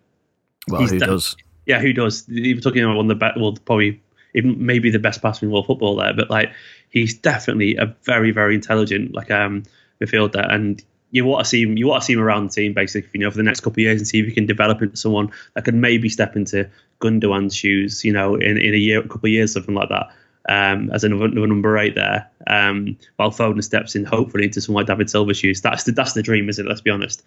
well, 0.67 0.87
who 0.87 0.99
does? 0.99 1.35
Yeah, 1.65 1.79
who 1.79 1.93
does? 1.93 2.25
You're 2.27 2.59
talking 2.61 2.83
about 2.83 2.97
one 2.97 3.05
of 3.05 3.09
the 3.09 3.15
best, 3.15 3.39
well, 3.39 3.53
probably 3.65 4.01
even 4.33 4.65
maybe 4.65 4.89
the 4.89 4.99
best 4.99 5.21
passer 5.21 5.45
in 5.45 5.51
world 5.51 5.67
football 5.67 5.95
there, 5.97 6.13
but 6.13 6.29
like 6.29 6.51
he's 6.89 7.13
definitely 7.13 7.75
a 7.75 7.95
very, 8.03 8.31
very 8.31 8.55
intelligent 8.55 9.13
like 9.13 9.29
um 9.29 9.63
midfielder, 10.01 10.51
and 10.51 10.83
you 11.11 11.25
want 11.25 11.43
to 11.45 11.49
see 11.49 11.61
him. 11.63 11.77
You 11.77 11.87
want 11.87 12.01
to 12.01 12.05
see 12.05 12.13
him 12.13 12.19
around 12.19 12.49
the 12.49 12.53
team, 12.53 12.73
basically, 12.73 13.09
you 13.13 13.25
know, 13.25 13.31
for 13.31 13.37
the 13.37 13.43
next 13.43 13.59
couple 13.59 13.73
of 13.73 13.79
years, 13.79 13.99
and 13.99 14.07
see 14.07 14.19
if 14.19 14.25
he 14.25 14.31
can 14.31 14.45
develop 14.45 14.81
into 14.81 14.97
someone 14.97 15.31
that 15.53 15.65
could 15.65 15.75
maybe 15.75 16.09
step 16.09 16.35
into 16.35 16.69
Gundogan's 16.99 17.55
shoes, 17.55 18.03
you 18.03 18.13
know, 18.13 18.35
in, 18.35 18.57
in 18.57 18.73
a 18.73 18.77
year, 18.77 18.99
a 18.99 19.07
couple 19.07 19.27
of 19.27 19.31
years, 19.31 19.53
something 19.53 19.75
like 19.75 19.89
that. 19.89 20.07
Um, 20.49 20.89
as 20.91 21.03
another, 21.03 21.25
another 21.25 21.47
number 21.47 21.77
eight 21.77 21.93
there, 21.93 22.27
um, 22.47 22.97
while 23.17 23.29
Foden 23.29 23.63
steps 23.63 23.95
in, 23.95 24.05
hopefully 24.05 24.45
into 24.45 24.59
someone 24.59 24.81
like 24.81 24.87
David 24.87 25.09
Silva's 25.09 25.37
shoes. 25.37 25.61
That's 25.61 25.83
the 25.83 25.91
that's 25.91 26.13
the 26.13 26.23
dream, 26.23 26.49
is 26.49 26.57
it? 26.57 26.65
Let's 26.65 26.81
be 26.81 26.89
honest. 26.89 27.23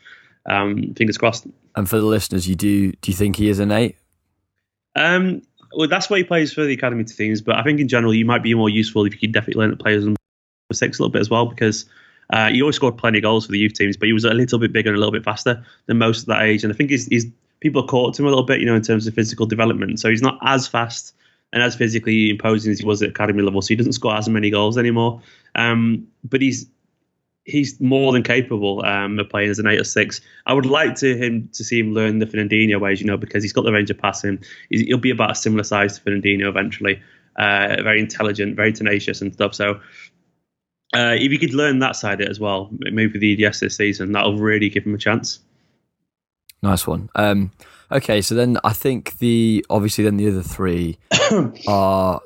Um, 0.47 0.95
fingers 0.95 1.17
crossed. 1.17 1.47
And 1.77 1.89
for 1.89 1.99
the 1.99 2.07
listeners, 2.07 2.49
you 2.49 2.57
do 2.57 2.91
do 2.93 3.11
you 3.11 3.17
think 3.17 3.37
he 3.37 3.49
is 3.49 3.61
an 3.61 3.71
eight? 3.71 3.97
Um, 4.97 5.43
well, 5.77 5.89
that's 5.89 6.11
why 6.11 6.19
he 6.19 6.25
plays 6.25 6.53
for 6.53 6.65
the 6.65 6.75
academy 6.75 7.05
teams, 7.05 7.41
but 7.41 7.57
I 7.57 7.63
think 7.63 7.81
in 7.81 7.89
general, 7.89 8.15
you 8.15 8.25
might 8.25 8.43
be 8.43 8.55
more 8.55 8.69
useful 8.69 9.05
if 9.05 9.13
you 9.13 9.19
could 9.19 9.33
definitely 9.33 9.61
learn 9.61 9.71
to 9.71 9.77
play 9.77 9.95
as 9.95 10.05
number 10.05 10.17
six 10.73 10.99
a 10.99 11.03
little 11.03 11.13
bit 11.13 11.21
as 11.21 11.31
well, 11.31 11.47
because 11.47 11.87
uh, 12.31 12.49
he 12.49 12.63
always 12.63 12.77
scored 12.77 12.97
plenty 12.97 13.19
of 13.19 13.23
goals 13.23 13.47
for 13.47 13.53
the 13.53 13.59
youth 13.59 13.75
teams, 13.75 13.97
but 13.97 14.07
he 14.07 14.13
was 14.13 14.25
a 14.25 14.35
little 14.35 14.59
bit 14.59 14.73
bigger 14.73 14.91
and 14.91 14.97
a 14.97 15.01
little 15.01 15.13
bit 15.13 15.25
faster 15.25 15.65
than 15.87 15.99
most 15.99 16.21
of 16.21 16.27
that 16.27 16.43
age. 16.43 16.65
And 16.65 16.73
I 16.73 16.77
think 16.77 16.91
he's, 16.91 17.07
he's 17.07 17.27
people 17.61 17.87
caught 17.87 18.19
him 18.19 18.27
a 18.27 18.29
little 18.29 18.45
bit, 18.45 18.61
you 18.61 18.67
know, 18.67 18.75
in 18.75 18.83
terms 18.83 19.07
of 19.07 19.15
physical 19.15 19.47
development. 19.47 20.01
So 20.01 20.11
he's 20.11 20.23
not 20.23 20.39
as 20.43 20.67
fast 20.67 21.15
and 21.53 21.63
as 21.63 21.77
physically 21.77 22.31
imposing 22.31 22.73
as 22.73 22.81
he 22.81 22.85
was 22.85 23.03
at 23.03 23.11
academy 23.11 23.43
level. 23.43 23.63
So 23.63 23.69
he 23.69 23.77
doesn't 23.77 23.93
score 23.93 24.17
as 24.17 24.29
many 24.29 24.51
goals 24.51 24.77
anymore. 24.77 25.23
Um, 25.55 26.09
but 26.25 26.43
he's 26.43 26.67
he's 27.45 27.79
more 27.81 28.13
than 28.13 28.23
capable 28.23 28.85
um, 28.85 29.19
of 29.19 29.29
playing 29.29 29.51
as 29.51 29.59
an 29.59 29.67
eight 29.67 29.81
or 29.81 29.85
six. 29.85 30.21
I 30.47 30.55
would 30.55 30.67
like 30.67 30.95
to 30.97 31.17
him 31.17 31.49
to 31.53 31.63
see 31.63 31.79
him 31.79 31.93
learn 31.93 32.19
the 32.19 32.27
Fernandinho 32.27 32.81
ways, 32.81 33.01
you 33.01 33.07
know, 33.07 33.17
because 33.19 33.43
he's 33.43 33.53
got 33.53 33.65
the 33.65 33.73
range 33.73 33.91
of 33.91 33.99
passing. 33.99 34.43
He's, 34.71 34.81
he'll 34.83 34.99
be 34.99 35.11
about 35.11 35.33
a 35.33 35.35
similar 35.35 35.63
size 35.63 35.99
to 35.99 36.05
Fernandinho 36.05 36.49
eventually. 36.49 37.03
Uh, 37.37 37.77
very 37.83 38.01
intelligent, 38.01 38.57
very 38.57 38.73
tenacious 38.73 39.21
and 39.21 39.33
stuff. 39.33 39.55
So 39.55 39.81
uh, 40.95 41.15
if 41.19 41.33
you 41.33 41.39
could 41.39 41.55
learn 41.55 41.79
that 41.81 41.97
side 41.97 42.21
of 42.21 42.27
it 42.27 42.31
as 42.31 42.41
well, 42.41 42.71
maybe 42.73 43.19
the 43.19 43.45
EDS 43.45 43.61
this 43.61 43.77
season, 43.77 44.13
that'll 44.13 44.39
really 44.39 44.69
give 44.69 44.85
him 44.85 44.95
a 44.95 44.99
chance. 44.99 45.41
Nice 46.63 46.87
one. 46.87 47.11
Um, 47.15 47.51
okay, 47.93 48.23
so 48.23 48.35
then 48.35 48.59
I 48.65 48.73
think 48.73 49.19
the 49.19 49.65
obviously 49.69 50.05
then 50.05 50.17
the 50.17 50.29
other 50.29 50.43
three 50.43 50.99
are 51.69 52.21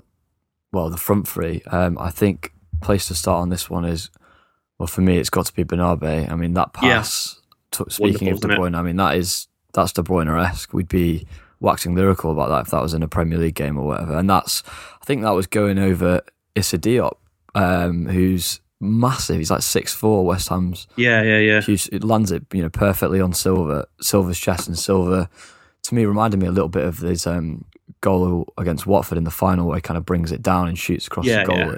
well 0.73 0.91
the 0.91 0.97
front 0.97 1.27
three. 1.27 1.63
Um, 1.67 1.99
I 1.99 2.11
think 2.11 2.53
place 2.81 3.09
to 3.09 3.15
start 3.15 3.43
on 3.43 3.49
this 3.49 3.69
one 3.69 3.85
is 3.85 4.11
well 4.79 4.87
for 4.87 5.01
me 5.01 5.19
it's 5.19 5.31
got 5.31 5.47
to 5.47 5.55
be 5.55 5.65
Bernabe. 5.65 6.31
I 6.31 6.37
mean 6.37 6.55
that 6.55 6.73
pass. 6.73 7.35
Yeah. 7.35 7.85
T- 7.85 7.91
speaking 7.91 8.29
of 8.29 8.41
De 8.41 8.49
Bruyne, 8.49 8.77
I 8.77 8.83
mean 8.83 8.97
that 8.97 9.17
is 9.17 9.49
that's 9.73 9.93
De 9.93 10.03
Bruyne 10.03 10.29
esque. 10.43 10.73
We'd 10.73 10.89
be 10.89 11.27
waxing 11.61 11.97
lyrical 11.97 12.31
about 12.31 12.49
that 12.51 12.67
if 12.67 12.71
that 12.71 12.81
was 12.81 12.95
in 12.95 13.03
a 13.03 13.09
Premier 13.09 13.39
League 13.39 13.57
game 13.57 13.77
or 13.77 13.87
whatever. 13.87 14.17
And 14.17 14.31
that's 14.31 14.63
I 15.03 15.05
think 15.05 15.23
that 15.23 15.31
was 15.31 15.49
going 15.49 15.79
over 15.79 16.21
Issa 16.55 16.79
Diop 16.79 17.17
um, 17.59 18.07
who's 18.07 18.61
massive. 18.81 19.37
He's 19.37 19.51
like 19.51 19.63
six 19.63 19.93
four. 19.93 20.25
West 20.25 20.49
Ham's 20.49 20.87
yeah, 20.97 21.23
yeah, 21.23 21.39
yeah. 21.39 21.61
Huge, 21.61 21.89
it 21.93 22.05
lands 22.05 22.31
it 22.31 22.45
you 22.53 22.63
know 22.63 22.69
perfectly 22.69 23.21
on 23.21 23.33
Silva, 23.33 23.87
Silva's 24.01 24.39
chest 24.39 24.69
and 24.69 24.79
Silva, 24.79 25.29
to 25.83 25.95
me 25.95 26.05
reminded 26.05 26.41
me 26.41 26.47
a 26.47 26.53
little 26.53 26.69
bit 26.69 26.85
of 26.85 26.99
his 26.99 27.27
um, 27.27 27.65
goal 28.01 28.53
against 28.57 28.87
Watford 28.87 29.19
in 29.19 29.25
the 29.25 29.31
final, 29.31 29.67
where 29.67 29.77
he 29.77 29.83
kind 29.83 29.99
of 29.99 30.07
brings 30.07 30.33
it 30.33 30.43
down 30.43 30.69
and 30.69 30.79
shoots 30.79 31.07
across 31.07 31.27
yeah, 31.27 31.43
the 31.43 31.49
goal. 31.49 31.59
Yeah. 31.59 31.77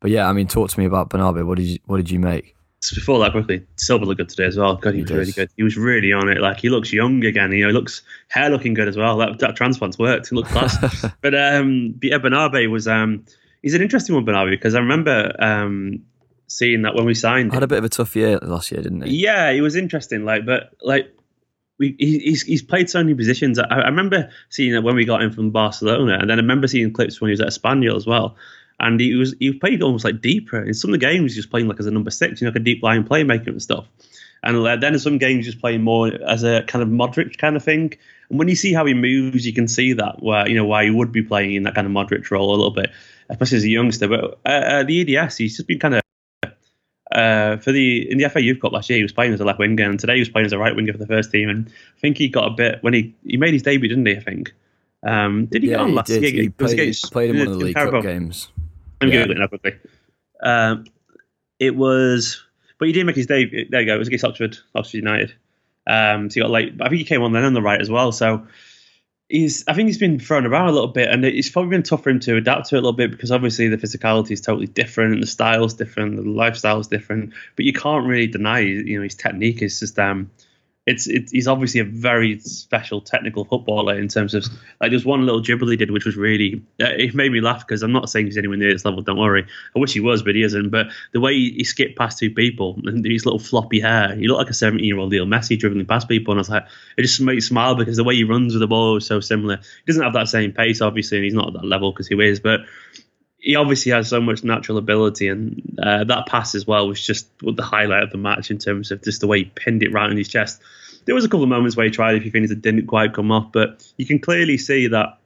But 0.00 0.10
yeah, 0.10 0.28
I 0.28 0.32
mean, 0.32 0.46
talk 0.46 0.70
to 0.70 0.78
me 0.78 0.84
about 0.84 1.08
Bernabe. 1.08 1.44
What 1.46 1.56
did 1.56 1.66
you 1.66 1.78
What 1.86 1.96
did 1.96 2.10
you 2.10 2.18
make? 2.18 2.54
Before 2.94 3.18
that, 3.20 3.32
quickly, 3.32 3.64
Silva 3.76 4.04
looked 4.04 4.18
good 4.18 4.28
today 4.28 4.44
as 4.44 4.58
well. 4.58 4.76
God, 4.76 4.92
he, 4.92 4.98
he 4.98 5.02
was 5.04 5.08
does. 5.08 5.18
really 5.18 5.32
good. 5.32 5.48
He 5.56 5.62
was 5.62 5.78
really 5.78 6.12
on 6.12 6.28
it. 6.28 6.42
Like 6.42 6.60
he 6.60 6.68
looks 6.68 6.92
young 6.92 7.24
again. 7.24 7.50
You 7.52 7.62
know, 7.62 7.68
he 7.68 7.72
looks 7.72 8.02
hair 8.28 8.50
looking 8.50 8.74
good 8.74 8.88
as 8.88 8.98
well. 8.98 9.16
That, 9.16 9.38
that 9.38 9.56
transplant's 9.56 9.98
worked. 9.98 10.28
He 10.28 10.36
looked 10.36 10.50
class. 10.50 10.76
but 11.22 11.34
um, 11.34 11.92
but 11.92 12.10
yeah, 12.10 12.18
Bernabe 12.18 12.68
was 12.68 12.86
um 12.86 13.24
he's 13.64 13.74
an 13.74 13.82
interesting 13.82 14.14
one, 14.14 14.24
Bernabe, 14.24 14.50
because 14.50 14.76
I 14.76 14.78
remember 14.78 15.34
um, 15.40 16.04
seeing 16.46 16.82
that 16.82 16.94
when 16.94 17.06
we 17.06 17.14
signed. 17.14 17.52
Had 17.52 17.64
a 17.64 17.66
bit 17.66 17.78
of 17.78 17.84
a 17.84 17.88
tough 17.88 18.14
year 18.14 18.38
last 18.38 18.70
year, 18.70 18.82
didn't 18.82 19.02
he? 19.02 19.16
Yeah, 19.16 19.52
he 19.52 19.60
was 19.60 19.74
interesting. 19.74 20.24
Like, 20.24 20.46
but 20.46 20.70
like. 20.80 21.10
We, 21.76 21.96
he's 21.98 22.42
he's 22.42 22.62
played 22.62 22.88
so 22.88 23.00
many 23.00 23.14
positions. 23.14 23.58
I, 23.58 23.64
I 23.64 23.88
remember 23.88 24.30
seeing 24.48 24.74
it 24.74 24.84
when 24.84 24.94
we 24.94 25.04
got 25.04 25.20
him 25.20 25.32
from 25.32 25.50
Barcelona, 25.50 26.18
and 26.20 26.30
then 26.30 26.38
I 26.38 26.40
remember 26.40 26.68
seeing 26.68 26.92
clips 26.92 27.20
when 27.20 27.30
he 27.30 27.32
was 27.32 27.40
at 27.40 27.48
Espanyol 27.48 27.96
as 27.96 28.06
well. 28.06 28.36
And 28.78 29.00
he 29.00 29.16
was 29.16 29.34
he 29.40 29.52
played 29.52 29.82
almost 29.82 30.04
like 30.04 30.20
deeper 30.20 30.62
in 30.62 30.72
some 30.72 30.90
of 30.90 31.00
the 31.00 31.04
games. 31.04 31.34
He 31.34 31.40
was 31.40 31.46
playing 31.46 31.66
like 31.66 31.80
as 31.80 31.86
a 31.86 31.90
number 31.90 32.12
six, 32.12 32.40
you 32.40 32.44
know, 32.44 32.50
like 32.50 32.60
a 32.60 32.64
deep 32.64 32.80
line 32.84 33.02
playmaker 33.02 33.48
and 33.48 33.60
stuff. 33.60 33.88
And 34.44 34.64
then 34.64 34.92
in 34.92 35.00
some 35.00 35.18
games, 35.18 35.46
just 35.46 35.60
playing 35.60 35.82
more 35.82 36.12
as 36.28 36.44
a 36.44 36.62
kind 36.62 36.82
of 36.82 36.88
Modric 36.90 37.38
kind 37.38 37.56
of 37.56 37.64
thing. 37.64 37.94
And 38.28 38.38
when 38.38 38.46
you 38.46 38.54
see 38.54 38.72
how 38.72 38.84
he 38.84 38.94
moves, 38.94 39.44
you 39.44 39.52
can 39.52 39.66
see 39.66 39.94
that 39.94 40.22
where 40.22 40.48
you 40.48 40.54
know 40.54 40.66
why 40.66 40.84
he 40.84 40.90
would 40.90 41.10
be 41.10 41.22
playing 41.22 41.54
in 41.54 41.64
that 41.64 41.74
kind 41.74 41.88
of 41.88 41.92
Modric 41.92 42.30
role 42.30 42.50
a 42.50 42.56
little 42.56 42.70
bit, 42.70 42.90
especially 43.28 43.58
as 43.58 43.64
a 43.64 43.68
youngster. 43.68 44.08
But 44.08 44.38
uh, 44.44 44.48
uh, 44.48 44.82
the 44.84 45.16
EDS, 45.16 45.36
he's 45.36 45.56
just 45.56 45.68
been 45.68 45.78
kind 45.78 45.94
of 45.94 46.02
uh, 47.12 47.58
for 47.58 47.70
the 47.70 48.10
in 48.10 48.18
the 48.18 48.28
FA 48.28 48.42
Youth 48.42 48.60
Cup 48.60 48.72
last 48.72 48.90
year, 48.90 48.96
he 48.96 49.02
was 49.02 49.12
playing 49.12 49.32
as 49.32 49.40
a 49.40 49.44
left 49.44 49.58
winger, 49.58 49.88
and 49.88 50.00
today 50.00 50.14
he 50.14 50.20
was 50.20 50.28
playing 50.28 50.46
as 50.46 50.52
a 50.52 50.58
right 50.58 50.74
winger 50.74 50.92
for 50.92 50.98
the 50.98 51.06
first 51.06 51.30
team. 51.30 51.48
And 51.48 51.68
I 51.68 52.00
think 52.00 52.18
he 52.18 52.28
got 52.28 52.46
a 52.46 52.50
bit 52.50 52.82
when 52.82 52.94
he 52.94 53.14
he 53.24 53.36
made 53.36 53.52
his 53.52 53.62
debut, 53.62 53.88
didn't 53.88 54.06
he? 54.06 54.16
I 54.16 54.20
think. 54.20 54.52
Um, 55.04 55.46
did 55.46 55.62
he 55.62 55.68
yeah, 55.68 55.76
get 55.76 55.80
on 55.80 55.94
last 55.94 56.08
year? 56.08 56.20
He 56.20 56.48
played, 56.48 56.72
against, 56.72 57.12
played 57.12 57.30
in 57.30 57.38
one 57.38 57.46
of 57.48 57.58
the 57.58 57.64
League 57.66 57.74
Cup 57.74 58.02
games. 58.02 58.48
I'm 59.00 59.10
yeah. 59.10 59.24
googling 59.24 59.38
that 59.38 59.48
quickly. 59.48 59.76
Um, 60.42 60.86
it 61.58 61.76
was, 61.76 62.42
but 62.78 62.88
he 62.88 62.92
did 62.92 63.04
make 63.04 63.16
his 63.16 63.26
debut. 63.26 63.66
There 63.68 63.80
you 63.80 63.86
go. 63.86 63.94
It 63.94 63.98
was 63.98 64.08
against 64.08 64.24
Oxford, 64.24 64.56
Oxford 64.74 64.96
United. 64.96 65.34
Um, 65.86 66.30
so 66.30 66.34
he 66.34 66.40
got 66.40 66.50
late. 66.50 66.74
I 66.80 66.88
think 66.88 66.98
he 66.98 67.04
came 67.04 67.22
on 67.22 67.32
then 67.32 67.44
on 67.44 67.52
the 67.52 67.62
right 67.62 67.80
as 67.80 67.90
well. 67.90 68.12
So 68.12 68.46
he's 69.34 69.64
I 69.66 69.74
think 69.74 69.88
he's 69.88 69.98
been 69.98 70.20
thrown 70.20 70.46
around 70.46 70.68
a 70.68 70.72
little 70.72 70.88
bit, 70.88 71.10
and 71.10 71.24
it's 71.24 71.50
probably 71.50 71.70
been 71.70 71.82
tough 71.82 72.04
for 72.04 72.10
him 72.10 72.20
to 72.20 72.36
adapt 72.36 72.68
to 72.68 72.76
it 72.76 72.78
a 72.78 72.80
little 72.80 72.92
bit 72.92 73.10
because 73.10 73.32
obviously 73.32 73.68
the 73.68 73.76
physicality 73.76 74.30
is 74.30 74.40
totally 74.40 74.68
different, 74.68 75.20
the 75.20 75.26
style's 75.26 75.74
different, 75.74 76.16
the 76.16 76.22
lifestyle's 76.22 76.86
different. 76.86 77.34
But 77.56 77.64
you 77.64 77.72
can't 77.72 78.06
really 78.06 78.28
deny, 78.28 78.60
you 78.60 78.96
know, 78.96 79.02
his 79.02 79.16
technique 79.16 79.60
is 79.60 79.80
just 79.80 79.98
um, 79.98 80.30
it's, 80.86 81.06
it's 81.06 81.32
he's 81.32 81.48
obviously 81.48 81.80
a 81.80 81.84
very 81.84 82.38
special 82.40 83.00
technical 83.00 83.46
footballer 83.46 83.98
in 83.98 84.08
terms 84.08 84.34
of 84.34 84.44
like 84.80 84.90
there's 84.90 85.04
one 85.04 85.24
little 85.24 85.40
dribble 85.40 85.68
he 85.68 85.76
did 85.76 85.90
which 85.90 86.04
was 86.04 86.14
really 86.14 86.62
uh, 86.78 86.84
it 86.84 87.14
made 87.14 87.32
me 87.32 87.40
laugh 87.40 87.66
because 87.66 87.82
I'm 87.82 87.92
not 87.92 88.10
saying 88.10 88.26
he's 88.26 88.36
anywhere 88.36 88.58
near 88.58 88.72
this 88.72 88.84
level 88.84 89.00
don't 89.00 89.18
worry. 89.18 89.46
I 89.74 89.78
wish 89.78 89.94
he 89.94 90.00
was 90.00 90.22
but 90.22 90.34
he 90.34 90.42
isn't. 90.42 90.68
But 90.68 90.88
the 91.12 91.20
way 91.20 91.34
he, 91.34 91.52
he 91.52 91.64
skipped 91.64 91.96
past 91.96 92.18
two 92.18 92.30
people 92.30 92.78
and 92.84 93.04
his 93.04 93.24
little 93.24 93.38
floppy 93.38 93.80
hair 93.80 94.14
he 94.14 94.28
looked 94.28 94.40
like 94.40 94.50
a 94.50 94.54
17 94.54 94.84
year 94.84 94.98
old 94.98 95.10
Leo 95.10 95.24
Messi 95.24 95.58
dribbling 95.58 95.86
past 95.86 96.06
people 96.06 96.32
and 96.32 96.38
I 96.38 96.42
was 96.42 96.50
like 96.50 96.66
it 96.98 97.02
just 97.02 97.20
made 97.20 97.36
me 97.36 97.40
smile 97.40 97.76
because 97.76 97.96
the 97.96 98.04
way 98.04 98.14
he 98.14 98.24
runs 98.24 98.52
with 98.52 98.60
the 98.60 98.66
ball 98.66 98.94
was 98.94 99.06
so 99.06 99.20
similar. 99.20 99.56
He 99.56 99.86
doesn't 99.86 100.02
have 100.02 100.12
that 100.14 100.28
same 100.28 100.52
pace 100.52 100.82
obviously 100.82 101.16
and 101.16 101.24
he's 101.24 101.34
not 101.34 101.48
at 101.48 101.54
that 101.54 101.64
level 101.64 101.92
because 101.92 102.08
he 102.08 102.14
is 102.14 102.40
but 102.40 102.60
he 103.44 103.56
obviously 103.56 103.92
has 103.92 104.08
so 104.08 104.22
much 104.22 104.42
natural 104.42 104.78
ability, 104.78 105.28
and 105.28 105.78
uh, 105.80 106.02
that 106.04 106.24
pass 106.26 106.54
as 106.54 106.66
well 106.66 106.88
was 106.88 107.04
just 107.04 107.28
the 107.40 107.62
highlight 107.62 108.02
of 108.02 108.10
the 108.10 108.16
match 108.16 108.50
in 108.50 108.56
terms 108.56 108.90
of 108.90 109.02
just 109.04 109.20
the 109.20 109.26
way 109.26 109.40
he 109.40 109.44
pinned 109.44 109.82
it 109.82 109.92
right 109.92 110.08
on 110.08 110.16
his 110.16 110.28
chest. 110.28 110.62
There 111.04 111.14
was 111.14 111.26
a 111.26 111.28
couple 111.28 111.42
of 111.42 111.50
moments 111.50 111.76
where 111.76 111.84
he 111.84 111.92
tried 111.92 112.16
a 112.16 112.20
few 112.20 112.30
things 112.30 112.48
that 112.48 112.62
didn't 112.62 112.86
quite 112.86 113.12
come 113.12 113.30
off, 113.30 113.52
but 113.52 113.86
you 113.98 114.06
can 114.06 114.18
clearly 114.18 114.56
see 114.56 114.86
that 114.86 115.18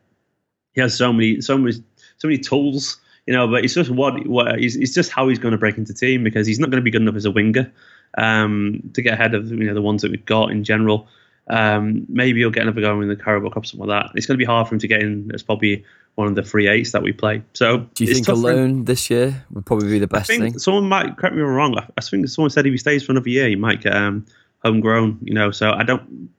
he 0.72 0.80
has 0.80 0.98
so 0.98 1.12
many, 1.12 1.40
so 1.40 1.56
many, 1.56 1.74
so 2.16 2.26
many 2.26 2.38
tools. 2.38 3.00
You 3.24 3.34
know, 3.34 3.46
but 3.46 3.64
it's 3.64 3.74
just 3.74 3.90
what, 3.90 4.26
what 4.26 4.58
it's, 4.58 4.74
it's 4.74 4.94
just 4.94 5.12
how 5.12 5.28
he's 5.28 5.38
going 5.38 5.52
to 5.52 5.58
break 5.58 5.78
into 5.78 5.94
team 5.94 6.24
because 6.24 6.46
he's 6.46 6.58
not 6.58 6.70
going 6.70 6.80
to 6.80 6.84
be 6.84 6.90
good 6.90 7.02
enough 7.02 7.14
as 7.14 7.24
a 7.24 7.30
winger 7.30 7.72
um, 8.16 8.90
to 8.94 9.02
get 9.02 9.14
ahead 9.14 9.34
of 9.34 9.48
you 9.48 9.64
know 9.64 9.74
the 9.74 9.82
ones 9.82 10.02
that 10.02 10.10
we've 10.10 10.26
got 10.26 10.50
in 10.50 10.64
general. 10.64 11.06
Um, 11.48 12.04
maybe 12.08 12.40
he'll 12.40 12.50
get 12.50 12.64
another 12.64 12.80
go 12.80 13.00
in 13.00 13.08
the 13.08 13.16
Carabao 13.16 13.50
Cup, 13.50 13.62
or 13.62 13.66
something 13.66 13.86
like 13.86 14.02
that. 14.06 14.16
It's 14.16 14.26
going 14.26 14.38
to 14.38 14.42
be 14.42 14.46
hard 14.46 14.66
for 14.66 14.74
him 14.74 14.80
to 14.80 14.88
get 14.88 15.02
in 15.02 15.30
as 15.32 15.44
probably 15.44 15.84
one 16.18 16.26
of 16.26 16.34
the 16.34 16.42
free 16.42 16.66
eights 16.66 16.90
that 16.90 17.02
we 17.04 17.12
play. 17.12 17.44
So, 17.54 17.86
do 17.94 18.04
you 18.04 18.12
think 18.12 18.26
alone 18.26 18.84
this 18.84 19.08
year 19.08 19.44
would 19.50 19.64
probably 19.64 19.88
be 19.88 20.00
the 20.00 20.08
best 20.08 20.26
thing? 20.26 20.58
Someone 20.58 20.88
might 20.88 21.16
correct 21.16 21.36
me 21.36 21.42
if 21.42 21.46
I'm 21.46 21.54
wrong. 21.54 21.78
I, 21.96 22.00
think 22.00 22.28
someone 22.28 22.50
said 22.50 22.66
if 22.66 22.72
he 22.72 22.76
stays 22.76 23.04
for 23.04 23.12
another 23.12 23.28
year, 23.28 23.48
he 23.48 23.54
might 23.54 23.82
get 23.82 23.94
um, 23.94 24.26
homegrown. 24.64 25.20
You 25.22 25.34
know, 25.34 25.52
so 25.52 25.70
I 25.70 25.84
don't. 25.84 26.30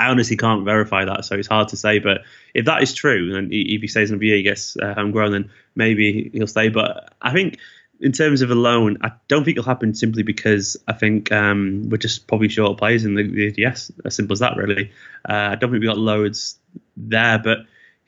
I 0.00 0.06
honestly 0.06 0.38
can't 0.38 0.64
verify 0.64 1.04
that, 1.04 1.26
so 1.26 1.34
it's 1.34 1.46
hard 1.46 1.68
to 1.68 1.76
say. 1.76 1.98
But 1.98 2.22
if 2.54 2.64
that 2.64 2.82
is 2.82 2.94
true, 2.94 3.36
and 3.36 3.52
if 3.52 3.82
he 3.82 3.86
stays 3.86 4.10
in 4.10 4.18
the 4.18 4.30
BA, 4.30 4.36
he 4.36 4.42
gets 4.42 4.78
uh, 4.78 4.94
homegrown, 4.94 5.32
then 5.32 5.50
maybe 5.74 6.30
he'll 6.32 6.46
stay. 6.46 6.70
But 6.70 7.12
I 7.20 7.34
think 7.34 7.58
in 8.00 8.12
terms 8.12 8.40
of 8.40 8.50
a 8.50 8.54
loan, 8.54 8.96
I 9.02 9.12
don't 9.28 9.44
think 9.44 9.58
it'll 9.58 9.68
happen 9.68 9.94
simply 9.94 10.22
because 10.22 10.78
I 10.88 10.94
think 10.94 11.30
um, 11.32 11.90
we're 11.90 11.98
just 11.98 12.28
probably 12.28 12.48
short 12.48 12.70
of 12.70 12.78
players 12.78 13.04
in 13.04 13.14
the, 13.14 13.24
the 13.24 13.54
yes, 13.58 13.92
as 14.06 14.16
simple 14.16 14.32
as 14.32 14.38
that, 14.38 14.56
really. 14.56 14.90
Uh, 15.28 15.50
I 15.52 15.54
don't 15.56 15.70
think 15.70 15.82
we 15.82 15.86
got 15.86 15.98
loads 15.98 16.58
there, 16.96 17.38
but 17.38 17.58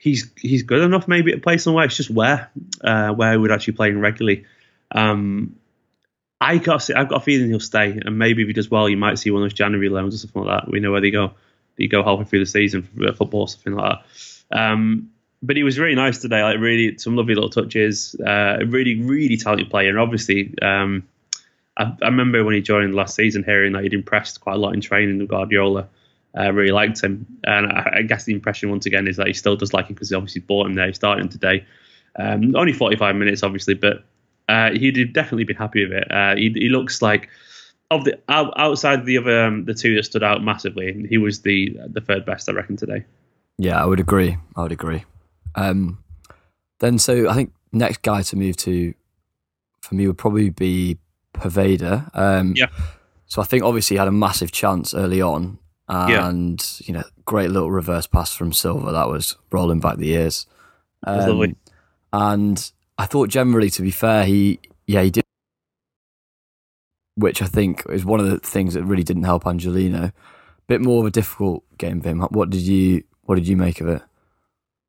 he's 0.05 0.31
he's 0.37 0.61
good 0.61 0.81
enough 0.81 1.07
maybe 1.07 1.31
to 1.31 1.39
play 1.39 1.57
somewhere. 1.57 1.85
It's 1.85 1.97
just 1.97 2.11
where 2.11 2.49
uh, 2.81 3.09
where 3.09 3.31
he 3.31 3.37
would 3.37 3.51
actually 3.51 3.73
play 3.73 3.91
regularly. 3.91 4.45
Um, 4.91 5.55
I 6.39 6.59
got 6.59 6.87
I've 6.95 7.09
got 7.09 7.17
a 7.21 7.25
feeling 7.25 7.49
he'll 7.49 7.59
stay, 7.59 7.99
and 8.05 8.17
maybe 8.17 8.43
if 8.43 8.47
he 8.47 8.53
does 8.53 8.69
well, 8.69 8.87
you 8.87 8.97
might 8.97 9.17
see 9.17 9.31
one 9.31 9.41
of 9.41 9.49
those 9.49 9.57
January 9.57 9.89
loans 9.89 10.13
or 10.13 10.19
something 10.19 10.43
like 10.43 10.63
that. 10.63 10.71
We 10.71 10.79
know 10.79 10.91
where 10.91 11.01
they 11.01 11.09
go. 11.09 11.33
They 11.75 11.87
go 11.87 12.03
halfway 12.03 12.25
through 12.25 12.39
the 12.39 12.45
season 12.45 12.83
for 12.83 13.11
football, 13.13 13.41
or 13.41 13.47
something 13.47 13.73
like 13.73 13.99
that. 14.51 14.57
Um, 14.57 15.09
but 15.41 15.57
he 15.57 15.63
was 15.63 15.79
really 15.79 15.95
nice 15.95 16.19
today. 16.19 16.43
Like 16.43 16.59
really, 16.59 16.99
some 16.99 17.15
lovely 17.15 17.33
little 17.33 17.49
touches. 17.49 18.15
Uh, 18.15 18.59
really, 18.67 19.01
really 19.01 19.37
talented 19.37 19.71
player, 19.71 19.89
and 19.89 19.99
obviously, 19.99 20.53
um, 20.61 21.07
I, 21.75 21.91
I, 21.99 22.05
remember 22.05 22.43
when 22.43 22.53
he 22.53 22.61
joined 22.61 22.93
last 22.93 23.15
season, 23.15 23.43
hearing 23.43 23.73
that 23.73 23.83
he'd 23.83 23.95
impressed 23.95 24.39
quite 24.39 24.55
a 24.55 24.59
lot 24.59 24.75
in 24.75 24.81
training 24.81 25.17
with 25.17 25.29
Guardiola. 25.29 25.87
Uh, 26.37 26.51
really 26.51 26.71
liked 26.71 27.01
him, 27.01 27.25
and 27.45 27.67
I, 27.67 27.97
I, 27.97 28.01
guess 28.01 28.25
the 28.25 28.33
impression 28.33 28.69
once 28.69 28.85
again 28.85 29.07
is 29.07 29.15
that 29.15 29.27
he 29.27 29.33
still 29.33 29.55
does 29.55 29.73
like 29.73 29.87
him 29.87 29.93
because 29.93 30.09
he 30.09 30.15
obviously 30.15 30.41
bought 30.41 30.67
him 30.67 30.73
there. 30.73 30.87
He 30.87 30.93
started 30.93 31.23
him 31.23 31.29
today. 31.29 31.65
Um, 32.17 32.55
only 32.55 32.73
45 32.73 33.15
minutes, 33.15 33.41
obviously, 33.41 33.73
but 33.73 34.03
uh, 34.49 34.71
he'd 34.71 35.13
definitely 35.13 35.45
been 35.45 35.55
happy 35.55 35.85
with 35.85 35.93
it. 35.93 36.11
Uh, 36.11 36.35
he, 36.35 36.51
he, 36.55 36.69
looks 36.69 37.01
like 37.01 37.29
of 37.91 38.03
the 38.03 38.19
outside 38.27 39.05
the 39.05 39.17
other 39.17 39.45
um, 39.45 39.65
the 39.65 39.73
two 39.73 39.95
that 39.95 40.03
stood 40.03 40.23
out 40.23 40.43
massively, 40.43 41.05
he 41.09 41.17
was 41.17 41.41
the 41.41 41.77
the 41.87 42.01
third 42.01 42.25
best, 42.25 42.49
I 42.49 42.53
reckon, 42.53 42.77
today. 42.77 43.05
Yeah, 43.57 43.81
I 43.81 43.85
would 43.85 43.99
agree. 43.99 44.37
I 44.55 44.63
would 44.63 44.71
agree. 44.71 45.03
Um, 45.55 45.99
then, 46.79 46.99
so 46.99 47.29
I 47.29 47.33
think 47.33 47.53
next 47.71 48.01
guy 48.01 48.21
to 48.23 48.35
move 48.35 48.57
to 48.57 48.93
for 49.81 49.95
me 49.95 50.07
would 50.07 50.17
probably 50.17 50.49
be 50.49 50.97
Poveda. 51.33 52.09
Um, 52.13 52.53
yeah. 52.55 52.67
So 53.27 53.41
I 53.41 53.45
think 53.45 53.63
obviously 53.63 53.95
he 53.95 53.99
had 53.99 54.07
a 54.07 54.11
massive 54.11 54.51
chance 54.51 54.93
early 54.93 55.21
on, 55.21 55.59
and 55.87 56.63
yeah. 56.79 56.87
you 56.87 56.93
know, 56.93 57.03
great 57.25 57.51
little 57.51 57.71
reverse 57.71 58.07
pass 58.07 58.33
from 58.33 58.53
Silva 58.53 58.91
that 58.91 59.07
was 59.07 59.35
rolling 59.51 59.79
back 59.79 59.97
the 59.97 60.11
ears. 60.11 60.47
Um, 61.03 61.55
and 62.11 62.71
I 62.97 63.05
thought 63.05 63.29
generally, 63.29 63.69
to 63.71 63.81
be 63.81 63.91
fair, 63.91 64.25
he 64.25 64.59
yeah 64.87 65.01
he 65.01 65.11
did, 65.11 65.23
which 67.15 67.41
I 67.41 67.45
think 67.45 67.83
is 67.89 68.05
one 68.05 68.19
of 68.19 68.29
the 68.29 68.39
things 68.39 68.73
that 68.73 68.83
really 68.83 69.03
didn't 69.03 69.23
help 69.23 69.45
Angelino. 69.45 70.11
Bit 70.67 70.81
more 70.81 71.01
of 71.01 71.05
a 71.05 71.11
difficult 71.11 71.63
game 71.77 72.01
for 72.01 72.09
him. 72.09 72.21
What 72.21 72.49
did 72.49 72.61
you 72.61 73.03
what 73.23 73.35
did 73.35 73.47
you 73.47 73.57
make 73.57 73.81
of 73.81 73.87
it? 73.87 74.01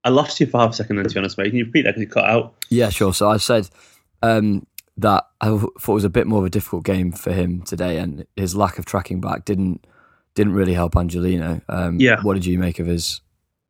I 0.04 0.10
lost 0.10 0.38
you 0.38 0.46
for 0.46 0.60
half 0.60 0.70
a 0.70 0.74
second 0.74 0.96
then, 0.96 1.06
to 1.06 1.14
be 1.14 1.18
honest, 1.18 1.36
mate. 1.36 1.48
Can 1.48 1.56
you 1.56 1.64
repeat 1.64 1.82
that 1.82 1.96
because 1.96 2.02
you 2.02 2.08
cut 2.08 2.24
out? 2.24 2.54
Yeah, 2.70 2.90
sure. 2.90 3.12
So 3.12 3.28
I 3.28 3.38
said 3.38 3.68
um, 4.22 4.66
that 4.96 5.26
I 5.40 5.48
thought 5.48 5.74
it 5.76 5.88
was 5.88 6.04
a 6.04 6.08
bit 6.08 6.28
more 6.28 6.38
of 6.38 6.44
a 6.44 6.50
difficult 6.50 6.84
game 6.84 7.10
for 7.10 7.32
him 7.32 7.62
today, 7.62 7.98
and 7.98 8.24
his 8.36 8.54
lack 8.54 8.78
of 8.78 8.86
tracking 8.86 9.20
back 9.20 9.44
didn't 9.44 9.84
didn't 10.36 10.52
really 10.52 10.74
help 10.74 10.96
Angelino. 10.96 11.60
Um, 11.68 11.98
yeah. 11.98 12.20
What 12.22 12.34
did 12.34 12.46
you 12.46 12.58
make 12.58 12.78
of 12.78 12.86
his 12.86 13.20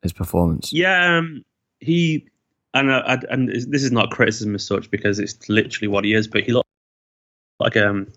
his 0.03 0.13
performance? 0.13 0.71
Yeah, 0.71 1.17
um, 1.17 1.43
he 1.79 2.27
and 2.75 2.91
uh, 2.91 3.17
and 3.31 3.49
this 3.49 3.83
is 3.83 3.91
not 3.91 4.11
criticism 4.11 4.53
as 4.53 4.67
such 4.67 4.91
because 4.91 5.17
it's 5.17 5.49
literally 5.49 5.87
what 5.87 6.05
he 6.05 6.13
is, 6.13 6.27
but 6.27 6.43
he 6.43 6.51
looked 6.51 6.69
like 7.59 7.75
um 7.75 8.07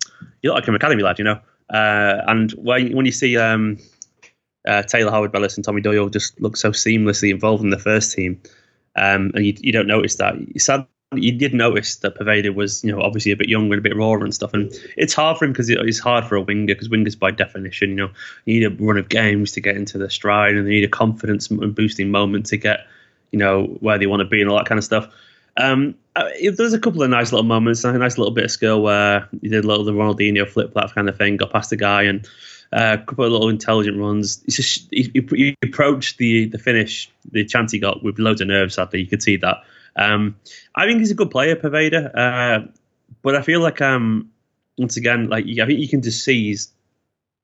he 0.42 0.48
looked 0.48 0.60
like 0.60 0.68
an 0.68 0.74
academy 0.74 1.02
lad, 1.02 1.18
you 1.18 1.24
know. 1.24 1.40
Uh, 1.72 2.20
and 2.26 2.50
when 2.52 2.94
when 2.94 3.06
you 3.06 3.12
see 3.12 3.38
um 3.38 3.78
uh, 4.68 4.82
Taylor 4.82 5.10
Harwood 5.10 5.32
Bellis 5.32 5.56
and 5.56 5.64
Tommy 5.64 5.80
Doyle 5.80 6.10
just 6.10 6.38
look 6.38 6.56
so 6.56 6.70
seamlessly 6.70 7.30
involved 7.30 7.64
in 7.64 7.70
the 7.70 7.78
first 7.78 8.12
team, 8.12 8.42
um, 8.96 9.30
and 9.34 9.46
you, 9.46 9.54
you 9.58 9.72
don't 9.72 9.86
notice 9.86 10.16
that. 10.16 10.34
Sad, 10.58 10.86
you 11.14 11.32
did 11.32 11.54
notice 11.54 11.96
that 11.96 12.14
Poveda 12.14 12.54
was, 12.54 12.84
you 12.84 12.92
know, 12.92 13.00
obviously 13.00 13.32
a 13.32 13.36
bit 13.36 13.48
younger 13.48 13.74
and 13.74 13.84
a 13.84 13.88
bit 13.88 13.96
raw 13.96 14.12
and 14.12 14.34
stuff, 14.34 14.54
and 14.54 14.72
it's 14.96 15.12
hard 15.12 15.38
for 15.38 15.44
him 15.44 15.52
because 15.52 15.68
it's 15.68 15.98
hard 15.98 16.24
for 16.24 16.36
a 16.36 16.40
winger 16.40 16.66
because 16.66 16.88
wingers 16.88 17.18
by 17.18 17.30
definition, 17.30 17.90
you 17.90 17.96
know, 17.96 18.10
need 18.46 18.64
a 18.64 18.70
run 18.70 18.96
of 18.96 19.08
games 19.08 19.52
to 19.52 19.60
get 19.60 19.76
into 19.76 19.98
the 19.98 20.08
stride, 20.08 20.54
and 20.54 20.66
they 20.66 20.70
need 20.70 20.84
a 20.84 20.88
confidence 20.88 21.48
boosting 21.48 22.10
moment 22.10 22.46
to 22.46 22.56
get, 22.56 22.86
you 23.32 23.38
know, 23.38 23.64
where 23.80 23.98
they 23.98 24.06
want 24.06 24.20
to 24.20 24.26
be 24.26 24.40
and 24.40 24.48
all 24.48 24.58
that 24.58 24.66
kind 24.66 24.78
of 24.78 24.84
stuff. 24.84 25.12
Um, 25.56 25.96
uh, 26.14 26.28
there's 26.56 26.74
a 26.74 26.78
couple 26.78 27.02
of 27.02 27.10
nice 27.10 27.32
little 27.32 27.44
moments, 27.46 27.82
a 27.84 27.92
nice 27.92 28.16
little 28.16 28.32
bit 28.32 28.44
of 28.44 28.50
skill 28.50 28.82
where 28.82 29.28
he 29.40 29.48
did 29.48 29.64
a 29.64 29.66
little 29.66 29.84
the 29.84 29.92
Ronaldinho 29.92 30.48
flip 30.48 30.72
flap 30.72 30.94
kind 30.94 31.08
of 31.08 31.16
thing, 31.16 31.36
got 31.36 31.52
past 31.52 31.70
the 31.70 31.76
guy 31.76 32.02
and 32.02 32.26
uh, 32.72 32.98
a 33.00 33.04
couple 33.04 33.24
of 33.24 33.32
little 33.32 33.48
intelligent 33.48 33.98
runs. 33.98 34.36
Just, 34.48 34.86
he, 34.92 35.10
he, 35.12 35.56
approached 35.62 36.18
the 36.18 36.46
the 36.46 36.58
finish, 36.58 37.10
the 37.30 37.44
chance 37.44 37.72
he 37.72 37.80
got 37.80 38.02
with 38.02 38.18
loads 38.20 38.40
of 38.40 38.46
nerves. 38.46 38.76
Sadly, 38.76 39.00
you 39.00 39.06
could 39.06 39.22
see 39.22 39.36
that. 39.38 39.64
Um, 39.96 40.36
I 40.74 40.86
think 40.86 41.00
he's 41.00 41.10
a 41.10 41.14
good 41.14 41.30
player, 41.30 41.56
Poveda, 41.56 42.10
uh, 42.14 42.68
but 43.22 43.36
I 43.36 43.42
feel 43.42 43.60
like 43.60 43.80
um, 43.80 44.30
once 44.78 44.96
again, 44.96 45.28
like 45.28 45.44
I 45.44 45.66
think 45.66 45.80
you 45.80 45.88
can 45.88 46.02
just 46.02 46.24
see 46.24 46.44
he's 46.44 46.72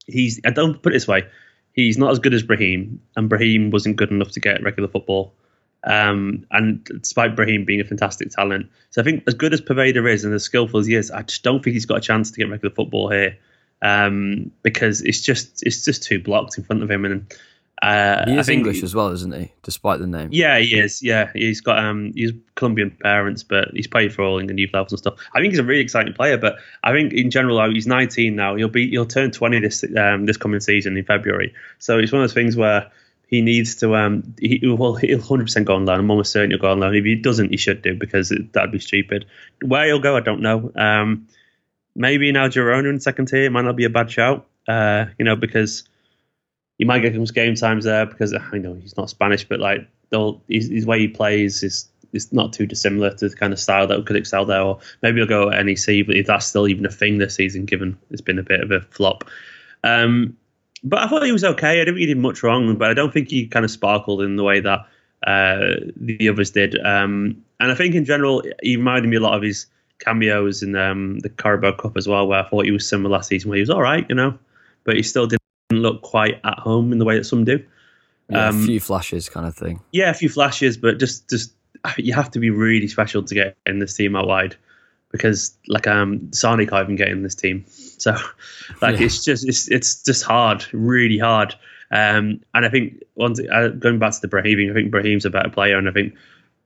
he's. 0.07 0.41
I 0.45 0.51
don't 0.51 0.83
put 0.83 0.93
it 0.93 0.97
this 0.97 1.09
way. 1.09 1.25
He's 1.73 1.99
not 1.99 2.11
as 2.11 2.19
good 2.19 2.35
as 2.35 2.43
Brahim, 2.43 3.03
and 3.17 3.29
Brahim 3.29 3.71
wasn't 3.71 3.97
good 3.97 4.11
enough 4.11 4.31
to 4.33 4.41
get 4.41 4.63
regular 4.63 4.89
football. 4.89 5.35
Um, 5.85 6.47
and 6.51 6.85
despite 6.85 7.37
Brahim 7.37 7.65
being 7.65 7.81
a 7.81 7.85
fantastic 7.85 8.31
talent, 8.31 8.71
so 8.91 9.01
I 9.01 9.05
think 9.05 9.25
as 9.27 9.35
good 9.35 9.53
as 9.53 9.61
Poveda 9.61 10.11
is 10.11 10.25
and 10.25 10.35
as 10.35 10.43
skillful 10.43 10.81
as 10.81 10.87
he 10.87 10.95
is, 10.95 11.11
I 11.11 11.23
just 11.23 11.43
don't 11.43 11.63
think 11.63 11.75
he's 11.75 11.87
got 11.87 11.99
a 11.99 12.01
chance 12.01 12.31
to 12.31 12.39
get 12.39 12.51
regular 12.51 12.75
football 12.75 13.11
here 13.11 13.39
um, 13.83 14.51
because 14.63 15.03
it's 15.03 15.21
just 15.21 15.63
it's 15.63 15.85
just 15.85 16.03
too 16.03 16.21
blocked 16.21 16.59
in 16.59 16.65
front 16.65 16.83
of 16.83 16.91
him. 16.91 17.05
And 17.05 17.33
uh, 17.83 18.25
he 18.27 18.37
is 18.37 18.49
English 18.49 18.83
as 18.83 18.95
well, 18.95 19.11
isn't 19.11 19.35
he? 19.35 19.53
Despite 19.63 20.01
the 20.01 20.07
name. 20.07 20.31
Yeah, 20.33 20.59
he 20.59 20.79
is. 20.79 21.03
Yeah, 21.03 21.31
he's 21.35 21.61
got 21.61 21.79
um 21.79 22.13
he's 22.15 22.33
Colombian 22.55 22.97
parents, 23.03 23.43
but 23.43 23.69
he's 23.75 23.87
played 23.87 24.15
for 24.15 24.23
all 24.23 24.39
England 24.39 24.59
youth 24.59 24.71
levels 24.73 24.93
and 24.93 24.99
stuff. 24.99 25.15
I 25.35 25.41
think 25.41 25.53
he's 25.53 25.59
a 25.59 25.65
really 25.65 25.83
exciting 25.83 26.15
player, 26.15 26.39
but 26.39 26.57
I 26.83 26.93
think 26.93 27.13
in 27.13 27.31
general 27.31 27.71
he's 27.71 27.87
19 27.87 28.35
now. 28.35 28.57
He'll 28.57 28.69
be 28.69 28.89
he'll 28.89 29.05
turn 29.05 29.31
20 29.31 29.61
this 29.61 29.85
um 29.97 30.25
this 30.25 30.39
coming 30.39 30.61
season 30.61 30.97
in 30.97 31.05
February. 31.05 31.55
So 31.79 31.99
it's 31.99 32.13
one 32.13 32.23
of 32.23 32.29
those 32.29 32.35
things 32.35 32.57
where 32.57 32.91
he 33.27 33.43
needs 33.43 33.75
to 33.77 33.95
um 33.95 34.35
he 34.41 34.61
will 34.67 34.95
he'll 34.95 35.19
100% 35.19 35.65
go 35.67 35.75
on 35.75 35.85
loan. 35.85 36.01
I'm 36.01 36.11
almost 36.11 36.33
certain 36.33 36.51
he'll 36.51 36.61
go 36.61 36.71
on 36.71 36.81
loan. 36.81 36.95
If 36.95 37.05
he 37.05 37.15
doesn't, 37.15 37.51
he 37.51 37.59
should 37.59 37.83
do 37.83 37.95
because 37.95 38.31
it, 38.31 38.55
that'd 38.55 38.73
be 38.73 38.79
stupid. 38.79 39.27
Where 39.63 39.85
he'll 39.85 40.01
go, 40.01 40.17
I 40.17 40.21
don't 40.21 40.41
know. 40.41 40.73
Um, 40.75 41.29
maybe 41.95 42.33
now 42.33 42.49
Girona 42.49 42.89
in 42.89 43.01
second 43.01 43.27
tier 43.27 43.51
might 43.51 43.67
not 43.67 43.77
be 43.77 43.85
a 43.85 43.91
bad 43.91 44.11
shout. 44.11 44.47
Uh, 44.67 45.07
you 45.19 45.25
know, 45.25 45.37
because 45.37 45.85
you 46.79 46.87
might 46.87 47.01
get 47.01 47.15
some 47.15 47.25
game 47.25 47.55
times 47.55 47.85
there 47.85 48.07
because 48.07 48.35
I 48.35 48.59
know 48.59 48.75
he's 48.75 48.97
not 48.97 49.11
Spanish, 49.11 49.45
but 49.45 49.61
like 49.61 49.87
his, 50.49 50.69
his 50.69 50.87
way 50.87 51.01
he 51.01 51.09
plays 51.09 51.63
is 51.63 51.89
is 52.13 52.33
not 52.33 52.53
too 52.53 52.67
dissimilar 52.67 53.13
to 53.15 53.29
the 53.29 53.37
kind 53.37 53.53
of 53.53 53.59
style 53.59 53.87
that 53.87 54.07
could 54.07 54.17
excel 54.17 54.45
there. 54.45 54.61
Or 54.61 54.79
maybe 55.03 55.19
he'll 55.19 55.27
go 55.27 55.51
at 55.51 55.65
NEC, 55.65 56.07
but 56.07 56.17
if 56.17 56.27
that's 56.27 56.47
still 56.47 56.69
even 56.69 56.87
a 56.87 56.91
thing 56.91 57.19
this 57.19 57.35
season, 57.35 57.65
given 57.65 57.99
it's 58.11 58.23
been 58.23 58.39
a 58.39 58.43
bit 58.43 58.61
of 58.61 58.71
a 58.71 58.81
flop. 58.81 59.25
Um, 59.85 60.37
but 60.83 61.01
I 61.01 61.09
thought 61.09 61.25
he 61.25 61.33
was 61.33 61.45
okay. 61.45 61.81
I 61.81 61.85
didn't 61.85 61.95
think 61.95 62.01
he 62.01 62.07
did 62.07 62.19
much 62.19 62.43
wrong, 62.43 62.77
but 62.77 62.91
I 62.91 62.95
don't 62.95 63.13
think 63.13 63.29
he 63.29 63.47
kind 63.47 63.65
of 63.65 63.71
sparkled 63.71 64.23
in 64.23 64.37
the 64.37 64.45
way 64.45 64.61
that 64.61 64.81
uh, 65.27 65.75
the 65.97 66.29
others 66.29 66.51
did. 66.51 66.79
Um, 66.85 67.43
and 67.61 67.73
I 67.73 67.75
think 67.75 67.95
in 67.95 68.05
general, 68.05 68.43
he 68.63 68.77
reminded 68.77 69.09
me 69.09 69.17
a 69.17 69.21
lot 69.21 69.35
of 69.35 69.43
his 69.43 69.67
cameos 69.99 70.63
in 70.63 70.77
um, 70.77 71.19
the 71.21 71.29
Carabao 71.29 71.73
Cup 71.73 71.97
as 71.97 72.07
well, 72.07 72.29
where 72.29 72.41
I 72.41 72.49
thought 72.49 72.67
he 72.67 72.71
was 72.71 72.89
similar 72.89 73.17
last 73.17 73.29
season, 73.29 73.51
where 73.51 73.57
he 73.57 73.63
was 73.63 73.71
all 73.71 73.83
right, 73.83 74.07
you 74.09 74.15
know, 74.15 74.39
but 74.85 74.97
he 74.97 75.03
still 75.03 75.27
didn't 75.27 75.43
look 75.71 76.03
quite 76.03 76.41
at 76.45 76.59
home 76.59 76.93
in 76.93 76.99
the 76.99 77.05
way 77.05 77.17
that 77.17 77.25
some 77.25 77.45
do. 77.45 77.65
Yeah, 78.29 78.49
um, 78.49 78.63
a 78.63 78.67
few 78.67 78.81
flashes, 78.81 79.29
kind 79.29 79.47
of 79.47 79.55
thing. 79.55 79.81
Yeah, 79.93 80.11
a 80.11 80.15
few 80.15 80.29
flashes, 80.29 80.77
but 80.77 80.99
just 80.99 81.29
just 81.29 81.53
you 81.97 82.13
have 82.13 82.31
to 82.33 82.39
be 82.39 82.51
really 82.51 82.89
special 82.89 83.23
to 83.23 83.35
get 83.35 83.57
in 83.67 83.79
this 83.79 83.95
team 83.95 84.17
out 84.17 84.27
wide 84.27 84.57
because 85.13 85.57
like 85.69 85.87
um 85.87 86.33
Sane 86.33 86.67
can't 86.67 86.85
even 86.85 86.97
get 86.97 87.09
in 87.09 87.23
this 87.23 87.35
team. 87.35 87.65
So 87.69 88.13
like 88.83 88.99
yeah. 88.99 89.07
it's 89.07 89.25
just 89.25 89.47
it's 89.49 89.69
it's 89.71 90.03
just 90.03 90.25
hard, 90.25 90.65
really 90.73 91.19
hard. 91.19 91.55
Um, 91.91 92.41
and 92.53 92.67
I 92.67 92.69
think 92.69 93.03
once 93.15 93.41
uh, 93.41 93.69
going 93.69 94.01
back 94.01 94.13
to 94.13 94.21
the 94.21 94.29
Brahim, 94.29 94.71
I 94.71 94.75
think 94.75 94.91
Brahim's 94.91 95.25
a 95.25 95.31
better 95.31 95.51
player, 95.51 95.79
and 95.79 95.89
I 95.89 95.93
think 95.93 96.15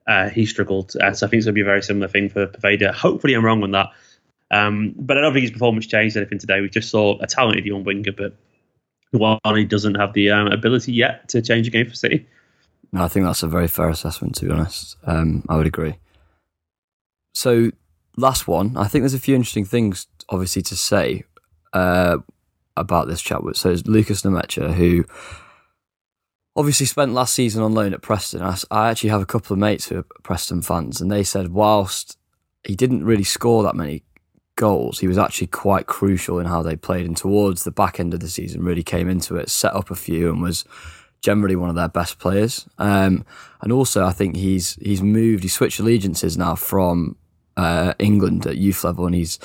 uh, 0.06 0.30
he 0.30 0.46
struggled. 0.46 0.96
Uh, 0.96 1.12
so 1.12 1.26
I 1.26 1.30
think 1.30 1.40
it's 1.40 1.46
going 1.46 1.54
to 1.54 1.58
be 1.58 1.60
a 1.60 1.64
very 1.64 1.82
similar 1.82 2.08
thing 2.08 2.30
for 2.30 2.46
Poveda. 2.46 2.94
Hopefully, 2.94 3.34
I'm 3.34 3.44
wrong 3.44 3.62
on 3.62 3.72
that. 3.72 3.90
Um, 4.50 4.94
but 4.96 5.18
I 5.18 5.20
don't 5.20 5.32
think 5.34 5.42
his 5.42 5.52
performance 5.52 5.86
changed 5.86 6.16
anything 6.16 6.38
today. 6.38 6.60
We 6.60 6.70
just 6.70 6.90
saw 6.90 7.20
a 7.20 7.26
talented 7.26 7.66
young 7.66 7.84
winger, 7.84 8.12
but 8.12 8.34
he 9.12 9.64
doesn't 9.64 9.96
have 9.96 10.12
the 10.12 10.30
um, 10.30 10.48
ability 10.48 10.92
yet 10.92 11.28
to 11.30 11.42
change 11.42 11.66
a 11.66 11.70
game 11.70 11.88
for 11.88 11.94
City. 11.94 12.26
No, 12.92 13.04
I 13.04 13.08
think 13.08 13.26
that's 13.26 13.42
a 13.42 13.48
very 13.48 13.68
fair 13.68 13.88
assessment, 13.88 14.34
to 14.36 14.46
be 14.46 14.52
honest. 14.52 14.96
Um, 15.04 15.44
I 15.48 15.56
would 15.56 15.66
agree. 15.66 15.96
So, 17.34 17.70
last 18.16 18.48
one. 18.48 18.76
I 18.76 18.88
think 18.88 19.02
there's 19.02 19.14
a 19.14 19.20
few 19.20 19.36
interesting 19.36 19.64
things, 19.64 20.06
obviously, 20.28 20.62
to 20.62 20.76
say 20.76 21.24
uh, 21.72 22.18
about 22.76 23.06
this 23.06 23.22
chat. 23.22 23.40
So, 23.54 23.70
it's 23.70 23.86
Lukas 23.86 24.22
Nmecha, 24.22 24.74
who 24.74 25.04
obviously 26.56 26.86
spent 26.86 27.12
last 27.12 27.34
season 27.34 27.62
on 27.62 27.74
loan 27.74 27.94
at 27.94 28.02
Preston. 28.02 28.42
I, 28.42 28.56
I, 28.70 28.90
actually 28.90 29.10
have 29.10 29.22
a 29.22 29.26
couple 29.26 29.54
of 29.54 29.60
mates 29.60 29.88
who 29.88 29.98
are 29.98 30.06
Preston 30.22 30.62
fans, 30.62 31.00
and 31.00 31.10
they 31.10 31.22
said 31.22 31.52
whilst 31.52 32.18
he 32.64 32.74
didn't 32.74 33.04
really 33.04 33.24
score 33.24 33.62
that 33.62 33.76
many 33.76 34.02
goals, 34.60 34.98
he 34.98 35.08
was 35.08 35.16
actually 35.16 35.46
quite 35.46 35.86
crucial 35.86 36.38
in 36.38 36.44
how 36.44 36.60
they 36.60 36.76
played. 36.76 37.06
And 37.06 37.16
towards 37.16 37.64
the 37.64 37.70
back 37.70 37.98
end 37.98 38.12
of 38.12 38.20
the 38.20 38.28
season, 38.28 38.62
really 38.62 38.82
came 38.82 39.08
into 39.08 39.36
it, 39.36 39.48
set 39.48 39.74
up 39.74 39.90
a 39.90 39.96
few, 39.96 40.28
and 40.28 40.42
was 40.42 40.66
generally 41.22 41.56
one 41.56 41.70
of 41.70 41.76
their 41.76 41.88
best 41.88 42.18
players. 42.18 42.68
Um, 42.76 43.24
and 43.62 43.72
also, 43.72 44.04
I 44.04 44.12
think 44.12 44.36
he's 44.36 44.74
he's 44.74 45.02
moved, 45.02 45.42
he 45.42 45.48
switched 45.48 45.80
allegiances 45.80 46.36
now 46.36 46.56
from 46.56 47.16
uh, 47.56 47.94
England 47.98 48.46
at 48.46 48.58
youth 48.58 48.84
level, 48.84 49.06
and 49.06 49.14
he's 49.14 49.38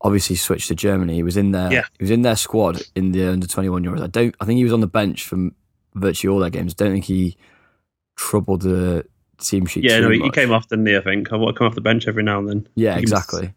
obviously 0.00 0.36
switched 0.36 0.68
to 0.68 0.74
Germany. 0.74 1.16
He 1.16 1.22
was 1.22 1.36
in 1.36 1.52
their 1.52 1.70
yeah. 1.70 1.84
he 1.98 2.04
was 2.04 2.10
in 2.10 2.22
their 2.22 2.36
squad 2.36 2.80
in 2.94 3.12
the 3.12 3.28
under 3.30 3.46
twenty 3.46 3.68
one 3.68 3.84
Euros. 3.84 4.02
I 4.02 4.06
don't. 4.06 4.34
I 4.40 4.46
think 4.46 4.56
he 4.56 4.64
was 4.64 4.72
on 4.72 4.80
the 4.80 4.86
bench 4.86 5.24
from 5.24 5.54
virtually 5.94 6.32
all 6.32 6.40
their 6.40 6.50
games. 6.50 6.72
I 6.72 6.82
don't 6.82 6.92
think 6.94 7.04
he 7.04 7.36
troubled 8.16 8.62
the 8.62 9.04
team 9.38 9.66
sheet. 9.66 9.84
Yeah, 9.84 10.00
no, 10.00 10.08
he, 10.08 10.30
came 10.30 10.50
off, 10.50 10.68
didn't 10.68 10.86
he? 10.86 10.96
I 10.96 11.02
think 11.02 11.28
I 11.28 11.52
come 11.52 11.66
off 11.66 11.74
the 11.74 11.82
bench 11.82 12.08
every 12.08 12.22
now 12.22 12.38
and 12.38 12.48
then. 12.48 12.68
Yeah, 12.74 12.96
exactly. 12.96 13.52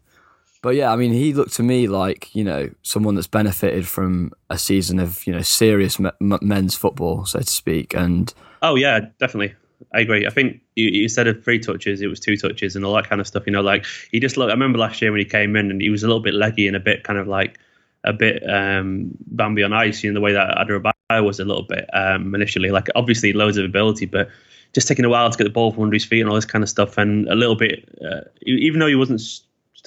But 0.61 0.75
yeah, 0.75 0.91
I 0.91 0.95
mean, 0.97 1.13
he 1.13 1.33
looked 1.33 1.53
to 1.53 1.63
me 1.63 1.87
like 1.87 2.35
you 2.35 2.43
know 2.43 2.69
someone 2.81 3.15
that's 3.15 3.27
benefited 3.27 3.87
from 3.87 4.31
a 4.49 4.57
season 4.57 4.99
of 4.99 5.25
you 5.25 5.33
know 5.33 5.41
serious 5.41 5.97
men's 6.19 6.75
football, 6.75 7.25
so 7.25 7.39
to 7.39 7.45
speak. 7.45 7.95
And 7.95 8.33
oh 8.61 8.75
yeah, 8.75 8.99
definitely. 9.19 9.55
I 9.93 10.01
agree. 10.01 10.27
I 10.27 10.29
think 10.29 10.59
you, 10.75 11.03
instead 11.03 11.27
of 11.27 11.41
three 11.43 11.59
touches, 11.59 12.01
it 12.01 12.07
was 12.07 12.19
two 12.19 12.35
touches 12.35 12.75
and 12.75 12.83
all 12.83 12.93
that 12.95 13.07
kind 13.07 13.21
of 13.21 13.27
stuff. 13.27 13.43
You 13.45 13.53
know, 13.53 13.61
like 13.61 13.85
he 14.11 14.19
just 14.19 14.35
looked. 14.35 14.49
I 14.49 14.53
remember 14.53 14.77
last 14.77 15.01
year 15.01 15.11
when 15.11 15.19
he 15.19 15.25
came 15.25 15.55
in 15.55 15.71
and 15.71 15.81
he 15.81 15.89
was 15.89 16.03
a 16.03 16.07
little 16.07 16.21
bit 16.21 16.33
leggy 16.33 16.67
and 16.67 16.75
a 16.75 16.79
bit 16.81 17.03
kind 17.03 17.17
of 17.17 17.27
like 17.27 17.57
a 18.03 18.13
bit 18.13 18.43
um, 18.49 19.11
Bambi 19.27 19.63
on 19.63 19.73
ice 19.73 20.03
in 20.03 20.13
the 20.13 20.21
way 20.21 20.33
that 20.33 20.57
Adarabioyo 20.57 21.25
was 21.25 21.39
a 21.39 21.45
little 21.45 21.63
bit 21.63 21.89
um, 21.93 22.35
initially. 22.35 22.69
Like 22.69 22.87
obviously 22.95 23.33
loads 23.33 23.57
of 23.57 23.65
ability, 23.65 24.05
but 24.05 24.29
just 24.73 24.87
taking 24.87 25.05
a 25.05 25.09
while 25.09 25.29
to 25.29 25.37
get 25.37 25.45
the 25.45 25.49
ball 25.49 25.71
from 25.71 25.83
under 25.83 25.95
his 25.95 26.05
feet 26.05 26.21
and 26.21 26.29
all 26.29 26.35
this 26.35 26.45
kind 26.45 26.63
of 26.63 26.69
stuff, 26.69 26.97
and 26.97 27.27
a 27.29 27.35
little 27.35 27.55
bit. 27.55 27.87
Uh, 28.03 28.21
even 28.43 28.79
though 28.79 28.87
he 28.87 28.95
wasn't 28.95 29.21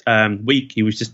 um, 0.07 0.45
weak, 0.45 0.71
he 0.73 0.83
was 0.83 0.97
just 0.97 1.13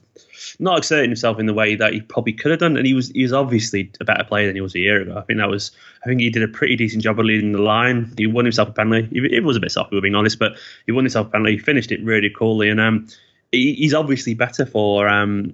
not 0.59 0.77
exerting 0.77 1.09
himself 1.09 1.39
in 1.39 1.45
the 1.45 1.53
way 1.53 1.75
that 1.75 1.93
he 1.93 2.01
probably 2.01 2.33
could 2.33 2.51
have 2.51 2.59
done. 2.59 2.77
And 2.77 2.85
he 2.85 2.93
was 2.93 3.09
he 3.09 3.23
was 3.23 3.33
obviously 3.33 3.91
a 3.99 4.05
better 4.05 4.23
player 4.23 4.47
than 4.47 4.55
he 4.55 4.61
was 4.61 4.75
a 4.75 4.79
year 4.79 5.01
ago. 5.01 5.17
I 5.17 5.21
think 5.21 5.39
that 5.39 5.49
was 5.49 5.71
I 6.03 6.07
think 6.07 6.21
he 6.21 6.29
did 6.29 6.43
a 6.43 6.47
pretty 6.47 6.75
decent 6.75 7.03
job 7.03 7.19
of 7.19 7.25
leading 7.25 7.51
the 7.51 7.61
line. 7.61 8.13
He 8.17 8.27
won 8.27 8.45
himself 8.45 8.69
a 8.69 8.73
penalty. 8.73 9.09
It 9.11 9.43
was 9.43 9.57
a 9.57 9.59
bit 9.59 9.71
soft, 9.71 9.91
we're 9.91 10.01
being 10.01 10.15
honest, 10.15 10.39
but 10.39 10.53
he 10.85 10.91
won 10.91 11.03
himself 11.03 11.27
a 11.27 11.29
penalty. 11.31 11.53
He 11.53 11.59
finished 11.59 11.91
it 11.91 12.03
really 12.03 12.29
coolly, 12.29 12.69
and 12.69 12.79
um, 12.79 13.07
he, 13.51 13.73
he's 13.73 13.93
obviously 13.93 14.33
better 14.33 14.65
for 14.65 15.07
um, 15.07 15.53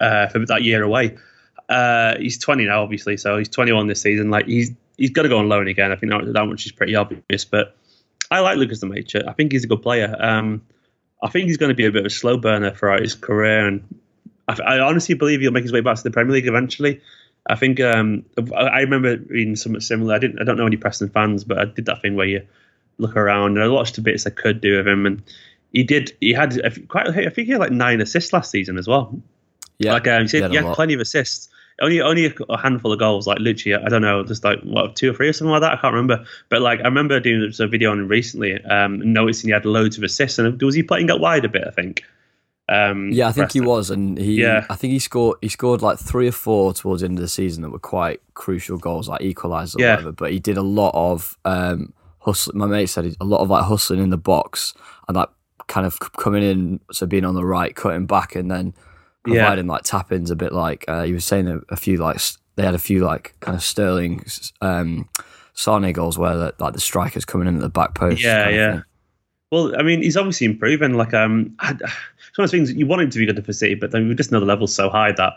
uh, 0.00 0.28
for 0.28 0.44
that 0.46 0.62
year 0.62 0.82
away. 0.82 1.16
Uh, 1.68 2.16
he's 2.18 2.38
20 2.38 2.66
now, 2.66 2.82
obviously, 2.82 3.16
so 3.16 3.38
he's 3.38 3.48
21 3.48 3.86
this 3.86 4.02
season. 4.02 4.30
Like 4.30 4.46
he's 4.46 4.70
he's 4.96 5.10
got 5.10 5.22
to 5.22 5.28
go 5.28 5.38
on 5.38 5.48
loan 5.48 5.68
again. 5.68 5.92
I 5.92 5.96
think 5.96 6.12
that, 6.12 6.32
that 6.32 6.46
much 6.46 6.66
is 6.66 6.72
pretty 6.72 6.94
obvious. 6.94 7.44
But 7.44 7.76
I 8.30 8.40
like 8.40 8.58
Lukas 8.58 8.82
Nmecha. 8.82 9.28
I 9.28 9.32
think 9.32 9.52
he's 9.52 9.64
a 9.64 9.66
good 9.66 9.82
player. 9.82 10.14
Um, 10.18 10.62
I 11.22 11.28
think 11.28 11.46
he's 11.46 11.56
going 11.56 11.70
to 11.70 11.74
be 11.74 11.86
a 11.86 11.90
bit 11.92 12.00
of 12.00 12.06
a 12.06 12.10
slow 12.10 12.36
burner 12.36 12.70
throughout 12.70 13.00
his 13.00 13.14
career, 13.14 13.66
and 13.66 14.00
I, 14.48 14.60
I, 14.60 14.78
honestly 14.80 15.14
believe 15.14 15.40
he'll 15.40 15.52
make 15.52 15.62
his 15.62 15.72
way 15.72 15.80
back 15.80 15.96
to 15.96 16.02
the 16.02 16.10
Premier 16.10 16.34
League 16.34 16.46
eventually. 16.46 17.00
I 17.48 17.56
think 17.56 17.80
um, 17.80 18.24
I 18.56 18.80
remember 18.80 19.18
reading 19.28 19.56
something 19.56 19.80
similar. 19.80 20.14
I 20.14 20.18
didn't. 20.18 20.40
I 20.40 20.44
don't 20.44 20.56
know 20.56 20.66
any 20.66 20.76
Preston 20.76 21.10
fans, 21.10 21.44
but 21.44 21.58
I 21.58 21.64
did 21.66 21.86
that 21.86 22.00
thing 22.00 22.16
where 22.16 22.26
you 22.26 22.46
look 22.98 23.16
around 23.16 23.56
and 23.56 23.62
I 23.62 23.68
watched 23.68 23.96
the 23.96 24.00
bits 24.00 24.26
I 24.26 24.30
could 24.30 24.60
do 24.60 24.78
of 24.78 24.86
him, 24.86 25.04
and 25.04 25.22
he 25.72 25.82
did. 25.82 26.16
He 26.20 26.32
had 26.32 26.58
quite. 26.88 27.08
I 27.08 27.28
think 27.28 27.46
he 27.46 27.52
had 27.52 27.60
like 27.60 27.72
nine 27.72 28.00
assists 28.00 28.32
last 28.32 28.50
season 28.50 28.78
as 28.78 28.88
well. 28.88 29.14
Yeah, 29.78 29.92
like 29.92 30.06
um, 30.06 30.26
he, 30.26 30.38
had, 30.38 30.50
he 30.50 30.56
had 30.56 30.74
plenty 30.74 30.94
of 30.94 31.00
assists. 31.00 31.48
Only 31.80 32.00
only 32.00 32.32
a 32.48 32.56
handful 32.56 32.92
of 32.92 33.00
goals, 33.00 33.26
like 33.26 33.40
literally, 33.40 33.74
I 33.74 33.88
don't 33.88 34.02
know, 34.02 34.22
just 34.24 34.44
like 34.44 34.60
what 34.62 34.94
two 34.94 35.10
or 35.10 35.14
three 35.14 35.28
or 35.28 35.32
something 35.32 35.50
like 35.50 35.62
that. 35.62 35.72
I 35.72 35.76
can't 35.76 35.92
remember, 35.92 36.24
but 36.48 36.62
like 36.62 36.78
I 36.80 36.84
remember 36.84 37.18
doing 37.18 37.52
a 37.58 37.66
video 37.66 37.90
on 37.90 37.98
him 37.98 38.08
recently, 38.08 38.62
um, 38.64 39.12
noticing 39.12 39.48
he 39.48 39.52
had 39.52 39.64
loads 39.64 39.98
of 39.98 40.04
assists, 40.04 40.38
and 40.38 40.60
was 40.62 40.76
he 40.76 40.84
playing 40.84 41.10
out 41.10 41.18
wide 41.18 41.44
a 41.44 41.48
bit? 41.48 41.64
I 41.66 41.70
think. 41.70 42.04
Um, 42.68 43.10
yeah, 43.12 43.28
I 43.28 43.32
think 43.32 43.52
he 43.52 43.60
was, 43.60 43.90
and 43.90 44.16
he. 44.16 44.40
Yeah. 44.40 44.66
I 44.70 44.76
think 44.76 44.92
he 44.92 44.98
scored. 44.98 45.38
He 45.42 45.48
scored 45.48 45.82
like 45.82 45.98
three 45.98 46.28
or 46.28 46.32
four 46.32 46.72
towards 46.72 47.02
the 47.02 47.08
end 47.08 47.18
of 47.18 47.22
the 47.22 47.28
season 47.28 47.62
that 47.62 47.70
were 47.70 47.78
quite 47.78 48.22
crucial 48.34 48.78
goals, 48.78 49.08
like 49.08 49.20
equalisers 49.20 49.76
or 49.76 49.82
yeah. 49.82 49.96
whatever. 49.96 50.12
But 50.12 50.32
he 50.32 50.38
did 50.38 50.56
a 50.56 50.62
lot 50.62 50.92
of 50.94 51.36
um, 51.44 51.92
hustling. 52.20 52.58
My 52.58 52.66
mate 52.66 52.86
said 52.86 53.14
a 53.20 53.24
lot 53.24 53.40
of 53.40 53.50
like 53.50 53.64
hustling 53.64 54.00
in 54.00 54.10
the 54.10 54.16
box 54.16 54.74
and 55.08 55.16
like 55.16 55.28
kind 55.66 55.86
of 55.86 55.98
coming 56.16 56.42
in, 56.42 56.80
so 56.90 57.06
being 57.06 57.24
on 57.24 57.34
the 57.34 57.44
right, 57.44 57.74
cutting 57.74 58.06
back, 58.06 58.34
and 58.34 58.50
then 58.50 58.74
providing 59.24 59.66
yeah. 59.66 59.72
like 59.72 59.82
tap 59.82 60.12
ins 60.12 60.30
a 60.30 60.36
bit 60.36 60.52
like 60.52 60.84
uh, 60.86 61.02
he 61.02 61.12
was 61.12 61.24
saying 61.24 61.48
a, 61.48 61.60
a, 61.70 61.76
few 61.76 61.96
like 61.96 62.20
they 62.56 62.62
had 62.62 62.74
a 62.74 62.78
few 62.78 63.04
like 63.04 63.34
kind 63.40 63.56
of 63.56 63.62
Sterling 63.62 64.24
um, 64.60 65.08
Sane 65.54 65.92
goals 65.92 66.18
where 66.18 66.36
the, 66.36 66.54
like 66.58 66.74
the 66.74 66.80
strikers 66.80 67.24
coming 67.24 67.48
in 67.48 67.56
at 67.56 67.60
the 67.60 67.68
back 67.68 67.94
post. 67.94 68.22
Yeah, 68.22 68.48
yeah. 68.48 68.80
Well, 69.50 69.78
I 69.78 69.82
mean, 69.82 70.02
he's 70.02 70.16
obviously 70.16 70.46
improving. 70.46 70.94
Like, 70.94 71.14
um, 71.14 71.54
I, 71.60 71.70
it's 71.72 71.80
one 71.80 71.90
of 71.90 72.36
those 72.36 72.50
things 72.50 72.72
you 72.72 72.86
want 72.86 73.02
him 73.02 73.10
to 73.10 73.18
be 73.18 73.26
good 73.26 73.44
for 73.44 73.52
City, 73.52 73.74
but 73.74 73.90
then 73.90 74.08
we 74.08 74.14
just 74.14 74.30
know 74.30 74.40
the 74.40 74.46
level's 74.46 74.74
so 74.74 74.90
high 74.90 75.12
that 75.12 75.34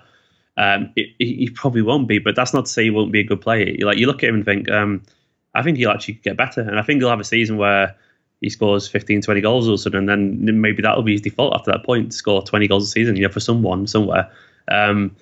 um, 0.58 0.92
it, 0.96 1.10
he 1.20 1.50
probably 1.54 1.82
won't 1.82 2.08
be. 2.08 2.20
But 2.20 2.36
that's 2.36 2.54
not 2.54 2.66
to 2.66 2.72
say 2.72 2.84
he 2.84 2.90
won't 2.90 3.12
be 3.12 3.22
a 3.22 3.24
good 3.24 3.42
player. 3.42 3.70
You 3.70 3.86
like, 3.86 3.98
you 3.98 4.08
look 4.08 4.24
at 4.24 4.30
him 4.30 4.36
and 4.36 4.46
think, 4.46 4.70
um, 4.70 5.04
I 5.54 5.64
think 5.64 5.78
he'll 5.78 5.92
actually 5.92 6.16
get 6.16 6.36
better, 6.36 6.62
and 6.62 6.80
I 6.80 6.82
think 6.82 7.02
he'll 7.02 7.10
have 7.10 7.20
a 7.20 7.24
season 7.26 7.58
where 7.58 7.96
he 8.42 8.50
scores 8.50 8.88
15, 8.88 9.22
20 9.22 9.42
goals 9.42 9.68
all 9.68 9.74
of 9.74 9.80
a 9.80 9.82
sudden, 9.82 10.10
and 10.10 10.48
then 10.48 10.62
maybe 10.62 10.82
that'll 10.82 11.04
be 11.04 11.14
his 11.14 11.22
default 11.22 11.56
after 11.56 11.72
that 11.72 11.84
point 11.84 12.12
to 12.12 12.18
score 12.18 12.42
20 12.44 12.68
goals 12.68 12.88
a 12.88 12.92
season, 12.92 13.16
you 13.16 13.24
know, 13.24 13.32
for 13.32 13.40
someone 13.40 13.88
somewhere. 13.88 14.32
Um, 14.68 15.16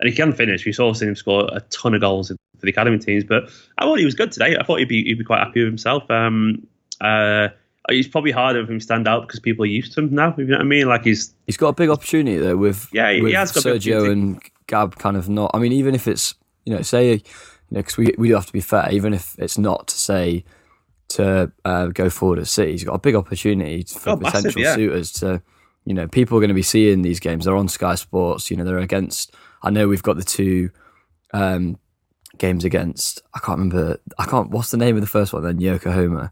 and 0.00 0.08
he 0.08 0.14
can 0.14 0.32
finish. 0.32 0.64
We 0.64 0.72
saw 0.72 0.92
him 0.92 1.14
score 1.14 1.48
a 1.52 1.60
ton 1.70 1.94
of 1.94 2.00
goals 2.00 2.28
for 2.28 2.36
the 2.62 2.70
academy 2.70 2.98
teams, 2.98 3.24
but 3.24 3.50
I 3.78 3.84
thought 3.84 3.98
he 3.98 4.04
was 4.04 4.14
good 4.14 4.32
today. 4.32 4.56
I 4.56 4.64
thought 4.64 4.78
he'd 4.78 4.88
be 4.88 5.04
he'd 5.04 5.18
be 5.18 5.24
quite 5.24 5.40
happy 5.40 5.60
with 5.60 5.68
himself. 5.68 6.08
Um, 6.10 6.66
uh, 7.00 7.48
it's 7.88 8.08
probably 8.08 8.32
harder 8.32 8.64
for 8.64 8.72
him 8.72 8.78
to 8.78 8.84
stand 8.84 9.08
out 9.08 9.22
because 9.26 9.40
people 9.40 9.64
are 9.64 9.66
used 9.66 9.92
to 9.94 10.00
him 10.00 10.14
now. 10.14 10.34
You 10.36 10.44
know 10.44 10.56
what 10.56 10.62
I 10.62 10.64
mean? 10.64 10.88
Like 10.88 11.04
he's 11.04 11.34
he's 11.46 11.56
got 11.56 11.68
a 11.68 11.72
big 11.72 11.90
opportunity 11.90 12.38
though 12.38 12.56
with 12.56 12.88
yeah, 12.92 13.10
with 13.20 13.28
he 13.28 13.32
has 13.32 13.52
got 13.52 13.64
Sergio 13.64 14.10
and 14.10 14.40
Gab 14.66 14.96
kind 14.96 15.16
of 15.16 15.28
not. 15.28 15.50
I 15.54 15.58
mean, 15.58 15.72
even 15.72 15.94
if 15.94 16.06
it's 16.06 16.34
you 16.64 16.74
know 16.74 16.82
say 16.82 17.12
you 17.12 17.20
know 17.70 17.80
because 17.80 17.96
we 17.96 18.14
we 18.18 18.28
do 18.28 18.34
have 18.34 18.46
to 18.46 18.52
be 18.52 18.60
fair, 18.60 18.88
even 18.92 19.14
if 19.14 19.36
it's 19.38 19.58
not 19.58 19.88
to 19.88 19.98
say 19.98 20.44
to 21.10 21.50
uh, 21.64 21.86
go 21.86 22.10
forward 22.10 22.38
at 22.38 22.46
City. 22.46 22.72
He's 22.72 22.84
got 22.84 22.94
a 22.94 22.98
big 22.98 23.14
opportunity 23.14 23.82
for 23.84 24.10
oh, 24.10 24.16
potential 24.16 24.42
massive, 24.44 24.58
yeah. 24.58 24.74
suitors 24.74 25.12
to, 25.12 25.42
you 25.84 25.94
know, 25.94 26.06
people 26.06 26.36
are 26.36 26.40
going 26.40 26.48
to 26.48 26.54
be 26.54 26.62
seeing 26.62 27.02
these 27.02 27.20
games. 27.20 27.44
They're 27.44 27.56
on 27.56 27.68
Sky 27.68 27.94
Sports. 27.94 28.50
You 28.50 28.56
know, 28.56 28.64
they're 28.64 28.78
against. 28.78 29.34
I 29.62 29.70
know 29.70 29.88
we've 29.88 30.02
got 30.02 30.16
the 30.16 30.24
two 30.24 30.70
um, 31.32 31.78
games 32.36 32.64
against. 32.64 33.22
I 33.34 33.38
can't 33.40 33.58
remember. 33.58 34.00
I 34.18 34.26
can't. 34.26 34.50
What's 34.50 34.70
the 34.70 34.76
name 34.76 34.96
of 34.96 35.00
the 35.00 35.08
first 35.08 35.32
one? 35.32 35.42
Then 35.42 35.60
Yokohama. 35.60 36.30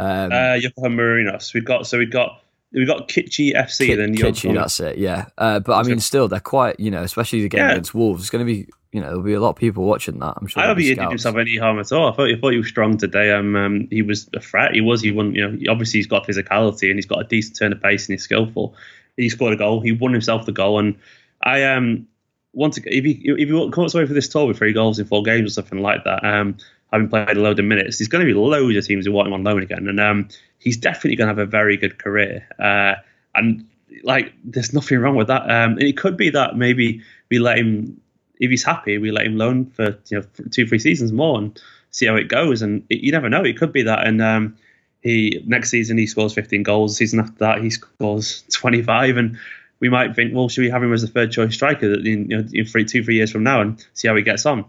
Um, 0.00 0.32
uh, 0.32 0.54
Yokohama 0.54 0.96
Marinos. 0.96 1.54
We've 1.54 1.64
got 1.64 1.86
so 1.86 1.98
we've 1.98 2.10
got 2.10 2.42
we've 2.72 2.86
got 2.86 3.08
Kitchee 3.08 3.54
FC. 3.54 3.86
K- 3.86 3.94
then 3.94 4.14
Kitchee, 4.14 4.52
that's 4.52 4.80
it. 4.80 4.98
Yeah, 4.98 5.26
uh, 5.38 5.60
but 5.60 5.74
I 5.74 5.82
mean, 5.82 6.00
still, 6.00 6.28
they're 6.28 6.40
quite. 6.40 6.78
You 6.78 6.90
know, 6.90 7.02
especially 7.02 7.42
the 7.42 7.48
game 7.48 7.60
yeah. 7.60 7.72
against 7.72 7.94
Wolves. 7.94 8.22
It's 8.22 8.30
going 8.30 8.46
to 8.46 8.52
be 8.52 8.68
you 8.92 9.00
know, 9.00 9.08
there'll 9.08 9.22
be 9.22 9.34
a 9.34 9.40
lot 9.40 9.50
of 9.50 9.56
people 9.56 9.84
watching 9.84 10.18
that. 10.20 10.34
I'm 10.36 10.46
sure. 10.46 10.62
I 10.62 10.66
don't 10.66 10.76
think 10.76 10.88
he 10.88 10.94
did 10.94 11.08
himself 11.08 11.36
any 11.36 11.58
harm 11.58 11.78
at 11.78 11.92
all. 11.92 12.10
I 12.10 12.16
thought, 12.16 12.30
I 12.30 12.36
thought 12.36 12.52
he 12.52 12.58
was 12.58 12.68
strong 12.68 12.96
today. 12.96 13.30
Um, 13.32 13.54
um, 13.54 13.88
he 13.90 14.02
was 14.02 14.30
a 14.34 14.40
threat. 14.40 14.72
He 14.72 14.80
was. 14.80 15.02
He 15.02 15.12
won. 15.12 15.34
You 15.34 15.48
know, 15.48 15.72
obviously 15.72 15.98
he's 15.98 16.06
got 16.06 16.26
physicality 16.26 16.88
and 16.88 16.96
he's 16.96 17.06
got 17.06 17.20
a 17.20 17.24
decent 17.24 17.58
turn 17.58 17.72
of 17.72 17.82
pace 17.82 18.08
and 18.08 18.14
he's 18.14 18.22
skillful. 18.22 18.74
He 19.16 19.28
scored 19.28 19.52
a 19.52 19.56
goal. 19.56 19.80
He 19.80 19.92
won 19.92 20.12
himself 20.12 20.46
the 20.46 20.52
goal. 20.52 20.78
And 20.78 20.96
I 21.42 21.64
um 21.64 22.06
want 22.54 22.74
to 22.74 22.82
if 22.86 23.04
he 23.04 23.20
if 23.24 23.48
he 23.48 23.70
comes 23.70 23.94
away 23.94 24.06
for 24.06 24.14
this 24.14 24.28
tour 24.28 24.46
with 24.46 24.56
three 24.56 24.72
goals 24.72 24.98
in 24.98 25.06
four 25.06 25.22
games 25.22 25.50
or 25.50 25.54
something 25.54 25.80
like 25.80 26.04
that, 26.04 26.24
um, 26.24 26.56
having 26.92 27.08
played 27.08 27.36
a 27.36 27.40
load 27.40 27.58
of 27.58 27.66
minutes, 27.66 27.98
there's 27.98 28.08
going 28.08 28.26
to 28.26 28.32
be 28.32 28.38
loads 28.38 28.76
of 28.76 28.86
teams 28.86 29.04
who 29.04 29.12
want 29.12 29.28
him 29.28 29.34
on 29.34 29.44
loan 29.44 29.62
again. 29.62 29.86
And 29.86 30.00
um, 30.00 30.28
he's 30.58 30.76
definitely 30.76 31.16
going 31.16 31.28
to 31.28 31.34
have 31.34 31.46
a 31.46 31.50
very 31.50 31.76
good 31.76 31.98
career. 31.98 32.48
Uh, 32.58 32.94
and 33.34 33.66
like, 34.02 34.32
there's 34.44 34.72
nothing 34.72 34.98
wrong 34.98 35.16
with 35.16 35.26
that. 35.26 35.42
Um, 35.42 35.72
and 35.72 35.82
it 35.82 35.96
could 35.96 36.16
be 36.16 36.30
that 36.30 36.56
maybe 36.56 37.02
we 37.30 37.38
let 37.38 37.58
him 37.58 38.00
if 38.40 38.50
he's 38.50 38.64
happy, 38.64 38.98
we 38.98 39.10
let 39.10 39.26
him 39.26 39.36
loan 39.36 39.66
for 39.66 39.98
you 40.08 40.18
know 40.18 40.24
two, 40.50 40.66
three 40.66 40.78
seasons 40.78 41.12
more 41.12 41.38
and 41.38 41.60
see 41.90 42.06
how 42.06 42.16
it 42.16 42.28
goes. 42.28 42.62
And 42.62 42.84
it, 42.90 43.00
you 43.00 43.12
never 43.12 43.28
know; 43.28 43.44
it 43.44 43.58
could 43.58 43.72
be 43.72 43.82
that. 43.82 44.06
And 44.06 44.22
um, 44.22 44.56
he 45.02 45.42
next 45.46 45.70
season 45.70 45.98
he 45.98 46.06
scores 46.06 46.34
15 46.34 46.62
goals. 46.62 46.96
season 46.96 47.20
after 47.20 47.38
that 47.38 47.62
he 47.62 47.70
scores 47.70 48.42
25, 48.52 49.16
and 49.16 49.38
we 49.80 49.88
might 49.88 50.14
think, 50.14 50.34
well, 50.34 50.48
should 50.48 50.62
we 50.62 50.70
have 50.70 50.82
him 50.82 50.92
as 50.92 51.02
a 51.02 51.08
third 51.08 51.30
choice 51.30 51.54
striker 51.54 51.92
in, 51.94 52.30
you 52.30 52.38
know, 52.38 52.48
in 52.52 52.64
three, 52.64 52.84
two, 52.84 53.04
three 53.04 53.14
years 53.14 53.30
from 53.30 53.44
now 53.44 53.60
and 53.60 53.84
see 53.94 54.08
how 54.08 54.16
he 54.16 54.22
gets 54.22 54.44
on? 54.44 54.64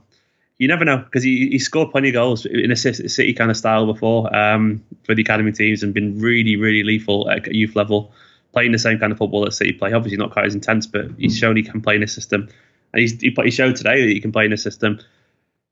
You 0.59 0.67
never 0.67 0.83
know 0.83 0.97
because 0.97 1.23
he, 1.23 1.49
he 1.49 1.59
scored 1.59 1.91
plenty 1.91 2.09
of 2.09 2.13
goals 2.13 2.45
in 2.45 2.69
a 2.69 2.75
city 2.75 3.33
kind 3.33 3.49
of 3.49 3.55
style 3.55 3.85
before 3.85 4.35
um, 4.35 4.83
for 5.05 5.15
the 5.15 5.21
academy 5.21 5.53
teams 5.53 5.83
and 5.83 5.93
been 5.93 6.19
really, 6.19 6.57
really 6.57 6.83
lethal 6.83 7.29
at 7.29 7.47
youth 7.47 7.77
level, 7.77 8.11
playing 8.51 8.73
the 8.73 8.77
same 8.77 8.99
kind 8.99 9.13
of 9.13 9.17
football 9.17 9.45
that 9.45 9.53
City 9.53 9.71
play. 9.71 9.93
Obviously, 9.93 10.17
not 10.17 10.31
quite 10.31 10.45
as 10.45 10.53
intense, 10.53 10.85
but 10.85 11.05
he's 11.17 11.37
shown 11.37 11.55
he 11.55 11.63
can 11.63 11.81
play 11.81 11.95
in 11.95 12.03
a 12.03 12.07
system 12.07 12.49
and 12.93 13.01
he's, 13.01 13.19
he, 13.19 13.35
he 13.43 13.51
showed 13.51 13.75
today 13.75 14.01
that 14.01 14.09
he 14.09 14.19
can 14.19 14.31
play 14.31 14.45
in 14.45 14.53
a 14.53 14.57
system. 14.57 14.99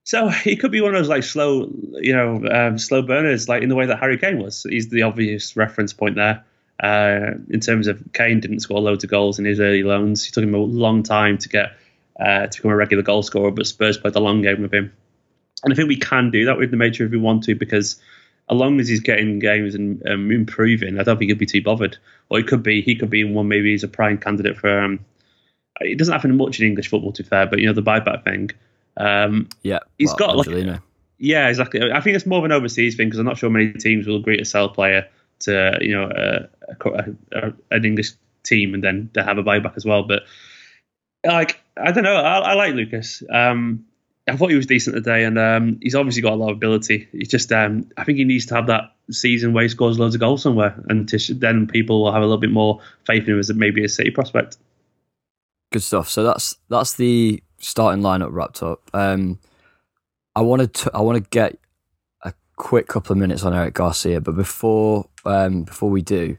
So 0.04 0.28
he 0.28 0.56
could 0.56 0.72
be 0.72 0.80
one 0.80 0.94
of 0.94 1.00
those 1.00 1.08
like 1.08 1.22
slow, 1.22 1.70
you 2.00 2.14
know, 2.14 2.42
um, 2.50 2.78
slow 2.78 3.02
burners, 3.02 3.48
like 3.48 3.62
in 3.62 3.68
the 3.68 3.74
way 3.74 3.86
that 3.86 3.98
Harry 3.98 4.16
Kane 4.16 4.38
was. 4.38 4.62
He's 4.68 4.88
the 4.88 5.02
obvious 5.02 5.56
reference 5.56 5.92
point 5.92 6.16
there. 6.16 6.44
Uh, 6.82 7.32
in 7.50 7.58
terms 7.60 7.88
of 7.88 8.02
Kane 8.12 8.38
didn't 8.38 8.60
score 8.60 8.80
loads 8.80 9.02
of 9.02 9.10
goals 9.10 9.38
in 9.38 9.44
his 9.44 9.58
early 9.58 9.82
loans. 9.82 10.26
It 10.26 10.32
took 10.32 10.44
him 10.44 10.54
a 10.54 10.58
long 10.58 11.02
time 11.02 11.36
to 11.38 11.48
get 11.48 11.72
uh, 12.20 12.46
to 12.46 12.56
become 12.56 12.70
a 12.70 12.76
regular 12.76 13.02
goal 13.02 13.22
scorer, 13.22 13.50
but 13.50 13.66
Spurs 13.66 13.98
played 13.98 14.14
the 14.14 14.20
long 14.20 14.42
game 14.42 14.62
with 14.62 14.72
him. 14.72 14.92
And 15.64 15.72
I 15.72 15.76
think 15.76 15.88
we 15.88 15.96
can 15.96 16.30
do 16.30 16.44
that 16.46 16.56
with 16.56 16.72
Nmecha 16.72 17.06
if 17.06 17.10
we 17.10 17.18
want 17.18 17.44
to, 17.44 17.54
because 17.54 18.00
as 18.50 18.56
long 18.56 18.80
as 18.80 18.88
he's 18.88 19.00
getting 19.00 19.40
games 19.40 19.74
and 19.74 20.02
um, 20.08 20.30
improving, 20.30 20.98
I 20.98 21.02
don't 21.02 21.18
think 21.18 21.30
he'll 21.30 21.38
be 21.38 21.46
too 21.46 21.62
bothered. 21.62 21.96
Or 22.30 22.38
he 22.38 22.44
could 22.44 22.62
be, 22.62 22.80
he 22.80 22.94
could 22.94 23.10
be 23.10 23.24
one 23.24 23.48
maybe 23.48 23.72
he's 23.72 23.84
a 23.84 23.88
prime 23.88 24.18
candidate 24.18 24.56
for 24.56 24.84
um, 24.84 25.04
it 25.80 25.98
doesn't 25.98 26.12
happen 26.12 26.36
much 26.36 26.60
in 26.60 26.66
English 26.66 26.88
football, 26.88 27.12
to 27.12 27.22
be 27.22 27.28
fair, 27.28 27.46
but 27.46 27.58
you 27.58 27.66
know 27.66 27.72
the 27.72 27.82
buyback 27.82 28.24
thing. 28.24 28.50
Um, 28.96 29.48
yeah, 29.62 29.80
he's 29.98 30.10
well, 30.18 30.34
got 30.34 30.36
like 30.36 30.80
yeah, 31.18 31.48
exactly. 31.48 31.80
I 31.92 32.00
think 32.00 32.16
it's 32.16 32.26
more 32.26 32.38
of 32.38 32.44
an 32.44 32.52
overseas 32.52 32.96
thing 32.96 33.08
because 33.08 33.18
I'm 33.18 33.26
not 33.26 33.38
sure 33.38 33.50
many 33.50 33.72
teams 33.72 34.06
will 34.06 34.16
agree 34.16 34.36
to 34.36 34.44
sell 34.44 34.66
a 34.66 34.72
player 34.72 35.08
to 35.40 35.78
you 35.80 35.92
know 35.92 36.10
a, 36.14 36.48
a, 36.84 37.14
a, 37.32 37.52
an 37.70 37.84
English 37.84 38.12
team 38.44 38.74
and 38.74 38.82
then 38.82 39.10
to 39.14 39.22
have 39.22 39.38
a 39.38 39.42
buyback 39.42 39.76
as 39.76 39.84
well. 39.84 40.04
But 40.04 40.22
like 41.24 41.60
I 41.76 41.92
don't 41.92 42.04
know, 42.04 42.16
I, 42.16 42.38
I 42.38 42.54
like 42.54 42.74
Lukas. 42.74 43.22
Um, 43.32 43.84
I 44.28 44.36
thought 44.36 44.50
he 44.50 44.56
was 44.56 44.66
decent 44.66 44.94
today, 44.94 45.24
and 45.24 45.38
um, 45.38 45.78
he's 45.82 45.94
obviously 45.94 46.22
got 46.22 46.34
a 46.34 46.36
lot 46.36 46.50
of 46.50 46.56
ability. 46.56 47.08
He's 47.12 47.28
just, 47.28 47.50
um, 47.50 47.88
I 47.96 48.04
think 48.04 48.18
he 48.18 48.24
needs 48.24 48.46
to 48.46 48.54
have 48.54 48.66
that 48.66 48.94
season 49.10 49.52
where 49.52 49.62
he 49.62 49.68
scores 49.68 49.98
loads 49.98 50.14
of 50.14 50.20
goals 50.20 50.42
somewhere, 50.42 50.74
and 50.88 51.08
to, 51.08 51.34
then 51.34 51.66
people 51.66 52.02
will 52.02 52.12
have 52.12 52.22
a 52.22 52.26
little 52.26 52.40
bit 52.40 52.50
more 52.50 52.80
faith 53.06 53.24
in 53.24 53.34
him 53.34 53.38
as 53.38 53.52
maybe 53.54 53.84
a 53.84 53.88
City 53.88 54.10
prospect. 54.10 54.58
Good 55.70 55.82
stuff. 55.82 56.08
So 56.08 56.22
that's 56.22 56.56
that's 56.68 56.94
the 56.94 57.42
starting 57.58 58.02
lineup 58.02 58.32
wrapped 58.32 58.62
up. 58.62 58.88
Um, 58.94 59.38
I 60.34 60.40
wanted 60.40 60.74
to 60.74 60.90
I 60.94 61.00
want 61.00 61.22
to 61.22 61.28
get 61.30 61.58
a 62.22 62.32
quick 62.56 62.86
couple 62.86 63.12
of 63.12 63.18
minutes 63.18 63.44
on 63.44 63.54
Eric 63.54 63.74
Garcia, 63.74 64.20
but 64.20 64.36
before 64.36 65.08
um, 65.24 65.64
before 65.64 65.90
we 65.90 66.02
do, 66.02 66.38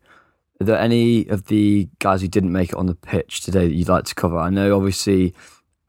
are 0.61 0.65
there 0.65 0.79
any 0.79 1.27
of 1.27 1.45
the 1.45 1.89
guys 1.99 2.21
who 2.21 2.27
didn't 2.27 2.51
make 2.51 2.69
it 2.69 2.75
on 2.75 2.87
the 2.87 2.95
pitch 2.95 3.41
today 3.41 3.67
that 3.67 3.73
you'd 3.73 3.89
like 3.89 4.05
to 4.05 4.15
cover? 4.15 4.37
I 4.37 4.49
know 4.49 4.75
obviously 4.75 5.33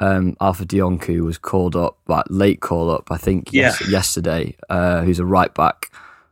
um, 0.01 0.37
Alpha 0.41 0.65
Diounkou 0.65 1.21
was 1.21 1.39
called 1.39 1.77
up, 1.77 1.99
but 2.07 2.31
late 2.31 2.61
call 2.61 2.91
up, 2.91 3.11
I 3.11 3.17
think 3.17 3.53
yeah. 3.53 3.75
yes, 3.81 3.89
yesterday, 3.89 4.57
uh, 4.69 5.03
who's 5.03 5.19
a 5.19 5.27
right 5.27 5.53
back, 5.55 5.91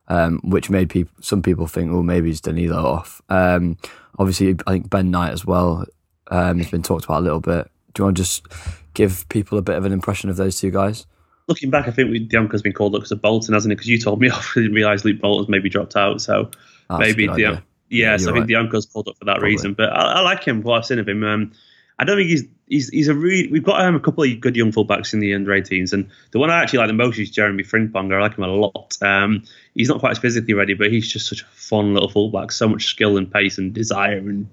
um, 0.09 0.40
which 0.42 0.71
made 0.71 0.88
people 0.88 1.12
some 1.21 1.42
people 1.42 1.66
think, 1.66 1.92
well, 1.92 2.03
maybe 2.03 2.29
he's 2.29 2.40
Danilo 2.40 2.85
off. 2.85 3.21
Um, 3.29 3.77
obviously, 4.18 4.57
I 4.66 4.73
think 4.73 4.90
Ben 4.90 5.11
Knight 5.11 5.33
as 5.33 5.44
well 5.44 5.85
um, 6.31 6.59
has 6.59 6.71
been 6.71 6.83
talked 6.83 7.05
about 7.05 7.21
a 7.21 7.25
little 7.25 7.41
bit. 7.41 7.71
Do 7.95 8.01
you 8.01 8.05
want 8.05 8.17
to 8.17 8.23
just 8.23 8.47
give 8.95 9.29
people 9.29 9.59
a 9.59 9.62
bit 9.62 9.77
of 9.77 9.85
an 9.85 9.93
impression 9.93 10.31
of 10.31 10.37
those 10.37 10.61
two 10.61 10.71
guys? 10.71 11.07
Looking 11.47 11.71
back, 11.71 11.88
I 11.88 11.91
think 11.91 12.11
Diounkou's 12.11 12.62
been 12.62 12.75
called 12.75 12.95
up 12.95 13.01
because 13.01 13.12
of 13.12 13.23
Bolton, 13.23 13.55
hasn't 13.55 13.73
it? 13.73 13.77
Because 13.77 13.88
you 13.88 13.99
told 13.99 14.21
me 14.21 14.29
off, 14.31 14.53
I 14.57 14.61
didn't 14.61 14.75
realise 14.75 15.05
Luke 15.05 15.21
Bolton's 15.21 15.49
maybe 15.49 15.69
dropped 15.69 15.97
out. 15.97 16.21
So 16.21 16.51
That's 16.88 17.01
maybe 17.01 17.27
the, 17.27 17.41
yeah, 17.41 17.61
yeah, 17.91 18.17
so 18.17 18.31
I 18.31 18.35
think 18.35 18.51
right. 18.51 18.71
Diounkou's 18.71 18.87
called 18.87 19.09
up 19.09 19.17
for 19.19 19.25
that 19.25 19.35
Probably. 19.35 19.51
reason. 19.51 19.75
But 19.75 19.91
I, 19.91 20.14
I, 20.14 20.21
like 20.21 20.45
him. 20.45 20.62
What 20.62 20.79
I've 20.79 20.87
seen 20.87 20.99
of 20.99 21.09
him, 21.09 21.25
um, 21.25 21.53
I 21.99 22.05
don't 22.05 22.17
think 22.17 22.29
he's 22.29 22.45
he's 22.67 22.88
he's 22.91 23.09
a 23.09 23.14
really. 23.14 23.51
We've 23.51 23.64
got 23.64 23.81
um, 23.81 23.95
a 23.95 24.01
couple 24.01 24.25
of 24.25 24.41
good 24.41 24.57
young 24.57 24.73
fullbacks 24.73 25.14
in 25.14 25.21
the 25.21 25.35
under 25.35 25.51
18s, 25.51 25.93
and 25.93 26.09
the 26.33 26.38
one 26.38 26.51
I 26.51 26.62
actually 26.62 26.81
like 26.81 26.88
the 26.88 26.95
most 26.95 27.19
is 27.19 27.31
Jeremy 27.31 27.62
Frimpong. 27.62 28.14
I 28.14 28.21
like 28.21 28.37
him 28.37 28.45
a 28.45 28.49
lot. 28.49 28.97
Um, 29.01 29.43
he's 29.75 29.88
not 29.88 30.01
quite 30.01 30.12
as 30.12 30.19
physically 30.19 30.55
ready, 30.55 30.75
but 30.75 30.91
he's 30.91 31.11
just 31.11 31.29
such 31.29 31.43
a 31.43 31.47
fun 31.47 31.95
little 31.95 32.11
fullback. 32.11 32.53
So 32.53 32.69
much 32.69 32.87
skill 32.87 33.17
and 33.17 33.33
pace 33.33 33.59
and 33.59 33.73
desire 33.73 34.19
and 34.19 34.49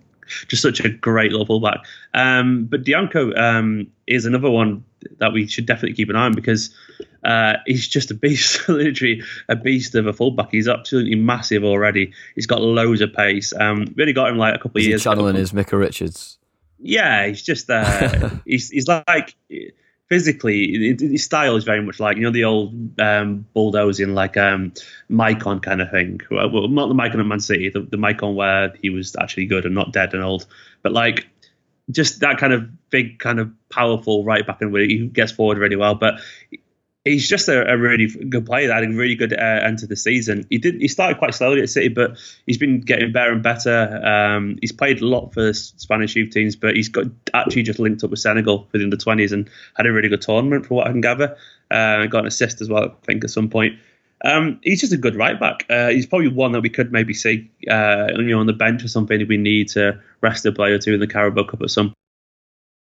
just 0.47 0.61
such 0.61 0.79
a 0.79 0.89
great 0.89 1.31
little 1.31 1.45
fullback. 1.45 1.85
Um, 2.13 2.65
but 2.65 2.83
Diounkou 2.83 3.37
um, 3.37 3.87
is 4.07 4.25
another 4.25 4.49
one 4.49 4.83
that 5.19 5.33
we 5.33 5.47
should 5.47 5.65
definitely 5.65 5.95
keep 5.95 6.09
an 6.09 6.15
eye 6.15 6.25
on 6.25 6.33
because 6.33 6.73
uh, 7.23 7.57
he's 7.65 7.87
just 7.87 8.11
a 8.11 8.13
beast, 8.13 8.67
literally 8.69 9.21
a 9.49 9.55
beast 9.55 9.95
of 9.95 10.07
a 10.07 10.13
fullback. 10.13 10.49
He's 10.51 10.67
absolutely 10.67 11.15
massive 11.15 11.63
already. 11.63 12.13
He's 12.35 12.45
got 12.45 12.61
loads 12.61 13.01
of 13.01 13.13
pace. 13.13 13.53
Um, 13.53 13.93
really 13.95 14.13
got 14.13 14.29
him 14.29 14.37
like 14.37 14.55
a 14.55 14.59
couple 14.59 14.79
is 14.79 14.85
of 14.85 14.89
years. 14.89 15.03
channeling 15.03 15.35
his 15.35 15.53
Micah 15.53 15.77
Richards. 15.77 16.37
Yeah, 16.79 17.27
he's 17.27 17.41
just 17.41 17.69
uh, 17.69 18.29
he's 18.45 18.69
he's 18.69 18.87
like 18.87 19.35
physically, 20.09 20.95
his 20.99 21.23
style 21.23 21.55
is 21.55 21.63
very 21.63 21.81
much 21.81 21.99
like 21.99 22.17
you 22.17 22.23
know 22.23 22.31
the 22.31 22.43
old 22.43 22.99
um, 22.99 23.45
bulldozing 23.53 24.13
like 24.13 24.37
um, 24.37 24.73
Maicon 25.09 25.61
kind 25.61 25.81
of 25.81 25.91
thing. 25.91 26.21
Well, 26.29 26.67
not 26.67 26.87
the 26.87 26.95
Maicon 26.95 27.19
at 27.19 27.25
Man 27.25 27.39
City, 27.39 27.69
the, 27.69 27.81
the 27.81 27.97
Maicon 27.97 28.35
where 28.35 28.73
he 28.81 28.89
was 28.89 29.15
actually 29.19 29.45
good 29.47 29.65
and 29.65 29.75
not 29.75 29.93
dead 29.93 30.13
and 30.13 30.23
old, 30.23 30.45
but 30.81 30.91
like 30.91 31.27
just 31.91 32.21
that 32.21 32.37
kind 32.37 32.53
of 32.53 32.89
big, 32.89 33.19
kind 33.19 33.39
of 33.39 33.51
powerful 33.69 34.23
right 34.23 34.45
back 34.45 34.61
and 34.61 34.71
where 34.71 34.83
he 34.83 35.07
gets 35.07 35.31
forward 35.31 35.57
really 35.57 35.75
well. 35.75 35.95
But 35.95 36.15
he's 37.05 37.29
just 37.29 37.47
a, 37.47 37.71
a, 37.71 37.77
really 37.77 38.07
good 38.07 38.45
player. 38.45 38.67
That 38.67 38.83
had 38.83 38.91
a 38.91 38.95
really 38.95 39.15
good 39.15 39.31
uh, 39.31 39.61
end 39.63 39.79
to 39.79 39.87
the 39.87 39.95
season. 39.95 40.45
He 40.49 40.57
did. 40.57 40.81
He 40.81 40.87
started 40.87 41.19
quite 41.19 41.33
slowly 41.33 41.61
at 41.61 41.69
City, 41.69 41.87
but 41.87 42.17
he's 42.45 42.57
been 42.57 42.81
getting 42.81 43.11
better 43.13 43.31
and 43.31 43.41
better. 43.41 44.05
Um, 44.05 44.57
he's 44.59 44.71
played 44.71 45.01
a 45.01 45.05
lot 45.05 45.33
for 45.33 45.53
Spanish 45.53 46.15
youth 46.15 46.31
teams, 46.31 46.55
but 46.55 46.75
he's 46.75 46.89
got 46.89 47.05
actually 47.33 47.63
just 47.63 47.79
linked 47.79 48.03
up 48.03 48.09
with 48.09 48.19
Senegal 48.19 48.67
within 48.71 48.89
the 48.89 48.97
twenties 48.97 49.31
and 49.31 49.49
had 49.75 49.85
a 49.85 49.93
really 49.93 50.09
good 50.09 50.21
tournament 50.21 50.65
for 50.65 50.73
what 50.73 50.87
I 50.87 50.91
can 50.91 51.01
gather. 51.01 51.37
Uh, 51.71 52.05
got 52.07 52.19
an 52.19 52.27
assist 52.27 52.59
as 52.61 52.69
well, 52.69 52.83
I 52.83 53.05
think, 53.05 53.23
at 53.23 53.29
some 53.29 53.49
point. 53.49 53.79
Um, 54.23 54.59
he's 54.63 54.81
just 54.81 54.93
a 54.93 54.97
good 54.97 55.15
right 55.15 55.39
back. 55.39 55.65
Uh, 55.69 55.89
he's 55.89 56.07
probably 56.07 56.29
one 56.29 56.53
that 56.53 56.61
we 56.61 56.69
could 56.69 56.91
maybe 56.91 57.13
see, 57.13 57.51
uh, 57.69 58.07
you 58.15 58.23
know, 58.23 58.39
on 58.39 58.47
the 58.47 58.53
bench 58.53 58.83
or 58.83 58.87
something 58.87 59.21
if 59.21 59.27
we 59.27 59.37
need 59.37 59.69
to 59.69 60.01
rest 60.21 60.45
a 60.45 60.51
player 60.51 60.75
or 60.75 60.79
two 60.79 60.93
in 60.93 60.99
the 60.99 61.07
Carabao 61.07 61.43
Cup 61.43 61.61
at 61.61 61.69
some 61.69 61.93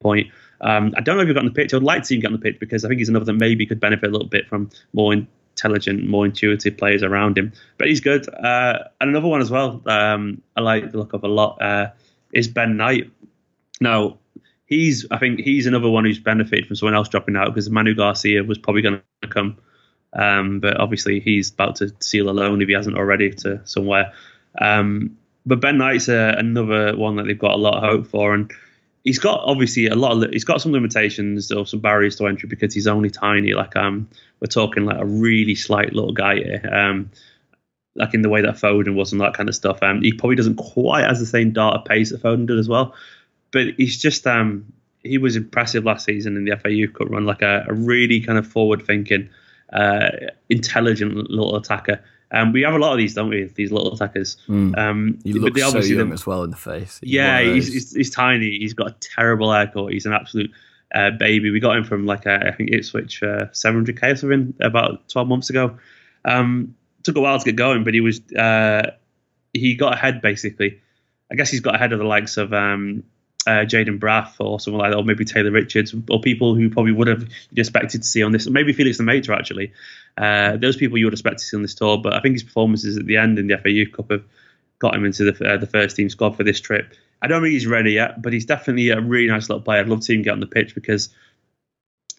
point. 0.02 0.28
Um, 0.62 0.94
I 0.96 1.02
don't 1.02 1.18
know 1.18 1.24
if 1.24 1.28
he's 1.28 1.34
got 1.34 1.42
on 1.42 1.46
the 1.46 1.52
pitch. 1.52 1.74
I 1.74 1.78
would 1.78 1.84
like 1.84 2.02
to 2.02 2.06
see 2.06 2.16
him 2.16 2.22
get 2.22 2.28
on 2.28 2.34
the 2.34 2.40
pitch 2.40 2.60
because 2.60 2.86
I 2.86 2.88
think 2.88 3.00
he's 3.00 3.10
another 3.10 3.26
that 3.26 3.34
maybe 3.34 3.66
could 3.66 3.80
benefit 3.80 4.08
a 4.08 4.12
little 4.12 4.28
bit 4.28 4.48
from 4.48 4.70
more 4.94 5.14
intelligent, 5.14 6.08
more 6.08 6.26
intuitive 6.26 6.78
players 6.78 7.04
around 7.04 7.38
him. 7.38 7.52
But 7.78 7.88
he's 7.88 8.00
good. 8.00 8.28
Uh, 8.34 8.80
and 9.00 9.10
another 9.10 9.28
one 9.28 9.42
as 9.42 9.52
well, 9.52 9.82
um, 9.88 10.42
I 10.56 10.62
like 10.62 10.92
the 10.92 10.98
look 10.98 11.14
of 11.14 11.24
a 11.24 11.28
lot, 11.28 11.62
uh, 11.62 11.90
is 12.34 12.48
Ben 12.48 12.78
Knight. 12.78 13.12
Now, 13.80 14.20
he's 14.66 15.06
I 15.12 15.18
think 15.18 15.42
he's 15.42 15.68
another 15.68 15.90
one 15.90 16.06
who's 16.06 16.20
benefited 16.20 16.68
from 16.68 16.76
someone 16.76 16.96
else 16.96 17.10
dropping 17.10 17.36
out 17.36 17.48
because 17.48 17.70
Manu 17.70 17.94
Garcia 17.94 18.44
was 18.44 18.58
probably 18.58 18.82
going 18.82 19.02
to 19.22 19.28
come. 19.28 19.58
Um, 20.14 20.60
but 20.60 20.78
obviously 20.78 21.20
he's 21.20 21.52
about 21.52 21.78
to 21.78 21.94
seal 22.00 22.30
a 22.30 22.32
loan 22.32 22.62
if 22.62 22.68
he 22.68 22.74
hasn't 22.74 22.98
already 22.98 23.32
to 23.32 23.62
somewhere. 23.66 24.14
Um, 24.60 25.18
but 25.46 25.62
Ben 25.62 25.78
Knight's 25.78 26.08
a, 26.08 26.36
another 26.38 26.96
one 26.96 27.16
that 27.16 27.24
they've 27.24 27.38
got 27.38 27.54
a 27.54 27.58
lot 27.58 27.76
of 27.76 27.84
hope 27.84 28.08
for, 28.08 28.34
and 28.34 28.52
he's 29.04 29.20
got 29.20 29.42
obviously 29.44 29.88
a 29.88 29.96
lot 29.96 30.12
of 30.12 30.32
he's 30.32 30.44
got 30.44 30.62
some 30.62 30.72
limitations 30.72 31.52
or 31.52 31.66
some 31.66 31.80
barriers 31.80 32.16
to 32.18 32.28
entry 32.28 32.48
because 32.48 32.74
he's 32.74 32.88
only 32.88 33.10
tiny. 33.10 33.54
Like 33.54 33.76
um, 33.76 34.10
we're 34.40 34.48
talking 34.48 34.86
like 34.86 35.00
a 35.00 35.06
really 35.06 35.56
slight 35.56 35.94
little 35.94 36.14
guy 36.14 36.36
here. 36.36 36.70
Um, 36.72 37.12
like 37.96 38.14
in 38.14 38.22
the 38.22 38.30
way 38.30 38.42
that 38.42 38.56
Foden 38.56 38.96
was 38.96 39.12
and 39.12 39.20
that 39.22 39.34
kind 39.34 39.50
of 39.50 39.56
stuff. 39.56 39.84
Um, 39.84 40.02
he 40.02 40.14
probably 40.14 40.36
doesn't 40.36 40.56
quite 40.56 41.06
has 41.06 41.20
the 41.20 41.26
same 41.26 41.52
data 41.52 41.80
pace 41.86 42.12
that 42.12 42.24
Foden 42.24 42.48
did 42.48 42.58
as 42.58 42.70
well, 42.70 42.96
but 43.52 43.68
he's 43.78 44.02
just 44.02 44.26
um, 44.28 44.72
he 45.04 45.18
was 45.18 45.36
impressive 45.36 45.84
last 45.84 46.06
season 46.06 46.38
in 46.38 46.46
the 46.46 46.56
FA 46.58 46.72
Youth 46.72 46.94
Cup 46.94 47.10
run, 47.10 47.26
like 47.26 47.42
a, 47.42 47.66
a 47.68 47.74
really 47.74 48.22
kind 48.22 48.38
of 48.38 48.48
forward 48.48 48.86
thinking, 48.86 49.30
uh, 49.74 50.10
intelligent 50.50 51.30
little 51.30 51.56
attacker. 51.56 52.02
Um, 52.32 52.54
we 52.54 52.62
have 52.62 52.74
a 52.74 52.80
lot 52.80 52.94
of 52.94 52.98
these, 52.98 53.14
don't 53.14 53.30
we? 53.30 53.44
These 53.56 53.72
little 53.72 53.94
attackers. 53.94 54.38
Mm. 54.48 54.78
Um, 54.78 55.20
he 55.24 55.34
looks 55.34 55.60
so 55.60 55.80
young 55.80 56.14
as 56.14 56.26
well 56.26 56.44
in 56.44 56.52
the 56.52 56.58
face. 56.58 57.00
He's 57.02 57.12
yeah, 57.12 57.42
he's, 57.42 57.72
he's, 57.72 57.94
he's, 57.94 58.10
tiny. 58.10 58.58
He's 58.58 58.74
got 58.74 58.88
a 58.88 58.96
terrible 59.00 59.52
haircut. 59.52 59.92
He's 59.92 60.06
an 60.06 60.14
absolute 60.14 60.52
uh, 60.96 61.12
baby. 61.12 61.52
We 61.52 61.60
got 61.60 61.76
him 61.76 61.84
from 61.84 62.06
like 62.06 62.26
a, 62.26 62.48
I 62.48 62.52
think 62.52 62.72
Ipswich 62.72 63.22
uh, 63.22 63.48
700k 63.52 64.14
or 64.14 64.16
something 64.16 64.54
about 64.62 65.10
12 65.10 65.28
months 65.28 65.50
ago. 65.50 65.78
Um, 66.24 66.76
took 67.04 67.18
a 67.18 67.22
while 67.22 67.38
to 67.38 67.46
get 67.46 67.56
going, 67.56 67.84
but 67.84 67.94
he 67.94 68.02
was 68.02 68.22
uh, 68.34 68.92
he 69.54 69.76
got 69.76 69.94
ahead 69.94 70.22
basically. 70.22 70.80
I 71.32 71.36
guess 71.36 71.50
he's 71.50 71.62
got 71.62 71.76
ahead 71.76 71.94
of 71.94 72.00
the 72.00 72.06
likes 72.06 72.38
of 72.38 72.54
um, 72.54 73.04
uh, 73.48 73.66
Jayden 73.66 74.00
Braaf 74.00 74.36
or 74.40 74.60
someone 74.60 74.82
like 74.82 74.92
that, 74.92 74.98
or 74.98 75.04
maybe 75.04 75.26
Taylor 75.26 75.52
Richards, 75.52 75.96
or 76.10 76.22
people 76.22 76.56
who 76.56 76.70
probably 76.70 76.92
would 76.92 77.08
have 77.08 77.28
expected 77.56 78.04
to 78.04 78.08
see 78.08 78.24
on 78.24 78.32
this, 78.32 78.48
maybe 78.48 78.74
Felix 78.74 79.00
Lemaitre 79.00 79.36
actually. 79.36 79.74
Uh, 80.18 80.58
those 80.58 80.78
people 80.78 80.98
you 80.98 81.06
would 81.06 81.14
expect 81.14 81.40
to 81.40 81.46
see 81.46 81.58
on 81.58 81.64
this 81.64 81.74
tour, 81.74 81.98
but 81.98 82.14
I 82.14 82.22
think 82.22 82.34
his 82.34 82.44
performances 82.44 82.98
at 82.98 83.06
the 83.06 83.18
end 83.18 83.40
in 83.40 83.48
the 83.48 83.58
FA 83.58 83.72
Youth 83.72 83.94
Cup 83.94 84.12
have 84.12 84.24
got 84.80 84.96
him 84.96 85.06
into 85.06 85.32
the 85.32 85.54
uh, 85.54 85.58
the 85.58 85.68
first 85.68 85.96
team 85.96 86.10
squad 86.10 86.36
for 86.36 86.44
this 86.44 86.60
trip. 86.60 86.94
I 87.22 87.28
don't 87.28 87.42
think 87.42 87.54
he's 87.54 87.68
ready 87.68 87.94
yet, 87.94 88.22
but 88.22 88.34
he's 88.34 88.46
definitely 88.46 88.90
a 88.90 89.00
really 89.00 89.28
nice 89.28 89.50
little 89.50 89.62
player. 89.62 89.80
I'd 89.80 89.90
love 89.90 90.00
to 90.00 90.06
see 90.06 90.16
him 90.16 90.24
get 90.24 90.34
on 90.34 90.40
the 90.40 90.48
pitch 90.48 90.76
because 90.76 91.10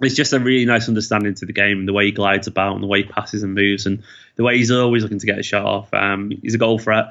it's 0.01 0.15
just 0.15 0.33
a 0.33 0.41
really 0.41 0.65
nice 0.65 0.89
understanding 0.89 1.35
to 1.35 1.47
the 1.47 1.53
game 1.53 1.79
and 1.79 1.89
the 1.89 1.93
way 1.93 2.07
he 2.07 2.13
glides 2.13 2.47
about 2.47 2.75
and 2.75 2.83
the 2.83 2.87
way 2.87 3.03
he 3.03 3.09
passes 3.09 3.43
and 3.43 3.55
moves 3.55 3.87
and 3.87 4.03
the 4.37 4.43
way 4.43 4.57
he's 4.57 4.71
always 4.71 5.03
looking 5.03 5.19
to 5.19 5.27
get 5.27 5.39
a 5.39 5.43
shot 5.43 5.65
off. 5.65 5.95
Um, 5.95 6.31
he's 6.43 6.55
a 6.55 6.59
goal 6.59 6.79
threat 6.79 7.07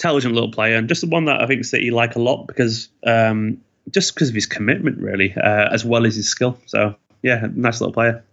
intelligent 0.00 0.32
little 0.32 0.50
player, 0.50 0.76
and 0.76 0.88
just 0.88 1.02
the 1.02 1.06
one 1.06 1.26
that 1.26 1.42
I 1.42 1.46
think 1.46 1.62
City 1.64 1.90
like 1.90 2.16
a 2.16 2.18
lot 2.18 2.46
because 2.46 2.88
um, 3.06 3.60
just 3.90 4.14
because 4.14 4.30
of 4.30 4.34
his 4.34 4.46
commitment, 4.46 4.98
really, 4.98 5.34
uh, 5.34 5.68
as 5.70 5.84
well 5.84 6.06
as 6.06 6.16
his 6.16 6.26
skill. 6.26 6.58
So 6.66 6.94
yeah, 7.22 7.46
nice 7.54 7.82
little 7.82 7.92
player. 7.92 8.24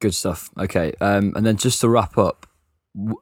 Good 0.00 0.14
stuff. 0.14 0.50
Okay, 0.58 0.94
um, 1.02 1.34
and 1.36 1.44
then 1.44 1.58
just 1.58 1.82
to 1.82 1.90
wrap 1.90 2.16
up, 2.16 2.46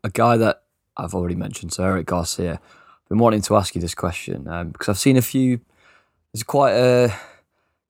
a 0.04 0.10
guy 0.10 0.36
that 0.36 0.62
I've 0.96 1.14
already 1.14 1.34
mentioned, 1.34 1.72
so 1.72 1.82
Eric 1.82 2.06
Garcia. 2.06 2.60
I've 2.62 3.08
been 3.08 3.18
wanting 3.18 3.42
to 3.42 3.56
ask 3.56 3.74
you 3.74 3.80
this 3.80 3.96
question 3.96 4.46
um, 4.46 4.70
because 4.70 4.88
I've 4.88 4.98
seen 4.98 5.16
a 5.16 5.22
few. 5.22 5.60
There's 6.32 6.44
quite 6.44 6.72
a 6.72 7.12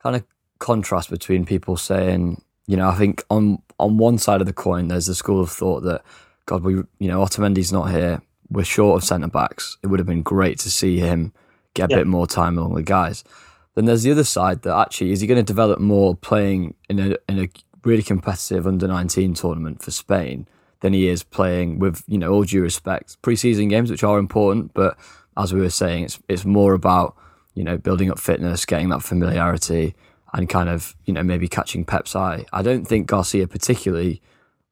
kind 0.03 0.17
of 0.17 0.25
contrast 0.59 1.11
between 1.11 1.45
people 1.45 1.77
saying, 1.77 2.43
you 2.67 2.79
know, 2.79 2.89
I 2.89 2.95
think 2.95 3.25
on 3.29 3.63
on 3.79 3.99
one 3.99 4.17
side 4.17 4.41
of 4.41 4.47
the 4.47 4.55
coin, 4.55 4.89
there's 4.89 5.07
the 5.07 5.15
school 5.15 5.43
of 5.43 5.51
thought 5.51 5.81
that 5.81 6.03
God, 6.47 6.65
we, 6.65 6.75
you 6.99 7.09
know, 7.09 7.21
Otamendi's 7.21 7.73
not 7.73 7.91
here 7.91 8.23
we're 8.53 8.65
short 8.65 9.03
of 9.03 9.07
centre 9.07 9.29
backs. 9.29 9.79
It 9.83 9.89
would 9.89 9.99
have 10.01 10.07
been 10.07 10.23
great 10.23 10.59
to 10.61 10.71
see 10.71 10.99
him 10.99 11.33
get 11.75 11.91
a 11.91 11.93
yeah. 11.93 11.99
bit 11.99 12.07
more 12.07 12.27
time 12.27 12.59
along 12.59 12.75
the 12.75 12.83
guys. 12.83 13.25
Then 13.75 13.87
there's 13.87 14.03
the 14.03 14.13
other 14.13 14.25
side 14.25 14.63
that 14.63 14.77
actually 14.77 15.13
is 15.13 15.21
he 15.21 15.27
going 15.27 15.39
to 15.39 15.43
develop 15.43 15.81
more 15.81 16.15
playing 16.15 16.75
in 16.89 16.99
a 16.99 17.17
in 17.29 17.39
a 17.39 17.49
really 17.85 18.03
competitive 18.03 18.67
under 18.67 18.87
19 18.87 19.35
tournament 19.35 19.83
for 19.83 19.91
Spain 19.91 20.47
than 20.81 20.93
he 20.93 21.09
is 21.09 21.23
playing 21.23 21.79
with 21.79 22.05
you 22.07 22.19
know 22.19 22.33
all 22.33 22.45
due 22.45 22.63
respect 22.63 23.21
preseason 23.23 23.69
games 23.71 23.91
which 23.91 24.05
are 24.05 24.19
important, 24.19 24.75
but 24.75 24.97
as 25.37 25.53
we 25.53 25.61
were 25.61 25.71
saying, 25.71 26.05
it's 26.05 26.19
it's 26.29 26.45
more 26.45 26.75
about 26.75 27.17
you 27.55 27.65
know, 27.65 27.77
building 27.77 28.11
up 28.11 28.19
fitness, 28.19 28.65
getting 28.65 28.89
that 28.91 29.03
familiarity, 29.03 29.95
and 30.33 30.49
kind 30.49 30.69
of 30.69 30.97
you 31.05 31.13
know 31.13 31.23
maybe 31.23 31.49
catching 31.49 31.85
Pep's 31.85 32.17
eye. 32.17 32.45
I 32.53 32.63
don't 32.63 32.87
think 32.87 33.07
Garcia 33.07 33.47
particularly, 33.47 34.23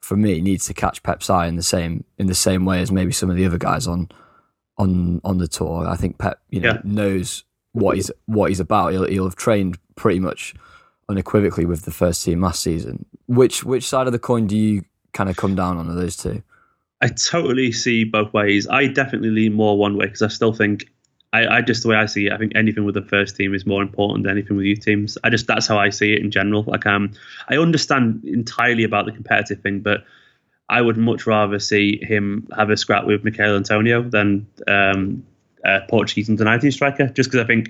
for 0.00 0.16
me, 0.16 0.40
needs 0.40 0.66
to 0.66 0.74
catch 0.74 1.02
Pep's 1.02 1.30
eye 1.30 1.46
in 1.46 1.56
the 1.56 1.62
same 1.62 2.04
in 2.18 2.26
the 2.26 2.34
same 2.34 2.64
way 2.64 2.80
as 2.80 2.90
maybe 2.90 3.12
some 3.12 3.30
of 3.30 3.36
the 3.36 3.46
other 3.46 3.58
guys 3.58 3.86
on 3.86 4.08
on 4.78 5.20
on 5.24 5.38
the 5.38 5.48
tour. 5.48 5.86
I 5.86 5.96
think 5.96 6.18
Pep, 6.18 6.40
you 6.50 6.60
know, 6.60 6.72
yeah. 6.72 6.80
knows 6.84 7.44
what 7.72 7.96
he's 7.96 8.10
what 8.26 8.48
he's 8.48 8.60
about. 8.60 8.92
He'll, 8.92 9.06
he'll 9.06 9.24
have 9.24 9.36
trained 9.36 9.78
pretty 9.94 10.20
much 10.20 10.54
unequivocally 11.08 11.66
with 11.66 11.82
the 11.82 11.90
first 11.90 12.24
team 12.24 12.40
last 12.40 12.62
season. 12.62 13.04
Which 13.26 13.64
which 13.64 13.86
side 13.86 14.06
of 14.06 14.12
the 14.12 14.18
coin 14.18 14.46
do 14.46 14.56
you 14.56 14.84
kind 15.12 15.28
of 15.28 15.36
come 15.36 15.54
down 15.54 15.76
on 15.76 15.88
of 15.88 15.96
those 15.96 16.16
two? 16.16 16.42
I 17.02 17.08
totally 17.08 17.72
see 17.72 18.04
both 18.04 18.32
ways. 18.32 18.68
I 18.68 18.86
definitely 18.86 19.30
lean 19.30 19.54
more 19.54 19.78
one 19.78 19.96
way 19.96 20.06
because 20.06 20.22
I 20.22 20.28
still 20.28 20.52
think 20.52 20.90
I, 21.32 21.46
I, 21.46 21.60
just 21.60 21.82
the 21.82 21.88
way 21.88 21.96
I 21.96 22.06
see 22.06 22.26
it, 22.26 22.32
I 22.32 22.38
think 22.38 22.52
anything 22.56 22.84
with 22.84 22.94
the 22.94 23.02
first 23.02 23.36
team 23.36 23.54
is 23.54 23.64
more 23.64 23.82
important 23.82 24.24
than 24.24 24.32
anything 24.32 24.56
with 24.56 24.66
youth 24.66 24.80
teams. 24.80 25.16
I 25.22 25.30
just 25.30 25.46
that's 25.46 25.66
how 25.66 25.78
I 25.78 25.90
see 25.90 26.12
it 26.12 26.22
in 26.22 26.30
general. 26.30 26.64
Like 26.64 26.86
um, 26.86 27.12
I 27.48 27.56
understand 27.56 28.24
entirely 28.24 28.82
about 28.82 29.06
the 29.06 29.12
competitive 29.12 29.60
thing, 29.60 29.80
but 29.80 30.04
I 30.68 30.80
would 30.80 30.96
much 30.96 31.26
rather 31.26 31.58
see 31.58 31.98
him 32.02 32.48
have 32.56 32.70
a 32.70 32.76
scrap 32.76 33.04
with 33.04 33.24
Michail 33.24 33.56
Antonio 33.56 34.02
than 34.02 34.46
um, 34.66 35.24
a 35.64 35.80
Portuguese 35.88 36.28
under 36.28 36.44
19 36.44 36.72
striker. 36.72 37.08
Just 37.08 37.30
because 37.30 37.44
I 37.44 37.46
think, 37.46 37.68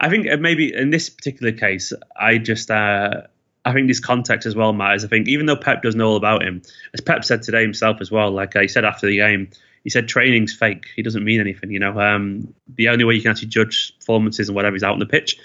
I 0.00 0.08
think 0.08 0.26
maybe 0.40 0.74
in 0.74 0.90
this 0.90 1.10
particular 1.10 1.52
case, 1.52 1.92
I 2.16 2.38
just 2.38 2.70
uh, 2.70 3.22
I 3.64 3.72
think 3.72 3.88
this 3.88 4.00
context 4.00 4.46
as 4.46 4.54
well 4.54 4.72
matters. 4.72 5.04
I 5.04 5.08
think 5.08 5.26
even 5.28 5.46
though 5.46 5.56
Pep 5.56 5.82
does 5.82 5.94
know 5.94 6.10
all 6.10 6.16
about 6.16 6.42
him, 6.42 6.62
as 6.92 7.00
Pep 7.00 7.24
said 7.24 7.42
today 7.42 7.62
himself 7.62 8.00
as 8.00 8.10
well, 8.10 8.30
like 8.30 8.54
he 8.54 8.68
said 8.68 8.84
after 8.84 9.06
the 9.06 9.16
game, 9.16 9.48
he 9.84 9.90
said 9.90 10.08
training's 10.08 10.54
fake. 10.54 10.86
He 10.96 11.02
doesn't 11.02 11.24
mean 11.24 11.40
anything. 11.40 11.70
You 11.70 11.78
know, 11.78 12.00
um, 12.00 12.52
the 12.74 12.88
only 12.88 13.04
way 13.04 13.14
you 13.14 13.22
can 13.22 13.30
actually 13.30 13.48
judge 13.48 13.96
performances 13.98 14.48
and 14.48 14.56
whatever 14.56 14.74
is 14.74 14.82
out 14.82 14.94
on 14.94 14.98
the 14.98 15.06
pitch. 15.06 15.38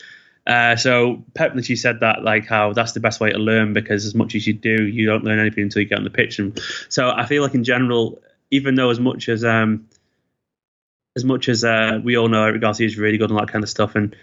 Uh, 0.47 0.75
so 0.75 1.23
Pep 1.35 1.53
literally 1.53 1.75
said 1.75 1.99
that 1.99 2.23
like 2.23 2.47
how 2.47 2.73
that's 2.73 2.93
the 2.93 2.99
best 2.99 3.19
way 3.19 3.29
to 3.29 3.37
learn 3.37 3.73
because 3.73 4.05
as 4.05 4.15
much 4.15 4.33
as 4.33 4.47
you 4.47 4.53
do, 4.53 4.87
you 4.87 5.05
don't 5.05 5.23
learn 5.23 5.37
anything 5.37 5.63
until 5.63 5.81
you 5.81 5.87
get 5.87 5.99
on 5.99 6.05
the 6.05 6.09
pitch. 6.09 6.39
And 6.39 6.59
so 6.87 7.11
I 7.11 7.25
feel 7.25 7.43
like 7.43 7.53
in 7.53 7.63
general, 7.63 8.19
even 8.49 8.75
though 8.75 8.89
as 8.89 8.99
much 8.99 9.29
as 9.29 9.43
um, 9.43 9.87
as 11.15 11.25
much 11.25 11.49
as 11.49 11.63
uh, 11.63 11.99
we 12.03 12.17
all 12.17 12.29
know 12.29 12.45
Eric 12.45 12.61
Garcia 12.61 12.87
is 12.87 12.97
really 12.97 13.17
good 13.17 13.29
and 13.29 13.37
that 13.37 13.49
kind 13.49 13.63
of 13.63 13.69
stuff, 13.69 13.95
and 13.95 14.15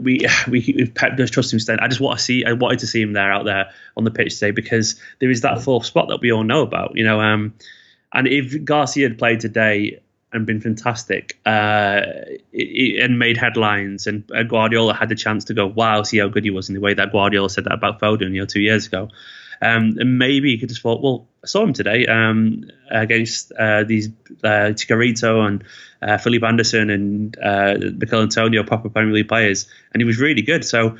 we 0.00 0.26
we 0.48 0.86
Pep 0.94 1.16
does 1.16 1.30
trust 1.30 1.52
him. 1.52 1.56
Instead, 1.56 1.80
I 1.80 1.88
just 1.88 2.00
want 2.00 2.18
to 2.18 2.24
see. 2.24 2.44
I 2.44 2.52
wanted 2.52 2.78
to 2.78 2.86
see 2.86 3.02
him 3.02 3.12
there 3.12 3.32
out 3.32 3.44
there 3.44 3.72
on 3.96 4.04
the 4.04 4.10
pitch 4.10 4.34
today 4.34 4.52
because 4.52 4.98
there 5.18 5.30
is 5.30 5.42
that 5.42 5.60
fourth 5.62 5.84
spot 5.84 6.08
that 6.08 6.20
we 6.20 6.32
all 6.32 6.44
know 6.44 6.62
about. 6.62 6.92
You 6.96 7.04
know, 7.04 7.20
um, 7.20 7.54
and 8.12 8.26
if 8.26 8.64
Garcia 8.64 9.08
had 9.08 9.18
played 9.18 9.40
today 9.40 10.00
and 10.32 10.46
been 10.46 10.60
fantastic 10.60 11.38
uh, 11.44 12.00
it, 12.52 12.62
it, 12.62 13.02
and 13.02 13.18
made 13.18 13.36
headlines, 13.36 14.06
and 14.06 14.26
Guardiola 14.48 14.94
had 14.94 15.08
the 15.08 15.14
chance 15.14 15.44
to 15.46 15.54
go, 15.54 15.66
"Wow, 15.66 16.02
see 16.02 16.18
how 16.18 16.28
good 16.28 16.44
he 16.44 16.50
was," 16.50 16.68
in 16.68 16.74
the 16.74 16.80
way 16.80 16.94
that 16.94 17.12
Guardiola 17.12 17.50
said 17.50 17.64
that 17.64 17.72
about 17.72 18.00
Foden, 18.00 18.32
you 18.32 18.40
know, 18.40 18.46
two 18.46 18.60
years 18.60 18.86
ago. 18.86 19.08
Um, 19.62 19.94
and 19.98 20.18
maybe 20.18 20.50
he 20.50 20.58
could 20.58 20.70
just 20.70 20.82
thought, 20.82 21.00
well, 21.00 21.28
I 21.44 21.46
saw 21.46 21.62
him 21.62 21.72
today 21.72 22.04
um, 22.06 22.68
against 22.90 23.52
uh, 23.52 23.84
these 23.84 24.08
uh, 24.42 24.72
and 24.82 25.64
uh, 26.02 26.18
Felipe 26.18 26.42
Anderson 26.42 26.90
and 26.90 27.38
uh, 27.38 27.76
Antonio, 28.12 28.64
proper 28.64 28.88
Premier 28.88 29.14
League 29.14 29.28
players, 29.28 29.68
and 29.92 30.00
he 30.00 30.04
was 30.04 30.18
really 30.18 30.42
good. 30.42 30.64
So 30.64 30.98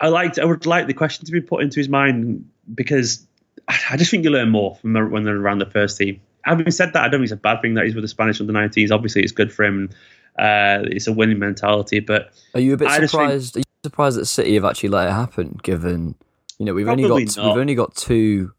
I 0.00 0.08
liked, 0.08 0.40
I 0.40 0.44
would 0.44 0.66
like 0.66 0.88
the 0.88 0.94
question 0.94 1.26
to 1.26 1.32
be 1.32 1.40
put 1.40 1.62
into 1.62 1.78
his 1.78 1.88
mind 1.88 2.50
because 2.74 3.24
I 3.68 3.96
just 3.96 4.10
think 4.10 4.24
you 4.24 4.30
learn 4.30 4.50
more 4.50 4.74
from 4.76 4.92
when 5.10 5.22
they're 5.22 5.36
around 5.36 5.60
the 5.60 5.70
first 5.70 5.96
team. 5.96 6.20
Having 6.46 6.70
said 6.70 6.92
that, 6.92 7.02
I 7.02 7.08
don't 7.08 7.20
think 7.20 7.24
it's 7.24 7.32
a 7.32 7.36
bad 7.36 7.60
thing 7.60 7.74
that 7.74 7.84
he's 7.84 7.94
with 7.94 8.04
the 8.04 8.08
Spanish 8.08 8.40
under 8.40 8.52
19s. 8.52 8.90
Obviously, 8.90 9.22
it's 9.22 9.32
good 9.32 9.52
for 9.52 9.64
him. 9.64 9.90
Uh, 10.38 10.80
it's 10.84 11.06
a 11.06 11.12
winning 11.12 11.38
mentality. 11.38 12.00
But 12.00 12.32
are 12.54 12.60
you 12.60 12.74
a 12.74 12.76
bit 12.76 12.88
I 12.88 13.04
surprised? 13.04 13.54
Think, 13.54 13.66
are 13.66 13.68
you 13.68 13.88
surprised 13.90 14.16
that 14.18 14.26
City 14.26 14.54
have 14.54 14.64
actually 14.64 14.90
let 14.90 15.08
it 15.08 15.12
happen? 15.12 15.58
Given 15.62 16.14
you 16.58 16.66
know 16.66 16.72
we've 16.72 16.88
only 16.88 17.08
got 17.08 17.36
not. 17.36 17.46
we've 17.48 17.60
only 17.60 17.74
got 17.74 17.94
two 17.94 18.52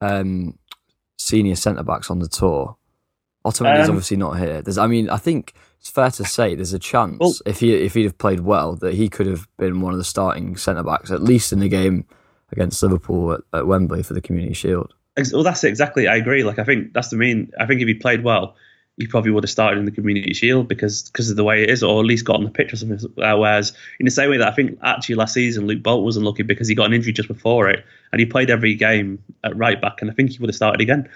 um, 0.00 0.58
senior 1.18 1.56
centre 1.56 1.82
backs 1.82 2.10
on 2.10 2.18
the 2.18 2.28
tour. 2.28 2.76
Otamendi's 3.44 3.88
um, 3.88 3.96
obviously 3.96 4.16
not 4.16 4.38
here. 4.38 4.62
There's, 4.62 4.78
I 4.78 4.86
mean, 4.86 5.08
I 5.08 5.16
think 5.16 5.54
it's 5.78 5.90
fair 5.90 6.10
to 6.10 6.24
say 6.24 6.54
there's 6.54 6.74
a 6.74 6.78
chance 6.78 7.18
well, 7.20 7.34
if 7.46 7.60
he 7.60 7.74
if 7.74 7.94
he'd 7.94 8.04
have 8.04 8.18
played 8.18 8.40
well 8.40 8.76
that 8.76 8.94
he 8.94 9.08
could 9.08 9.26
have 9.26 9.48
been 9.56 9.80
one 9.80 9.92
of 9.92 9.98
the 9.98 10.04
starting 10.04 10.56
centre 10.56 10.82
backs 10.82 11.10
at 11.10 11.22
least 11.22 11.52
in 11.52 11.60
the 11.60 11.68
game 11.68 12.06
against 12.52 12.82
Liverpool 12.82 13.32
at, 13.32 13.40
at 13.52 13.66
Wembley 13.66 14.02
for 14.02 14.14
the 14.14 14.20
Community 14.20 14.54
Shield. 14.54 14.94
Well, 15.32 15.42
that's 15.42 15.64
it, 15.64 15.68
exactly. 15.68 16.08
I 16.08 16.16
agree. 16.16 16.44
Like 16.44 16.58
I 16.58 16.64
think 16.64 16.92
that's 16.92 17.08
the 17.08 17.16
mean. 17.16 17.52
I 17.58 17.66
think 17.66 17.80
if 17.80 17.88
he 17.88 17.94
played 17.94 18.22
well, 18.22 18.56
he 18.96 19.06
probably 19.06 19.30
would 19.30 19.44
have 19.44 19.50
started 19.50 19.78
in 19.78 19.84
the 19.84 19.90
Community 19.90 20.32
Shield 20.34 20.68
because 20.68 21.02
because 21.02 21.30
of 21.30 21.36
the 21.36 21.44
way 21.44 21.62
it 21.62 21.70
is, 21.70 21.82
or 21.82 22.00
at 22.00 22.06
least 22.06 22.24
got 22.24 22.36
on 22.36 22.44
the 22.44 22.50
pitch 22.50 22.72
or 22.72 22.76
something. 22.76 22.98
Whereas 23.16 23.72
in 23.98 24.04
the 24.04 24.10
same 24.10 24.30
way 24.30 24.38
that 24.38 24.48
I 24.48 24.54
think 24.54 24.78
actually 24.82 25.16
last 25.16 25.34
season 25.34 25.66
Luke 25.66 25.82
Bolt 25.82 26.04
was 26.04 26.16
unlucky 26.16 26.42
because 26.42 26.68
he 26.68 26.74
got 26.74 26.86
an 26.86 26.92
injury 26.92 27.12
just 27.12 27.28
before 27.28 27.68
it, 27.68 27.84
and 28.12 28.20
he 28.20 28.26
played 28.26 28.50
every 28.50 28.74
game 28.74 29.22
at 29.42 29.56
right 29.56 29.80
back, 29.80 30.00
and 30.00 30.10
I 30.10 30.14
think 30.14 30.30
he 30.30 30.38
would 30.38 30.48
have 30.48 30.56
started 30.56 30.80
again. 30.80 31.08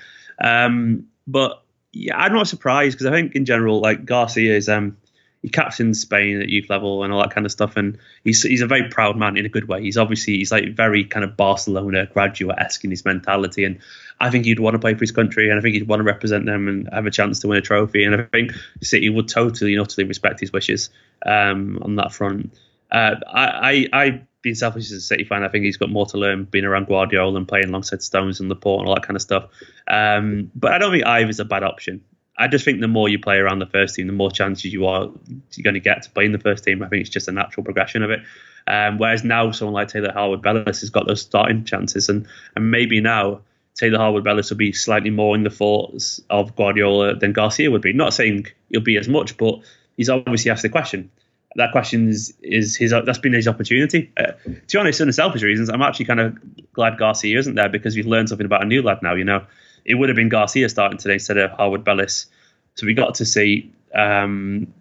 Um, 0.43 1.07
but 1.27 1.63
yeah, 1.93 2.17
I'm 2.17 2.33
not 2.33 2.49
surprised 2.49 2.97
because 2.99 3.07
I 3.07 3.13
think 3.13 3.35
in 3.35 3.45
general, 3.45 3.81
like 3.81 4.05
Garcia 4.05 4.57
is 4.57 4.69
um, 4.69 4.97
he 5.45 5.51
captained 5.51 5.95
Spain 5.95 6.41
at 6.41 6.49
youth 6.49 6.71
level 6.71 7.05
and 7.05 7.13
all 7.13 7.21
that 7.21 7.31
kind 7.31 7.45
of 7.45 7.53
stuff. 7.53 7.77
And 7.77 7.99
he's 8.25 8.43
he's 8.43 8.63
a 8.63 8.67
very 8.67 8.89
proud 8.89 9.19
man 9.19 9.37
in 9.37 9.45
a 9.45 9.51
good 9.51 9.69
way. 9.69 9.83
He's 9.83 9.99
obviously 9.99 10.39
he's 10.39 10.51
like 10.51 10.75
very 10.75 11.05
kind 11.05 11.23
of 11.23 11.37
Barcelona 11.37 12.07
graduate 12.07 12.59
esque 12.59 12.83
in 12.83 12.91
his 12.91 13.05
mentality, 13.05 13.65
and 13.65 13.79
I 14.21 14.31
think 14.31 14.47
he'd 14.47 14.59
want 14.59 14.73
to 14.73 14.79
play 14.79 14.95
for 14.95 15.01
his 15.01 15.13
country, 15.13 15.51
and 15.51 15.59
I 15.59 15.63
think 15.63 15.75
he'd 15.75 15.87
want 15.87 16.01
to 16.01 16.05
represent 16.05 16.47
them 16.47 16.67
and 16.67 16.89
have 16.95 17.05
a 17.05 17.11
chance 17.11 17.41
to 17.41 17.49
win 17.49 17.59
a 17.59 17.61
trophy. 17.61 18.05
And 18.05 18.15
I 18.15 18.23
think 18.23 18.53
City 18.81 19.11
would 19.11 19.29
totally 19.29 19.75
and 19.75 19.83
utterly 19.83 20.09
respect 20.09 20.41
his 20.41 20.51
wishes 20.51 20.89
um, 21.27 21.79
on 21.83 21.97
that 21.97 22.11
front. 22.11 22.55
Uh, 22.91 23.17
I, 23.31 23.89
I 23.93 24.03
I 24.05 24.23
being 24.41 24.55
selfish 24.55 24.85
as 24.87 24.93
a 24.93 25.01
City 25.03 25.25
fan, 25.25 25.43
I 25.43 25.49
think 25.49 25.67
he's 25.67 25.77
got 25.77 25.91
more 25.91 26.07
to 26.07 26.17
learn 26.17 26.45
being 26.45 26.65
around 26.65 26.87
Guardiola 26.87 27.37
and 27.37 27.47
playing 27.47 27.69
alongside 27.69 28.03
Stones 28.03 28.41
and 28.41 28.49
Laporte 28.49 28.81
and 28.81 28.89
all 28.89 28.95
that 28.95 29.07
kind 29.07 29.17
of 29.17 29.23
stuff. 29.23 29.51
Um, 29.89 30.51
but 30.55 30.73
I 30.73 30.79
don't 30.79 30.91
think 30.91 31.05
Ive 31.05 31.29
is 31.29 31.39
a 31.39 31.45
bad 31.45 31.65
option. 31.65 32.03
I 32.37 32.49
just 32.49 32.65
think 32.65 32.81
the 32.81 32.89
more 32.89 33.09
you 33.09 33.19
play 33.19 33.37
around 33.37 33.61
the 33.61 33.67
first 33.67 33.95
team, 33.95 34.07
the 34.07 34.13
more 34.13 34.31
chances 34.31 34.73
you 34.73 34.87
are 34.87 35.05
you're 35.53 35.63
going 35.63 35.75
to 35.75 35.81
get 35.81 36.03
to 36.03 36.11
play 36.11 36.25
in 36.25 36.33
the 36.33 36.39
first 36.39 36.65
team. 36.65 36.83
I 36.83 36.89
think 36.89 37.03
it's 37.03 37.11
just 37.11 37.29
a 37.29 37.33
natural 37.33 37.65
progression 37.65 38.03
of 38.03 38.11
it. 38.11 38.21
Um, 38.67 38.99
whereas 38.99 39.25
now, 39.25 39.51
someone 39.53 39.75
like 39.75 39.89
Taylor 39.89 40.13
Harwood 40.13 40.43
Bellis 40.43 40.81
has 40.81 40.91
got 40.91 41.07
those 41.07 41.21
starting 41.21 41.65
chances, 41.65 42.09
and 42.09 42.27
and 42.57 42.71
maybe 42.71 43.01
now 43.01 43.41
Taylor 43.75 43.99
Harwood 43.99 44.25
Bellis 44.25 44.51
will 44.51 44.57
be 44.57 44.73
slightly 44.73 45.11
more 45.11 45.35
in 45.35 45.45
the 45.45 45.51
thoughts 45.51 46.21
of 46.31 46.57
Guardiola 46.57 47.17
than 47.17 47.33
Garcia 47.33 47.71
would 47.71 47.83
be. 47.83 47.93
Not 47.93 48.15
saying 48.15 48.47
he'll 48.71 48.81
be 48.81 48.97
as 48.97 49.09
much, 49.09 49.37
but 49.37 49.61
he's 49.97 50.09
obviously 50.09 50.51
asked 50.51 50.63
the 50.63 50.69
question. 50.69 51.11
That 51.57 51.71
question 51.71 52.09
is, 52.09 52.35
is 52.43 52.75
his 52.75 52.91
that's 52.91 53.19
been 53.19 53.33
his 53.33 53.47
opportunity. 53.47 54.11
Uh, 54.17 54.33
to 54.45 54.61
be 54.73 54.79
honest, 54.79 54.99
the 54.99 55.13
selfish 55.13 55.43
reasons, 55.43 55.69
I'm 55.69 55.83
actually 55.83 56.07
kind 56.07 56.21
of 56.21 56.73
glad 56.73 56.99
Garcia 56.99 57.39
isn't 57.39 57.55
there 57.55 57.69
because 57.69 57.95
we've 57.95 58.07
learned 58.07 58.29
something 58.29 58.47
about 58.47 58.63
a 58.63 58.67
new 58.67 58.83
lad 58.83 59.03
now. 59.03 59.15
You 59.15 59.25
know, 59.25 59.45
it 59.85 59.95
would 59.95 60.09
have 60.09 60.17
been 60.17 60.29
Garcia 60.29 60.69
starting 60.69 60.99
today 60.99 61.15
instead 61.15 61.37
of 61.37 61.51
Harwood 61.53 61.85
Bellis. 61.85 62.27
So 62.75 62.87
we 62.87 62.95
got 62.95 63.15
to 63.17 63.25
see 63.25 63.73
um, 63.95 64.73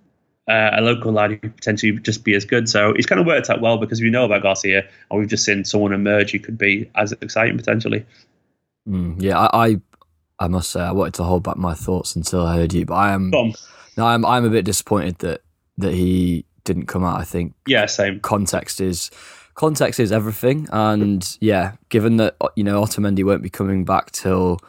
uh, 0.47 0.71
a 0.73 0.81
local 0.81 1.11
lad 1.11 1.39
who 1.41 1.49
potentially 1.49 1.91
just 1.99 2.23
be 2.23 2.35
as 2.35 2.45
good. 2.45 2.67
So 2.67 2.91
it's 2.91 3.05
kind 3.05 3.21
of 3.21 3.27
worked 3.27 3.49
out 3.49 3.61
well 3.61 3.77
because 3.77 4.01
we 4.01 4.09
know 4.09 4.25
about 4.25 4.43
Garcia 4.43 4.87
and 5.09 5.19
we've 5.19 5.29
just 5.29 5.45
seen 5.45 5.63
someone 5.65 5.93
emerge 5.93 6.31
who 6.31 6.39
could 6.39 6.57
be 6.57 6.89
as 6.95 7.11
exciting 7.13 7.57
potentially. 7.57 8.05
Mm, 8.87 9.21
yeah, 9.21 9.39
I, 9.39 9.67
I, 9.67 9.81
I 10.39 10.47
must 10.47 10.71
say 10.71 10.81
I 10.81 10.91
wanted 10.91 11.13
to 11.15 11.23
hold 11.23 11.43
back 11.43 11.57
my 11.57 11.73
thoughts 11.73 12.15
until 12.15 12.45
I 12.45 12.55
heard 12.55 12.73
you, 12.73 12.85
but 12.85 12.95
I 12.95 13.13
am 13.13 13.31
no, 13.97 14.05
I'm 14.05 14.25
I'm 14.25 14.45
a 14.45 14.49
bit 14.49 14.65
disappointed 14.65 15.19
that 15.19 15.41
that 15.77 15.93
he 15.93 16.45
didn't 16.63 16.87
come 16.87 17.03
out. 17.03 17.19
I 17.19 17.23
think 17.23 17.53
yeah, 17.67 17.85
same. 17.85 18.19
Context 18.19 18.81
is 18.81 19.11
context 19.55 19.99
is 19.99 20.11
everything, 20.11 20.67
and 20.71 21.37
yeah, 21.39 21.73
given 21.89 22.17
that 22.17 22.35
you 22.55 22.63
know 22.63 22.81
Otamendi 22.81 23.23
won't 23.23 23.43
be 23.43 23.49
coming 23.49 23.85
back 23.85 24.11
till 24.11 24.59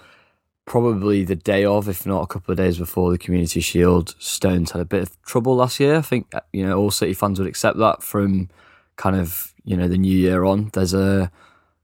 probably 0.66 1.24
the 1.24 1.36
day 1.36 1.64
of, 1.64 1.88
if 1.88 2.06
not 2.06 2.22
a 2.22 2.26
couple 2.26 2.52
of 2.52 2.58
days 2.58 2.78
before 2.78 3.10
the 3.10 3.18
Community 3.18 3.60
Shield. 3.60 4.14
Stones 4.18 4.70
had 4.70 4.80
a 4.80 4.86
bit 4.86 5.02
of 5.02 5.22
trouble 5.22 5.56
last 5.56 5.80
year. 5.80 5.96
I 5.96 6.02
think 6.02 6.32
you 6.52 6.66
know 6.66 6.78
all 6.78 6.90
City 6.90 7.14
fans 7.14 7.38
would 7.38 7.48
accept 7.48 7.78
that 7.78 8.02
from 8.02 8.48
kind 8.96 9.16
of 9.16 9.52
you 9.64 9.76
know 9.76 9.88
the 9.88 9.98
new 9.98 10.16
year 10.16 10.44
on. 10.44 10.70
There's 10.72 10.94
a 10.94 11.30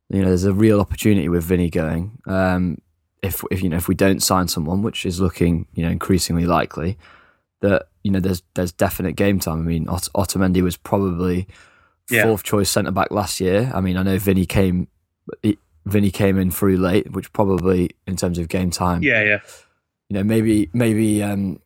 you 0.09 0.23
know 0.23 0.29
there's 0.29 0.45
a 0.45 0.53
real 0.53 0.81
opportunity 0.81 1.29
with 1.29 1.45
Vinny 1.45 1.71
going. 1.71 2.19
Um, 2.27 2.79
if 3.23 3.45
if 3.51 3.63
you 3.63 3.69
know 3.69 3.77
if 3.77 3.89
we 3.89 3.95
don't 3.95 4.23
sign 4.23 4.49
someone, 4.49 4.83
which 4.83 5.05
is 5.05 5.21
looking 5.21 5.67
you 5.75 5.85
know 5.85 5.91
increasingly 5.91 6.47
likely, 6.47 6.99
that 7.61 7.89
you 8.03 8.11
know 8.11 8.21
there's 8.21 8.43
there's 8.55 8.73
definite 8.73 9.15
game 9.17 9.39
time. 9.39 9.61
I 9.61 9.63
mean, 9.63 9.87
Ot- 9.87 10.11
Otamendi 10.15 10.63
was 10.63 10.77
probably 10.77 11.47
yeah. 12.11 12.25
fourth 12.25 12.43
choice 12.43 12.71
centre 12.71 12.91
back 12.91 13.11
last 13.11 13.41
year. 13.41 13.71
I 13.75 13.81
mean, 13.81 13.97
I 13.97 14.03
know 14.03 14.19
Vinny 14.19 14.47
came. 14.47 14.89
He, 15.43 15.59
Vinny 15.91 16.11
came 16.11 16.39
in 16.39 16.51
through 16.51 16.77
late, 16.77 17.13
which 17.13 17.33
probably 17.33 17.91
in 18.07 18.17
terms 18.17 18.39
of 18.39 18.49
game 18.49 18.71
time. 18.71 19.03
Yeah, 19.03 19.23
yeah. 19.23 19.39
You 20.09 20.15
know, 20.15 20.25
maybe 20.25 20.71
maybe 20.73 21.23
um, 21.23 21.61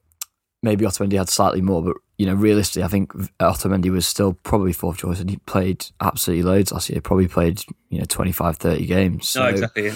maybe 0.62 0.84
Otamendi 0.84 1.16
had 1.16 1.28
slightly 1.28 1.60
more, 1.60 1.82
but 1.82 1.96
you 2.18 2.26
know, 2.26 2.34
realistically, 2.34 2.84
I 2.84 2.88
think 2.88 3.12
Otamendi 3.40 3.90
was 3.90 4.06
still 4.06 4.34
probably 4.42 4.72
fourth 4.72 4.98
choice, 4.98 5.20
and 5.20 5.30
he 5.30 5.36
played 5.38 5.86
absolutely 6.00 6.42
loads 6.42 6.72
last 6.72 6.90
year. 6.90 7.00
Probably 7.00 7.28
played 7.28 7.62
you 7.88 7.98
know 7.98 8.04
25, 8.08 8.56
30 8.56 8.86
games. 8.86 9.28
So, 9.28 9.42
no, 9.42 9.48
exactly. 9.48 9.92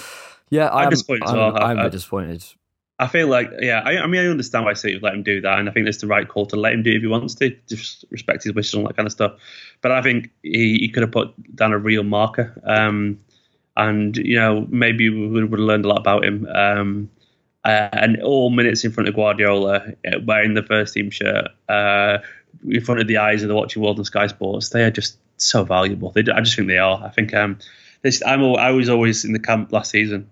Yeah, 0.51 0.68
I'm, 0.70 0.85
I'm 0.85 0.91
disappointed. 0.91 1.29
I'm, 1.29 1.37
well. 1.37 1.57
I'm, 1.57 1.62
I'm 1.62 1.79
a 1.79 1.83
bit 1.85 1.93
disappointed. 1.93 2.45
I 3.01 3.07
feel 3.07 3.29
like, 3.29 3.49
yeah, 3.61 3.81
I, 3.85 3.99
I, 3.99 4.07
mean, 4.09 4.20
I 4.20 4.26
understand 4.26 4.64
why 4.64 4.72
City 4.72 4.95
would 4.95 5.05
let 5.05 5.14
him 5.14 5.22
do 5.22 5.41
that, 5.43 5.59
and 5.61 5.68
I 5.68 5.72
think 5.72 5.87
it's 5.87 5.99
the 5.99 6.09
right 6.09 6.26
call 6.26 6.47
to 6.47 6.57
let 6.57 6.72
him 6.72 6.83
do 6.83 6.91
it 6.91 6.97
if 6.97 7.03
he 7.03 7.07
wants 7.07 7.37
to, 7.37 7.57
just 7.68 8.05
respect 8.11 8.43
his 8.43 8.55
wishes 8.55 8.74
and 8.74 8.83
all 8.83 8.89
that 8.89 8.97
kind 8.97 9.07
of 9.07 9.12
stuff. 9.12 9.35
But 9.83 9.93
I 9.93 10.03
think 10.03 10.31
he, 10.43 10.79
he 10.79 10.89
could 10.89 11.03
have 11.03 11.12
put 11.12 11.33
down 11.55 11.72
a 11.72 11.79
real 11.79 12.03
marker, 12.03 12.61
um, 12.64 13.20
and 13.79 14.16
you 14.16 14.37
know, 14.37 14.66
maybe 14.68 15.09
we 15.09 15.29
would, 15.29 15.43
have 15.45 15.53
learned 15.53 15.85
a 15.85 15.89
lot 15.89 15.99
about 15.99 16.24
him. 16.24 16.47
Um, 16.53 17.11
uh, 17.64 17.89
and 17.93 18.22
all 18.22 18.51
minutes 18.51 18.85
in 18.85 18.93
front 18.93 19.09
of 19.09 19.14
Guardiola, 19.14 19.93
uh, 20.07 20.18
wearing 20.24 20.55
the 20.55 20.62
first 20.62 20.95
team 20.95 21.11
shirt, 21.11 21.49
uh, 21.68 22.18
in 22.66 22.81
front 22.85 23.01
of 23.01 23.07
the 23.07 23.18
eyes 23.18 23.43
of 23.43 23.49
the 23.49 23.55
watching 23.55 23.83
world 23.83 23.99
and 23.99 24.07
Sky 24.07 24.26
Sports, 24.26 24.70
they 24.70 24.85
are 24.85 24.91
just 24.91 25.18
so 25.37 25.64
valuable. 25.64 26.11
They, 26.11 26.22
I 26.33 26.41
just 26.41 26.57
think 26.57 26.68
they 26.68 26.79
are. 26.79 27.03
I 27.05 27.11
think 27.11 27.35
um, 27.35 27.59
this, 28.03 28.22
I'm, 28.24 28.43
I 28.57 28.70
was 28.70 28.89
always 28.89 29.24
in 29.24 29.33
the 29.33 29.39
camp 29.39 29.72
last 29.72 29.91
season 29.91 30.31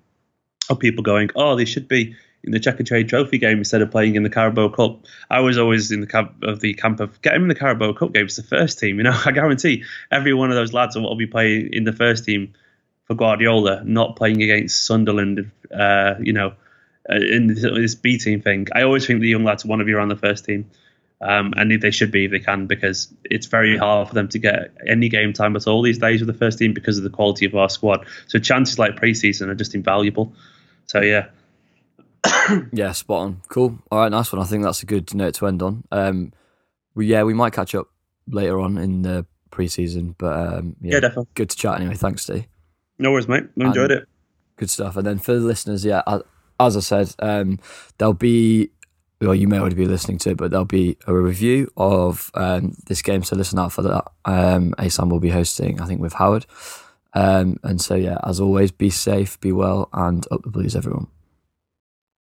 of 0.68 0.78
people 0.78 1.03
going, 1.03 1.30
oh, 1.36 1.57
they 1.57 1.64
should 1.64 1.88
be 1.88 2.16
in 2.42 2.53
the 2.53 2.61
Checkatrade 2.61 3.09
Trophy 3.09 3.38
game 3.38 3.59
instead 3.59 3.82
of 3.82 3.90
playing 3.90 4.14
in 4.14 4.22
the 4.22 4.30
Carabao 4.30 4.70
Cup. 4.70 5.05
I 5.30 5.40
was 5.40 5.59
always 5.59 5.90
in 5.90 6.01
the 6.01 6.07
camp 6.07 6.42
of 6.42 6.61
the 6.61 6.74
camp 6.74 7.01
of 7.01 7.20
get 7.22 7.34
him 7.34 7.42
in 7.42 7.49
the 7.49 7.55
Carabao 7.55 7.92
Cup 7.92 8.12
games, 8.12 8.36
the 8.36 8.42
first 8.42 8.78
team. 8.78 8.99
You 8.99 9.05
know, 9.05 9.20
I 9.26 9.32
guarantee 9.32 9.84
every 10.11 10.32
one 10.32 10.51
of 10.51 10.57
those 10.57 10.72
lads 10.72 10.97
will 10.97 11.16
be 11.16 11.26
playing 11.26 11.70
in 11.72 11.84
the 11.84 11.92
first 11.92 12.24
team 12.24 12.55
for 13.07 13.14
Guardiola, 13.14 13.82
not 13.84 14.16
playing 14.16 14.42
against 14.42 14.84
Sunderland. 14.84 15.50
Uh, 15.72 16.14
you 16.20 16.32
know, 16.32 16.54
uh, 17.09 17.16
in 17.16 17.46
this 17.46 17.94
B 17.94 18.18
team 18.18 18.40
thing. 18.40 18.66
I 18.74 18.82
always 18.82 19.07
think 19.07 19.20
the 19.20 19.28
young 19.28 19.44
lads 19.44 19.64
want 19.64 19.80
to 19.80 19.84
be 19.84 19.92
around 19.92 20.09
the 20.09 20.16
first 20.16 20.44
team. 20.44 20.68
Um, 21.20 21.54
and 21.57 21.80
they 21.80 21.90
should 21.90 22.11
be 22.11 22.26
if 22.26 22.30
they 22.30 22.40
can 22.40 22.66
because 22.66 23.09
it's 23.24 23.46
very 23.46 23.76
hard 23.78 24.09
for 24.09 24.14
them 24.14 24.28
to 24.28 24.38
get 24.38 24.72
any 24.86 25.09
game 25.09 25.32
time 25.32 25.57
at 25.57 25.66
all 25.66 25.80
these 25.80 25.98
days 25.98 26.20
with 26.20 26.26
the 26.26 26.38
first 26.38 26.59
team 26.59 26.74
because 26.74 26.98
of 26.98 27.04
the 27.04 27.11
quality 27.11 27.46
of 27.46 27.54
our 27.54 27.70
squad. 27.70 28.07
So 28.26 28.38
chances 28.38 28.78
like 28.78 28.96
preseason 28.96 29.48
are 29.48 29.54
just 29.54 29.74
invaluable. 29.74 30.34
So 30.86 31.00
yeah, 31.00 31.28
yeah, 32.72 32.92
spot 32.92 33.22
on. 33.22 33.42
Cool. 33.48 33.78
All 33.90 34.00
right, 34.00 34.11
nice 34.11 34.30
one. 34.30 34.42
I 34.42 34.44
think 34.44 34.62
that's 34.62 34.82
a 34.82 34.86
good 34.86 35.14
note 35.14 35.34
to 35.34 35.46
end 35.46 35.62
on. 35.62 35.84
Um, 35.90 36.32
we, 36.94 37.07
yeah, 37.07 37.22
we 37.22 37.32
might 37.32 37.54
catch 37.54 37.74
up 37.74 37.88
later 38.28 38.61
on 38.61 38.76
in 38.76 39.02
the 39.02 39.24
preseason, 39.50 40.14
but 40.18 40.54
um, 40.59 40.76
yeah, 40.82 40.94
yeah, 40.94 41.00
definitely. 41.00 41.28
Good 41.34 41.50
to 41.50 41.57
chat 41.57 41.80
anyway. 41.80 41.94
Thanks, 41.94 42.24
Steve. 42.24 42.46
No 42.99 43.12
worries, 43.12 43.28
mate. 43.28 43.44
I 43.61 43.66
enjoyed 43.66 43.90
it. 43.90 44.09
Good 44.57 44.70
stuff. 44.70 44.97
And 44.97 45.07
then 45.07 45.18
for 45.18 45.34
the 45.34 45.40
listeners, 45.40 45.84
yeah, 45.84 46.03
as 46.59 46.76
I 46.76 46.80
said, 46.80 47.14
um, 47.18 47.59
there'll 47.99 48.14
be, 48.14 48.70
well, 49.20 49.34
you 49.34 49.49
may 49.49 49.59
already 49.59 49.76
be 49.76 49.86
listening 49.86 50.18
to 50.18 50.30
it, 50.30 50.36
but 50.38 50.51
there'll 50.51 50.64
be 50.64 50.97
a 51.07 51.14
review 51.14 51.70
of 51.76 52.30
um, 52.34 52.74
this 52.86 53.03
game. 53.03 53.22
So 53.22 53.36
listen 53.36 53.59
out 53.59 53.72
for 53.72 53.82
that. 53.82 54.05
Um, 54.24 54.72
ASAM 54.78 55.11
will 55.11 55.20
be 55.20 55.30
hosting, 55.30 55.80
I 55.80 55.86
think, 55.86 56.01
with 56.01 56.14
Howard. 56.14 56.47
Um, 57.12 57.59
and 57.62 57.80
so, 57.80 57.94
yeah, 57.94 58.18
as 58.24 58.40
always, 58.40 58.70
be 58.72 58.90
safe, 58.90 59.38
be 59.40 59.53
well, 59.53 59.88
and 59.92 60.26
up 60.30 60.42
the 60.42 60.51
blues, 60.51 60.76
everyone. 60.76 61.09